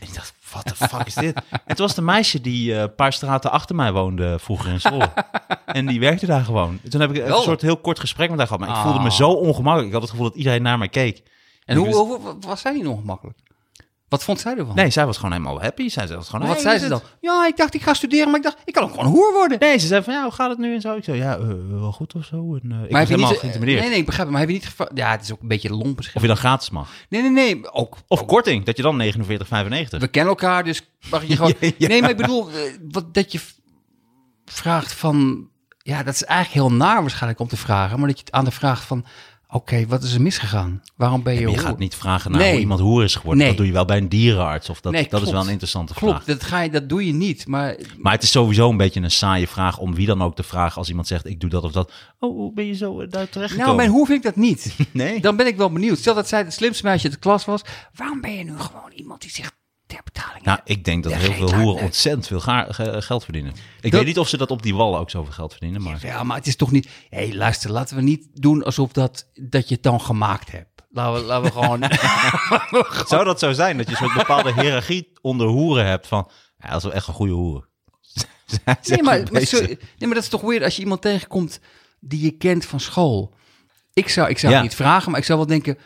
En 0.00 0.08
ik 0.08 0.14
dacht, 0.14 0.34
wat 0.54 0.64
de 0.68 0.74
fuck 0.88 1.06
is 1.06 1.14
dit? 1.14 1.34
Toen 1.50 1.76
was 1.76 1.88
het 1.88 1.96
een 1.96 2.04
meisje 2.04 2.40
die 2.40 2.74
eh, 2.74 2.80
een 2.80 2.94
paar 2.94 3.12
straten 3.12 3.50
achter 3.50 3.74
mij 3.76 3.92
woonde 3.92 4.38
vroeger 4.38 4.70
in 4.72 4.80
Zwolle. 4.80 5.12
en 5.66 5.86
die 5.86 6.00
werkte 6.00 6.26
daar 6.26 6.44
gewoon. 6.44 6.78
En 6.84 6.90
toen 6.90 7.00
heb 7.00 7.10
ik 7.10 7.16
een 7.16 7.24
Wel. 7.28 7.42
soort 7.42 7.60
heel 7.62 7.76
kort 7.76 7.98
gesprek 8.00 8.28
met 8.30 8.38
haar 8.38 8.46
gehad. 8.46 8.60
Maar 8.62 8.70
ik 8.70 8.76
Ah. 8.76 8.82
voelde 8.82 9.00
me 9.00 9.10
zo 9.12 9.30
ongemakkelijk. 9.30 9.86
Ik 9.86 9.92
had 9.92 10.02
het 10.02 10.10
gevoel 10.10 10.26
dat 10.28 10.36
iedereen 10.36 10.62
naar 10.62 10.78
mij 10.78 10.88
keek. 10.88 11.22
En 11.64 11.76
hoe, 11.76 11.86
wist- 11.86 11.98
hoe 11.98 12.18
was 12.40 12.60
zij 12.60 12.72
niet 12.72 12.86
ongemakkelijk? 12.86 13.38
Wat 14.08 14.24
vond 14.24 14.40
zij 14.40 14.56
ervan? 14.56 14.74
Nee, 14.74 14.90
zij 14.90 15.06
was 15.06 15.16
gewoon 15.16 15.32
helemaal 15.32 15.60
happy. 15.60 15.88
Zij 15.88 16.08
was 16.08 16.28
gewoon, 16.28 16.46
wat 16.46 16.62
hey, 16.62 16.62
zei 16.62 16.78
ze 16.78 16.88
dan? 16.88 17.00
Ja, 17.20 17.46
ik 17.46 17.56
dacht 17.56 17.74
ik 17.74 17.82
ga 17.82 17.94
studeren, 17.94 18.26
maar 18.26 18.36
ik 18.36 18.42
dacht 18.42 18.58
ik 18.64 18.72
kan 18.72 18.82
ook 18.82 18.90
gewoon 18.90 19.06
hoer 19.06 19.32
worden. 19.32 19.58
Nee, 19.58 19.78
ze 19.78 19.86
zei 19.86 20.02
van, 20.02 20.14
ja, 20.14 20.22
hoe 20.22 20.32
gaat 20.32 20.50
het 20.50 20.58
nu 20.58 20.74
en 20.74 20.80
zo? 20.80 20.96
Ik 20.96 21.04
zei, 21.04 21.18
ja, 21.18 21.36
eh, 21.36 21.46
wel 21.70 21.92
goed 21.92 22.14
of 22.14 22.24
zo. 22.24 22.36
En, 22.36 22.42
eh, 22.44 22.58
ik 22.60 22.70
maar 22.70 22.78
was 22.80 22.90
heb 22.90 22.90
je 22.90 23.06
helemaal 23.06 23.30
niet, 23.30 23.38
geïntimideerd. 23.38 23.80
Nee, 23.80 23.88
nee, 23.88 23.98
ik 23.98 24.06
begrijp 24.06 24.28
het. 24.28 24.36
Maar 24.36 24.46
heb 24.46 24.54
je 24.54 24.60
niet 24.60 24.66
gevraagd? 24.66 24.90
Ja, 24.94 25.10
het 25.10 25.22
is 25.22 25.32
ook 25.32 25.40
een 25.40 25.48
beetje 25.48 25.70
lomp 25.70 25.96
misschien. 25.96 26.16
Of 26.16 26.22
je 26.22 26.28
dan 26.28 26.36
gratis 26.36 26.70
mag. 26.70 26.90
Nee, 27.08 27.22
nee, 27.22 27.30
nee. 27.30 27.72
Ook, 27.72 27.96
Of 28.08 28.24
korting, 28.24 28.64
dat 28.64 28.76
je 28.76 28.82
dan 28.82 29.02
49,95. 29.02 29.98
we 29.98 30.08
kennen 30.08 30.32
elkaar, 30.32 30.64
dus 30.64 30.82
mag 31.10 31.26
je 31.26 31.36
gewoon... 31.36 31.54
Ja, 31.60 31.70
ja. 31.78 31.88
Nee, 31.88 32.00
maar 32.00 32.10
ik 32.10 32.16
bedoel, 32.16 32.50
eh, 32.50 32.56
wat, 32.90 33.14
dat 33.14 33.32
je 33.32 33.40
vraagt 34.44 34.92
van... 34.92 35.48
Ja, 35.78 36.02
dat 36.02 36.14
is 36.14 36.24
eigenlijk 36.24 36.68
heel 36.68 36.76
naar 36.76 37.00
waarschijnlijk 37.00 37.40
om 37.40 37.48
te 37.48 37.56
vragen. 37.56 37.98
Maar 37.98 38.08
dat 38.08 38.18
je 38.18 38.24
aan 38.30 38.44
de 38.44 38.50
vraag 38.50 38.86
van... 38.86 39.04
Oké, 39.54 39.86
wat 39.86 40.02
is 40.02 40.14
er 40.14 40.20
misgegaan? 40.22 40.82
Waarom 40.96 41.22
ben 41.22 41.34
je 41.34 41.40
Je 41.50 41.58
gaat 41.58 41.78
niet 41.78 41.94
vragen 41.94 42.30
naar 42.30 42.40
Nee. 42.40 42.50
hoe 42.50 42.60
iemand 42.60 42.80
hoer 42.80 43.04
is 43.04 43.14
geworden. 43.14 43.38
Nee. 43.38 43.48
Dat 43.48 43.56
doe 43.56 43.66
je 43.66 43.72
wel 43.72 43.84
bij 43.84 43.96
een 43.96 44.08
dierenarts. 44.08 44.68
Of 44.70 44.80
dat, 44.80 44.92
Nee, 44.92 45.02
dat 45.02 45.12
is 45.12 45.18
klopt. 45.18 45.32
wel 45.32 45.42
een 45.42 45.48
interessante 45.50 45.94
Klopt, 45.94 46.14
vraag. 46.14 46.24
dat, 46.38 46.42
ga 46.48 46.60
je, 46.60 46.70
dat 46.70 46.88
doe 46.88 47.06
je 47.06 47.12
niet. 47.12 47.46
Maar 47.46 47.76
Maar 47.98 48.12
het 48.12 48.22
is 48.22 48.30
sowieso 48.30 48.70
een 48.70 48.76
beetje 48.76 49.00
een 49.00 49.10
saaie 49.10 49.48
vraag 49.48 49.78
om 49.78 49.94
wie 49.94 50.06
dan 50.06 50.22
ook 50.22 50.36
te 50.36 50.42
vragen 50.42 50.76
als 50.76 50.88
iemand 50.88 51.06
zegt 51.06 51.26
ik 51.26 51.40
doe 51.40 51.50
dat 51.50 51.62
of 51.64 51.72
dat. 51.72 51.92
Oh, 52.18 52.36
hoe 52.36 52.52
ben 52.52 52.66
je 52.66 52.74
zo 52.74 53.00
eh, 53.00 53.10
daar 53.10 53.28
terecht 53.28 53.56
nou, 53.56 53.76
mijn 53.76 53.90
hoe 53.90 54.06
vind 54.06 54.18
ik 54.18 54.24
dat 54.24 54.36
niet. 54.36 54.76
Nee. 54.92 55.20
Dan 55.20 55.36
ben 55.36 55.46
ik 55.46 55.56
wel 55.56 55.70
benieuwd. 55.72 55.98
Stel 55.98 56.14
dat 56.14 56.28
zij 56.28 56.38
het 56.38 56.52
slimste 56.52 56.84
meisje 56.84 57.04
uit 57.04 57.12
de 57.12 57.18
klas 57.20 57.44
was. 57.44 57.60
Waarom 57.94 58.20
ben 58.20 58.32
je 58.32 58.44
nu 58.44 58.58
gewoon 58.58 58.90
iemand 58.94 59.20
die 59.20 59.30
zegt 59.30 59.52
betaling? 60.24 60.44
Nou, 60.44 60.58
ik 60.64 60.84
denk 60.84 61.02
dat 61.02 61.12
Ja, 61.12 61.18
heel 61.18 61.32
veel 61.32 61.54
hoeren 61.54 61.82
ontzettend 61.84 62.26
veel 62.26 62.40
ga- 62.40 62.66
ge- 62.72 63.02
geld 63.02 63.24
verdienen. 63.24 63.52
Ik 63.52 63.82
Dat- 63.82 63.92
weet 63.92 64.06
niet 64.06 64.18
of 64.18 64.28
ze 64.28 64.36
dat 64.36 64.50
op 64.50 64.62
die 64.62 64.74
wallen 64.74 65.00
ook 65.00 65.10
zoveel 65.10 65.32
geld 65.32 65.50
verdienen, 65.52 65.82
maar... 65.82 65.98
Ja, 66.06 66.22
maar 66.22 66.36
het 66.36 66.46
is 66.46 66.56
toch 66.56 66.70
niet... 66.70 66.88
Hé, 67.10 67.26
hey, 67.26 67.34
luister, 67.36 67.70
laten 67.70 67.96
we 67.96 68.02
niet 68.02 68.28
doen 68.32 68.62
alsof 68.64 68.92
dat, 68.92 69.30
dat 69.34 69.68
je 69.68 69.74
het 69.74 69.82
dan 69.82 70.00
gemaakt 70.00 70.50
hebt. 70.52 70.82
Laten 70.90 71.20
we, 71.20 71.26
laten 71.26 71.44
we 71.44 71.50
gewoon... 71.60 71.82
Zou 73.08 73.24
dat 73.24 73.38
zo 73.38 73.52
zijn, 73.52 73.76
dat 73.76 73.88
je 73.90 73.96
zo'n 73.96 74.14
bepaalde 74.16 74.52
hiërarchie 74.60 75.12
onder 75.20 75.46
hoeren 75.46 75.86
hebt 75.86 76.06
van... 76.06 76.30
Ja, 76.58 76.68
dat 76.68 76.76
is 76.76 76.82
wel 76.82 76.92
echt 76.92 77.08
een 77.08 77.14
goede 77.14 77.32
hoer. 77.32 77.68
Nee, 78.84 79.02
maar, 79.02 79.16
zo- 79.46 79.60
nee, 79.60 79.78
maar 79.98 80.08
dat 80.14 80.22
is 80.22 80.28
toch 80.28 80.40
weird 80.40 80.62
als 80.64 80.76
je 80.76 80.82
iemand 80.82 81.00
tegenkomt 81.02 81.60
die 82.00 82.20
je 82.20 82.30
kent 82.30 82.64
van 82.66 82.80
school. 82.80 83.34
Ik 83.92 84.08
zou, 84.08 84.28
ik 84.28 84.38
zou 84.38 84.52
Ja. 84.52 84.58
het 84.58 84.68
niet 84.68 84.76
vragen, 84.76 85.10
maar 85.10 85.20
ik 85.20 85.26
zou 85.26 85.38
wel 85.38 85.48
denken... 85.48 85.78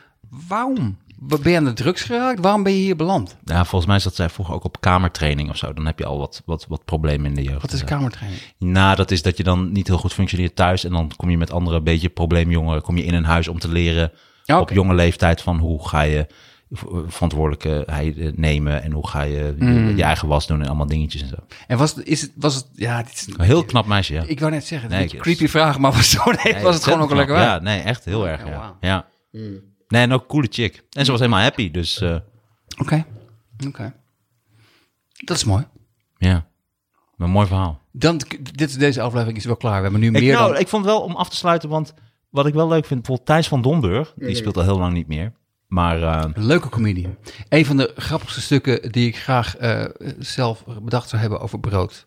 Waarom? 0.49 0.99
Ben 1.21 1.51
je 1.51 1.57
aan 1.57 1.65
de 1.65 1.73
drugs 1.73 2.03
geraakt? 2.03 2.41
Waarom 2.41 2.63
ben 2.63 2.73
je 2.73 2.79
hier 2.79 2.97
beland? 2.97 3.37
Ja, 3.45 3.65
volgens 3.65 3.87
mij 3.91 3.99
zat 3.99 4.15
zij 4.15 4.29
vroeger 4.29 4.55
ook 4.55 4.65
op 4.65 4.81
kamertraining 4.81 5.51
of 5.51 5.57
zo. 5.57 5.73
Dan 5.73 5.87
heb 5.87 5.99
je 5.99 6.05
al 6.05 6.19
wat, 6.19 6.43
wat, 6.47 6.67
wat 6.69 6.85
problemen 6.85 7.27
in 7.27 7.35
de 7.35 7.43
jeugd. 7.43 7.63
Wat 7.63 7.73
is 7.73 7.81
een 7.81 7.87
kamertraining? 7.87 8.41
Nou, 8.59 8.97
dat 8.97 9.11
is 9.11 9.23
dat 9.23 9.37
je 9.37 9.43
dan 9.43 9.73
niet 9.73 9.87
heel 9.87 9.99
goed 9.99 10.13
functioneert 10.13 10.57
thuis. 10.57 10.85
En 10.85 10.93
dan 10.93 11.11
kom 11.17 11.31
je 11.31 11.39
met 11.39 11.53
andere 11.53 11.81
beetje 11.83 12.09
probleemjongeren. 12.09 12.83
Kom 12.83 12.97
je 12.97 13.05
in 13.05 13.15
een 13.15 13.25
huis 13.25 13.49
om 13.49 13.59
te 13.59 13.69
leren 13.69 14.13
op 14.61 14.71
jonge 14.71 14.95
leeftijd 14.95 15.43
van 15.43 15.59
hoe 15.59 15.89
ga 15.89 16.01
je 16.01 16.27
verantwoordelijkheid 17.07 18.37
nemen. 18.39 18.83
En 18.83 18.93
hoe 18.93 19.09
ga 19.09 19.23
je 19.23 19.31
je- 19.37 19.55
Mm. 19.65 19.97
je 19.97 20.03
eigen 20.03 20.29
was 20.29 20.47
doen 20.47 20.61
en 20.61 20.67
allemaal 20.67 20.87
dingetjes 20.87 21.23
en 21.23 21.29
zo. 21.29 21.37
En 21.67 21.79
was 21.79 21.95
het, 21.95 22.07
is 22.07 22.21
het, 22.21 22.33
was 22.37 22.55
het, 22.55 22.67
ja, 22.75 23.03
dit 23.03 23.13
is 23.13 23.27
een 23.27 23.35
Een 23.39 23.45
heel 23.45 23.65
knap 23.65 23.87
meisje, 23.87 24.15
ja. 24.15 24.23
Ik 24.27 24.41
wou 24.41 24.53
net 24.53 24.67
zeggen, 24.67 24.91
Nee, 24.91 25.03
een 25.13 25.19
creepy 25.19 25.47
vraag, 25.47 25.79
maar 25.79 25.93
was, 25.97 26.11
zo, 26.11 26.23
nee, 26.25 26.53
Nee, 26.55 26.63
was 26.63 26.75
het 26.75 26.85
gewoon 26.85 27.01
ook 27.01 27.13
lekker 27.15 27.35
waar. 27.35 27.45
Ja, 27.45 27.59
nee, 27.59 27.81
echt 27.81 28.05
heel 28.05 28.29
erg, 28.29 28.45
ja, 28.47 28.51
ja. 28.51 28.77
ja. 28.81 29.07
Nee, 29.89 30.03
en 30.03 30.13
ook 30.13 30.21
een 30.21 30.27
coole 30.27 30.47
chick. 30.51 30.83
En 30.93 31.05
ze 31.05 31.11
was 31.11 31.21
helemaal 31.21 31.43
happy, 31.43 31.71
dus 31.71 32.01
eh, 32.01 32.17
Oké, 32.81 33.05
oké. 33.67 33.95
Dat 35.25 35.37
is 35.37 35.45
mooi. 35.45 35.67
ja. 36.19 36.47
Een 37.19 37.31
mooi 37.31 37.47
verhaal. 37.47 37.81
Dan, 37.93 38.21
dit, 38.53 38.79
deze 38.79 39.01
aflevering 39.03 39.37
is 39.39 39.45
wel 39.45 39.57
klaar. 39.57 39.77
We 39.77 39.83
hebben 39.83 40.01
nu 40.01 40.07
Ik, 40.07 40.13
meer 40.13 40.35
nou, 40.35 40.53
dan... 40.53 40.61
ik 40.61 40.69
vond 40.69 40.85
wel 40.85 41.01
om 41.01 41.17
af 41.17 41.29
te 41.29 41.37
sluiten, 41.37 41.69
want 41.69 41.95
wat 42.29 42.47
ik 42.47 42.55
wel 42.55 42.69
leuk 42.69 42.85
vind, 42.87 42.99
bijvoorbeeld 43.01 43.27
Thijs 43.27 43.49
van 43.49 43.63
Domburg, 43.63 44.13
die 44.17 44.35
speelt 44.35 44.57
al 44.57 44.63
heel 44.63 44.79
lang 44.79 44.93
niet 44.93 45.07
meer. 45.09 45.33
Maar 45.67 46.03
eh, 46.03 46.31
Een 46.35 46.45
leuke 46.47 46.69
comedian. 46.69 47.17
Een 47.49 47.67
van 47.67 47.77
de 47.77 47.93
grappigste 47.97 48.41
stukken 48.41 48.93
die 48.93 49.07
ik 49.09 49.17
graag 49.17 49.57
eh, 49.57 49.85
zelf 50.19 50.65
bedacht 50.83 51.09
zou 51.09 51.21
hebben 51.21 51.41
over 51.41 51.61
brood. 51.61 52.07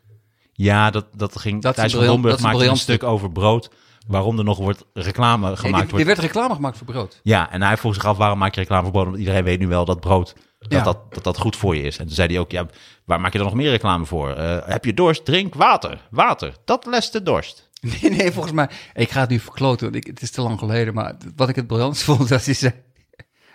ja, 0.54 0.90
dat, 0.92 1.06
dat 1.16 1.40
ging. 1.40 1.62
Dat 1.62 1.72
is 1.72 1.78
Thijs 1.80 1.94
een 1.94 2.00
van 2.00 2.00
briljant- 2.00 2.24
Domburg 2.24 2.32
dat 2.32 2.40
is 2.40 2.46
een 2.46 2.52
maakte 2.52 2.70
een 2.70 2.76
briljant 2.76 2.80
stuk 2.80 3.04
over 3.04 3.32
brood, 3.32 3.70
waarom 4.08 4.38
er 4.38 4.44
nog 4.44 4.58
wordt 4.58 4.86
reclame 4.94 5.56
gemaakt 5.56 5.84
wordt. 5.90 6.00
er 6.00 6.06
werd 6.06 6.20
reclame 6.20 6.54
gemaakt 6.56 6.78
voor 6.78 6.88
brood. 6.88 7.20
Ja, 7.24 7.52
en 7.52 7.62
hij 7.62 7.78
vroeg 7.78 7.94
zich 7.94 8.06
af, 8.06 8.18
waarom 8.18 8.38
maak 8.38 8.54
je 8.56 8.60
reclame 8.60 8.84
voor 8.84 8.92
brood? 8.92 9.06
Want 9.06 9.18
iedereen 9.18 9.44
weet 9.44 9.60
nu 9.60 9.68
wel 9.68 9.86
dat 9.86 10.00
brood, 10.00 10.36
dat, 10.60 10.72
Ja. 10.72 10.84
dat, 10.84 11.14
dat, 11.14 11.24
dat 11.24 11.38
goed 11.38 11.56
voor 11.56 11.76
je 11.76 11.82
is. 11.82 11.98
En 11.98 12.06
toen 12.06 12.16
zei 12.16 12.28
hij 12.28 12.40
ook, 12.40 12.52
ja, 12.52 12.66
waar 13.06 13.22
maak 13.22 13.32
je 13.32 13.38
dan 13.38 13.48
nog 13.48 13.56
meer 13.56 13.70
reclame 13.70 14.06
voor? 14.06 14.34
Eh, 14.34 14.68
heb 14.68 14.86
je 14.86 14.94
dorst? 14.94 15.26
Drink 15.26 15.54
water. 15.54 16.08
Water, 16.10 16.54
dat 16.66 16.86
lest 16.86 17.14
de 17.14 17.24
dorst. 17.24 17.70
Nee, 18.02 18.12
nee, 18.12 18.32
volgens 18.32 18.54
mij... 18.54 18.70
Ik 18.94 19.10
ga 19.12 19.20
het 19.20 19.30
nu 19.30 19.40
verkloten, 19.40 19.92
want 19.92 19.96
ik, 19.96 20.08
het 20.08 20.22
is 20.22 20.32
te 20.32 20.42
lang 20.42 20.60
geleden. 20.60 20.94
Maar 20.94 21.16
wat 21.36 21.50
ik 21.50 21.56
het 21.56 21.68
briljantst 21.68 22.04
vond, 22.10 22.30
dat 22.30 22.46
hij 22.46 22.54
zei... 22.54 22.74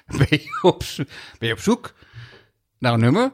Ben 0.18 0.26
je 0.30 0.58
op, 0.62 0.82
ben 1.38 1.48
je 1.48 1.52
op 1.52 1.60
zoek 1.60 1.94
naar 2.78 2.92
een 2.92 3.00
nummer 3.00 3.32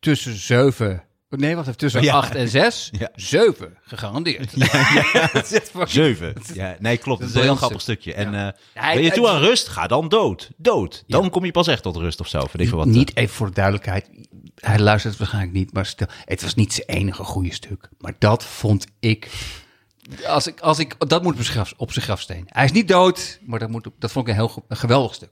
tussen 0.00 0.34
zeven... 0.34 1.04
Nee, 1.36 1.54
wacht 1.54 1.66
even, 1.66 1.78
tussen 1.78 2.02
Ja. 2.02 2.14
acht 2.14 2.34
en 2.34 2.48
zes. 2.48 2.90
Ja. 2.98 3.08
Zeven, 3.14 3.76
gegarandeerd. 3.82 4.50
Dat 5.32 5.44
is 5.44 5.52
echt 5.52 5.70
fucking- 5.70 5.88
Zeven. 5.90 6.34
Ja, 6.54 6.76
nee, 6.78 6.96
klopt. 6.96 7.20
Het 7.20 7.28
is 7.30 7.34
een 7.36 7.42
heel 7.42 7.56
grappig 7.56 7.80
stukje. 7.80 8.14
En 8.14 8.34
eh, 8.34 8.48
Hij- 8.74 8.94
ben 8.94 9.04
je 9.04 9.10
toe 9.10 9.28
aan 9.28 9.38
rust? 9.40 9.68
Ga 9.68 9.86
dan 9.86 10.08
dood. 10.08 10.50
Dood. 10.56 11.04
Dan 11.06 11.30
kom 11.30 11.44
je 11.44 11.50
pas 11.50 11.66
echt 11.66 11.82
tot 11.82 11.96
rust 11.96 12.20
of 12.20 12.28
zo. 12.28 12.40
Vind 12.40 12.62
ik 12.62 12.70
wat. 12.70 12.86
eh. 12.86 12.92
Niet 12.92 13.16
even 13.16 13.34
voor 13.34 13.46
de 13.46 13.52
duidelijkheid. 13.52 14.10
Hij 14.54 14.78
luistert 14.78 15.16
waarschijnlijk 15.16 15.54
niet, 15.54 15.72
maar 15.72 15.86
stel, 15.86 16.06
het 16.24 16.42
was 16.42 16.54
niet 16.54 16.72
zijn 16.72 16.86
enige 16.88 17.24
goede 17.24 17.52
stuk. 17.54 17.88
Maar 17.98 18.14
dat 18.18 18.44
vond 18.44 18.86
ik. 19.00 19.30
Als 20.26 20.46
ik, 20.46 20.60
als 20.60 20.78
ik 20.78 20.94
dat 21.08 21.22
moet 21.22 21.34
op 21.36 21.42
zijn, 21.42 21.54
graf, 21.54 21.72
op 21.76 21.92
zijn 21.92 22.04
grafsteen. 22.04 22.44
Hij 22.48 22.64
is 22.64 22.72
niet 22.72 22.88
dood, 22.88 23.38
maar 23.46 23.58
dat, 23.58 23.68
moet, 23.68 23.88
dat 23.98 24.12
vond 24.12 24.28
ik 24.28 24.34
een 24.34 24.40
heel 24.40 24.64
een 24.68 24.76
geweldig 24.76 25.14
stuk. 25.14 25.30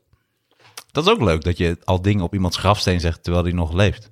Dat 0.90 1.06
is 1.06 1.12
ook 1.12 1.20
leuk 1.20 1.42
dat 1.44 1.56
je 1.56 1.78
al 1.84 2.02
dingen 2.02 2.24
op 2.24 2.34
iemands 2.34 2.56
grafsteen 2.56 3.00
zegt 3.00 3.22
terwijl 3.22 3.44
hij 3.44 3.52
nog 3.54 3.72
leeft. 3.72 4.10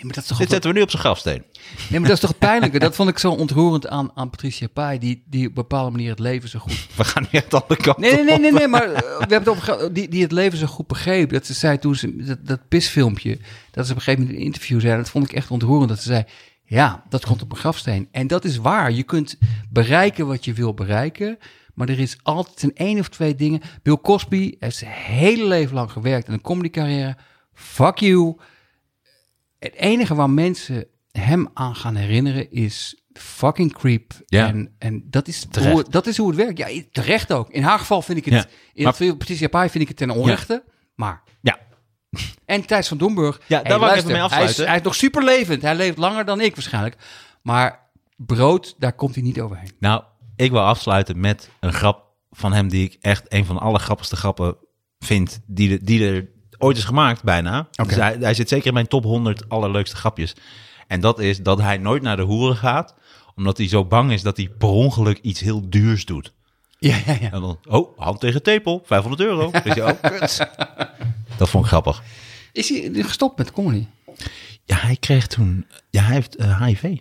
Nee, 0.00 0.08
maar 0.08 0.14
dat 0.14 0.24
is 0.24 0.30
toch, 0.30 0.38
Dit 0.38 0.50
zetten 0.50 0.70
we 0.70 0.76
nu 0.76 0.82
op 0.82 0.90
zijn 0.90 1.02
grafsteen. 1.02 1.44
nee, 1.90 2.00
maar 2.00 2.08
dat 2.08 2.16
is 2.16 2.20
toch 2.20 2.30
het 2.30 2.38
pijnlijke. 2.38 2.78
Dat 2.78 2.94
vond 2.94 3.08
ik 3.08 3.18
zo 3.18 3.30
ontroerend 3.30 3.88
aan, 3.88 4.10
aan 4.14 4.30
Patricia 4.30 4.68
Pai, 4.68 4.98
die, 4.98 5.22
die 5.26 5.40
op 5.40 5.48
een 5.48 5.54
bepaalde 5.54 5.90
manier 5.90 6.10
het 6.10 6.18
leven 6.18 6.48
zo 6.48 6.58
goed 6.58 6.86
We 6.96 7.04
gaan 7.04 7.22
nu 7.22 7.28
echt 7.38 7.50
de 7.50 7.62
andere 7.62 7.80
kant 7.80 7.98
Nee, 7.98 8.14
nee, 8.14 8.24
nee, 8.24 8.38
nee, 8.38 8.52
nee 8.52 8.68
maar 8.68 8.92
eh, 8.92 9.00
we 9.00 9.16
hebben 9.18 9.38
het 9.38 9.48
over 9.48 9.92
die, 9.92 10.08
die 10.08 10.22
het 10.22 10.32
leven 10.32 10.58
zo 10.58 10.66
goed 10.66 10.86
begreep. 10.86 11.30
Dat 11.30 11.46
ze 11.46 11.52
zei 11.52 11.78
toen 11.78 11.94
ze 11.94 12.24
dat, 12.24 12.46
dat 12.46 12.68
pisfilmpje, 12.68 13.38
dat 13.70 13.86
ze 13.86 13.92
op 13.92 13.96
een 13.96 14.02
gegeven 14.02 14.20
moment 14.20 14.30
in 14.30 14.40
een 14.40 14.46
interview 14.46 14.80
zei, 14.80 14.96
dat 14.96 15.10
vond 15.10 15.24
ik 15.24 15.32
echt 15.32 15.50
ontroerend, 15.50 15.88
dat 15.88 15.98
ze 15.98 16.08
zei, 16.08 16.24
ja, 16.64 17.02
dat 17.08 17.26
komt 17.26 17.42
op 17.42 17.48
mijn 17.48 17.60
grafsteen. 17.60 18.08
En 18.10 18.26
dat 18.26 18.44
is 18.44 18.56
waar. 18.56 18.92
Je 18.92 19.02
kunt 19.02 19.38
bereiken 19.70 20.26
wat 20.26 20.44
je 20.44 20.52
wil 20.52 20.74
bereiken, 20.74 21.38
maar 21.74 21.88
er 21.88 22.00
is 22.00 22.16
altijd 22.22 22.62
een 22.62 22.74
één 22.74 22.98
of 22.98 23.08
twee 23.08 23.34
dingen. 23.34 23.60
Bill 23.82 23.98
Cosby 24.02 24.54
heeft 24.58 24.76
zijn 24.76 24.92
hele 24.92 25.44
leven 25.44 25.74
lang 25.74 25.92
gewerkt 25.92 26.26
in 26.26 26.32
een 26.32 26.40
comedycarrière. 26.40 27.16
Fuck 27.54 27.98
you. 27.98 28.36
Het 29.60 29.74
enige 29.74 30.14
waar 30.14 30.30
mensen 30.30 30.86
hem 31.10 31.48
aan 31.54 31.76
gaan 31.76 31.94
herinneren 31.94 32.50
is 32.50 33.02
fucking 33.12 33.72
creep. 33.72 34.12
Ja. 34.26 34.46
En, 34.48 34.74
en 34.78 35.02
dat, 35.10 35.28
is 35.28 35.46
Terecht. 35.50 35.72
hoe, 35.72 35.84
dat 35.90 36.06
is 36.06 36.16
hoe 36.16 36.28
het 36.28 36.36
werkt. 36.36 36.58
Ja, 36.58 36.82
terecht 36.92 37.32
ook. 37.32 37.50
In 37.50 37.62
haar 37.62 37.78
geval 37.78 38.02
vind 38.02 38.18
ik 38.18 38.24
het, 38.24 38.34
Ja. 38.34 38.44
in 38.72 38.84
Maar- 38.84 38.94
het 38.98 39.18
Patricia 39.18 39.48
Pai 39.48 39.68
vind 39.70 39.82
ik 39.82 39.88
het 39.88 39.96
ten 39.96 40.10
onrechte. 40.10 40.64
Maar, 40.94 41.22
Ja. 41.40 41.58
en 42.44 42.66
Thijs 42.66 42.88
van 42.88 42.98
Domburg. 42.98 43.40
Ja, 43.46 43.62
daar 43.62 43.78
wou 43.78 43.90
ik 43.92 43.96
even 43.98 44.10
mee 44.10 44.16
hij 44.20 44.26
is, 44.26 44.32
afsluiten. 44.32 44.66
hij 44.66 44.76
is 44.76 44.82
nog 44.82 44.94
super 44.94 45.24
levend. 45.24 45.62
Hij 45.62 45.74
leeft 45.74 45.98
langer 45.98 46.24
dan 46.24 46.40
ik 46.40 46.54
waarschijnlijk. 46.54 46.96
Maar 47.42 47.90
brood, 48.16 48.74
daar 48.78 48.92
komt 48.92 49.14
hij 49.14 49.24
niet 49.24 49.40
overheen. 49.40 49.72
Nou, 49.78 50.02
ik 50.36 50.50
wil 50.50 50.60
afsluiten 50.60 51.20
met 51.20 51.50
een 51.60 51.72
grap 51.72 52.08
van 52.30 52.52
hem 52.52 52.68
die 52.68 52.84
ik 52.84 52.96
echt 53.00 53.32
een 53.32 53.44
van 53.44 53.54
de 53.56 53.62
allergrappigste 53.62 54.16
grappen 54.16 54.56
vind 54.98 55.40
die, 55.46 55.68
de, 55.68 55.84
die 55.84 56.06
er 56.06 56.28
ooit 56.62 56.76
is 56.76 56.84
gemaakt 56.84 57.22
bijna. 57.22 57.68
Dus 57.86 57.94
hij, 57.94 58.16
hij 58.20 58.34
zit 58.34 58.48
zeker 58.48 58.66
in 58.66 58.74
mijn 58.74 58.86
top 58.88 59.04
100 59.04 59.48
allerleukste 59.48 59.96
grapjes. 59.96 60.34
En 60.86 61.00
dat 61.00 61.18
is 61.18 61.38
dat 61.38 61.58
hij 61.58 61.78
nooit 61.78 62.02
naar 62.02 62.16
de 62.16 62.22
hoeren 62.22 62.56
gaat, 62.56 62.94
omdat 63.34 63.56
hij 63.56 63.68
zo 63.68 63.84
bang 63.84 64.12
is 64.12 64.22
dat 64.22 64.36
hij 64.36 64.48
per 64.58 64.68
ongeluk 64.68 65.18
iets 65.18 65.40
heel 65.40 65.70
duurs 65.70 66.04
doet. 66.04 66.32
Ja, 66.78 66.96
ja, 67.06 67.16
ja. 67.20 67.30
En 67.30 67.40
dan, 67.40 67.58
oh, 67.68 67.98
hand 67.98 68.20
tegen 68.20 68.42
tepel, 68.42 68.82
500 68.84 69.22
euro. 69.22 69.50
Je, 69.64 69.84
oh, 69.84 70.00
kut. 70.02 70.48
Dat 71.38 71.48
vond 71.48 71.64
ik 71.64 71.70
grappig. 71.70 72.02
Is 72.52 72.68
hij 72.68 72.90
gestopt 72.92 73.38
met 73.38 73.52
comedy? 73.52 73.86
Ja, 74.64 74.76
hij 74.76 74.96
kreeg 74.96 75.26
toen, 75.26 75.66
ja, 75.90 76.02
hij 76.02 76.14
heeft 76.14 76.36
eh, 76.36 76.62
HIV. 76.62 76.96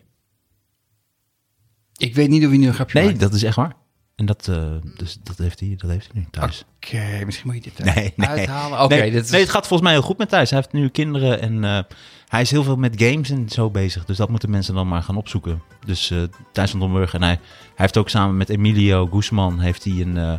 Ik 1.97 2.15
weet 2.15 2.29
niet 2.29 2.43
of 2.43 2.49
hij 2.49 2.57
nu 2.57 2.67
een 2.67 2.73
grapje 2.73 2.99
Nee, 2.99 3.07
maakt. 3.07 3.19
dat 3.19 3.33
is 3.33 3.43
echt 3.43 3.55
waar. 3.55 3.75
En 4.19 4.25
dat, 4.25 4.47
eh, 4.47 4.63
dus 4.97 5.19
dat, 5.23 5.37
heeft 5.37 5.59
hij, 5.59 5.73
dat 5.77 5.89
heeft 5.89 6.09
hij 6.11 6.21
nu 6.21 6.27
thuis. 6.31 6.65
Oké, 6.75 7.25
misschien 7.25 7.47
moet 7.47 7.63
je 7.63 7.71
dit 7.75 7.87
eh, 7.87 7.95
Nee, 7.95 8.13
nee. 8.15 8.27
uithalen. 8.27 8.81
Oké, 8.83 8.95
nee, 8.95 9.11
dit 9.11 9.23
is... 9.23 9.31
nee, 9.31 9.41
het 9.41 9.49
gaat 9.49 9.67
volgens 9.67 9.89
mij 9.89 9.97
heel 9.97 10.07
goed 10.07 10.17
met 10.17 10.29
Thijs. 10.29 10.49
Hij 10.49 10.59
heeft 10.59 10.73
nu 10.73 10.89
kinderen 10.89 11.41
en 11.41 11.63
eh, 11.63 11.79
hij 12.27 12.41
is 12.41 12.51
heel 12.51 12.63
veel 12.63 12.75
met 12.75 12.93
games 13.01 13.29
en 13.29 13.49
zo 13.49 13.69
bezig. 13.69 14.05
Dus 14.05 14.17
dat 14.17 14.29
moeten 14.29 14.49
mensen 14.49 14.73
dan 14.73 14.87
maar 14.87 15.03
gaan 15.03 15.17
opzoeken. 15.17 15.61
Dus 15.85 16.13
Thijs 16.51 16.71
van 16.71 16.79
Domburg. 16.79 17.13
En 17.13 17.21
hij, 17.21 17.29
hij 17.29 17.39
heeft 17.75 17.97
ook 17.97 18.09
samen 18.09 18.37
met 18.37 18.49
Emilio 18.49 19.05
Guzman 19.05 19.59
heeft 19.59 19.83
hij 19.83 19.93
een, 19.93 20.17
eh, 20.17 20.33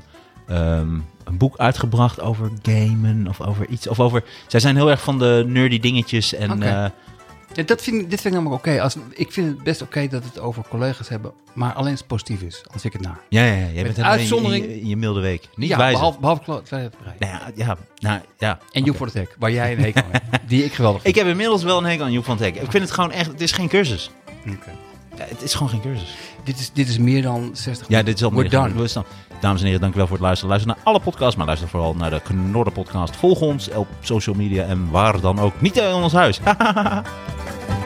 ehm, 0.47 0.95
een 1.25 1.39
boek 1.39 1.57
uitgebracht 1.57 2.21
over 2.21 2.51
gamen 2.63 3.29
of 3.29 3.41
over 3.41 3.69
iets. 3.69 3.89
Of 3.89 4.01
over, 4.01 4.25
zij 4.47 4.61
zijn 4.61 4.77
heel 4.77 4.91
erg 4.91 5.03
van 5.03 5.19
de 5.19 5.45
nerdy 5.47 5.81
dingetjes. 5.81 6.35
En. 6.35 6.63
Ja, 7.55 7.63
dat 7.63 7.83
vind, 7.83 8.11
dit 8.11 8.21
vind 8.21 8.35
ik 8.35 8.41
namelijk 8.41 8.67
oké. 8.67 8.81
Als 8.83 8.97
Ik 9.11 9.33
vind 9.33 9.47
het 9.49 9.63
best 9.63 9.83
oké 9.83 10.09
dat 10.09 10.23
we 10.23 10.29
het 10.29 10.39
over 10.39 10.63
collega's 10.69 11.09
hebben, 11.09 11.33
maar 11.53 11.73
alleen 11.73 11.91
als 11.91 11.99
het 11.99 12.09
positief 12.09 12.43
is. 12.43 12.63
Als 12.73 12.85
ik 12.85 12.93
het 12.93 13.03
na. 13.03 13.19
Ja, 13.29 13.45
ja, 13.45 13.53
ja. 13.53 13.57
Jij 13.59 13.83
bent 13.83 13.97
helemaal 13.97 13.97
in 13.97 14.03
je- 14.03 14.09
uitzondering- 14.19 14.65
in 14.65 14.71
je, 14.71 14.81
in 14.81 14.87
je 14.89 14.97
milde 14.97 15.21
week. 15.21 15.49
Niet 15.57 15.69
ja, 15.69 15.77
wijzen. 15.77 15.97
behalve, 15.97 16.21
behalve. 16.21 16.61
Nou 16.71 16.91
ja, 17.19 17.51
ja, 17.55 17.77
nou, 17.99 18.21
ja. 18.39 18.59
En 18.73 18.85
Joep 18.85 18.97
voor 18.97 19.07
het 19.07 19.15
Hek, 19.15 19.37
waar 19.39 19.51
jij 19.53 19.73
een 19.73 19.79
hekel 19.81 20.03
aan 20.03 20.09
hebt. 20.13 20.49
Die 20.49 20.65
ik 20.65 20.73
geweldig 20.73 21.05
Ik 21.05 21.15
heb 21.15 21.27
inmiddels 21.27 21.63
wel 21.63 21.79
een 21.79 21.85
hekel 21.85 22.05
aan 22.05 22.13
Joep 22.13 22.25
van 22.25 22.39
Hek. 22.39 22.55
Ik 22.55 22.71
vind 22.71 22.83
het 22.83 22.93
gewoon 22.93 23.13
echt, 23.13 23.27
het 23.27 23.41
is 23.41 23.53
geen 23.53 23.69
cursus. 23.69 24.11
Oké. 24.49 24.71
Ja, 25.17 25.25
het 25.29 25.43
is 25.43 25.55
gewoon 25.55 25.69
geen 25.69 25.81
cursus. 25.81 26.17
Dit, 26.45 26.59
is, 26.59 26.71
dit 26.73 26.89
is 26.89 26.99
meer 26.99 27.23
dan 27.23 27.51
60 27.53 27.89
Ja, 27.89 28.03
dit 28.03 28.15
is 28.17 28.25
al 28.25 28.31
meer 28.31 28.51
staan- 28.89 29.05
Dames 29.41 29.61
en 29.61 29.67
heren, 29.67 29.81
dank 29.81 29.95
u 29.95 29.97
wel 29.97 30.07
voor 30.07 30.17
het 30.17 30.25
luisteren. 30.25 30.51
Luister 30.51 30.75
naar 30.75 30.85
alle 30.85 31.01
podcasts, 31.01 31.37
maar 31.37 31.47
luister 31.47 31.69
vooral 31.69 31.95
naar 31.95 32.11
de 32.11 32.21
Knorren 32.21 32.73
podcast. 32.73 33.17
Volg 33.17 33.41
ons 33.41 33.71
op 33.71 33.87
social 34.01 34.35
media 34.35 34.65
en 34.65 34.91
waar 34.91 35.21
dan 35.21 35.39
ook. 35.39 35.61
Niet 35.61 35.77
in 35.77 35.93
ons 35.93 36.13
huis. 36.13 36.41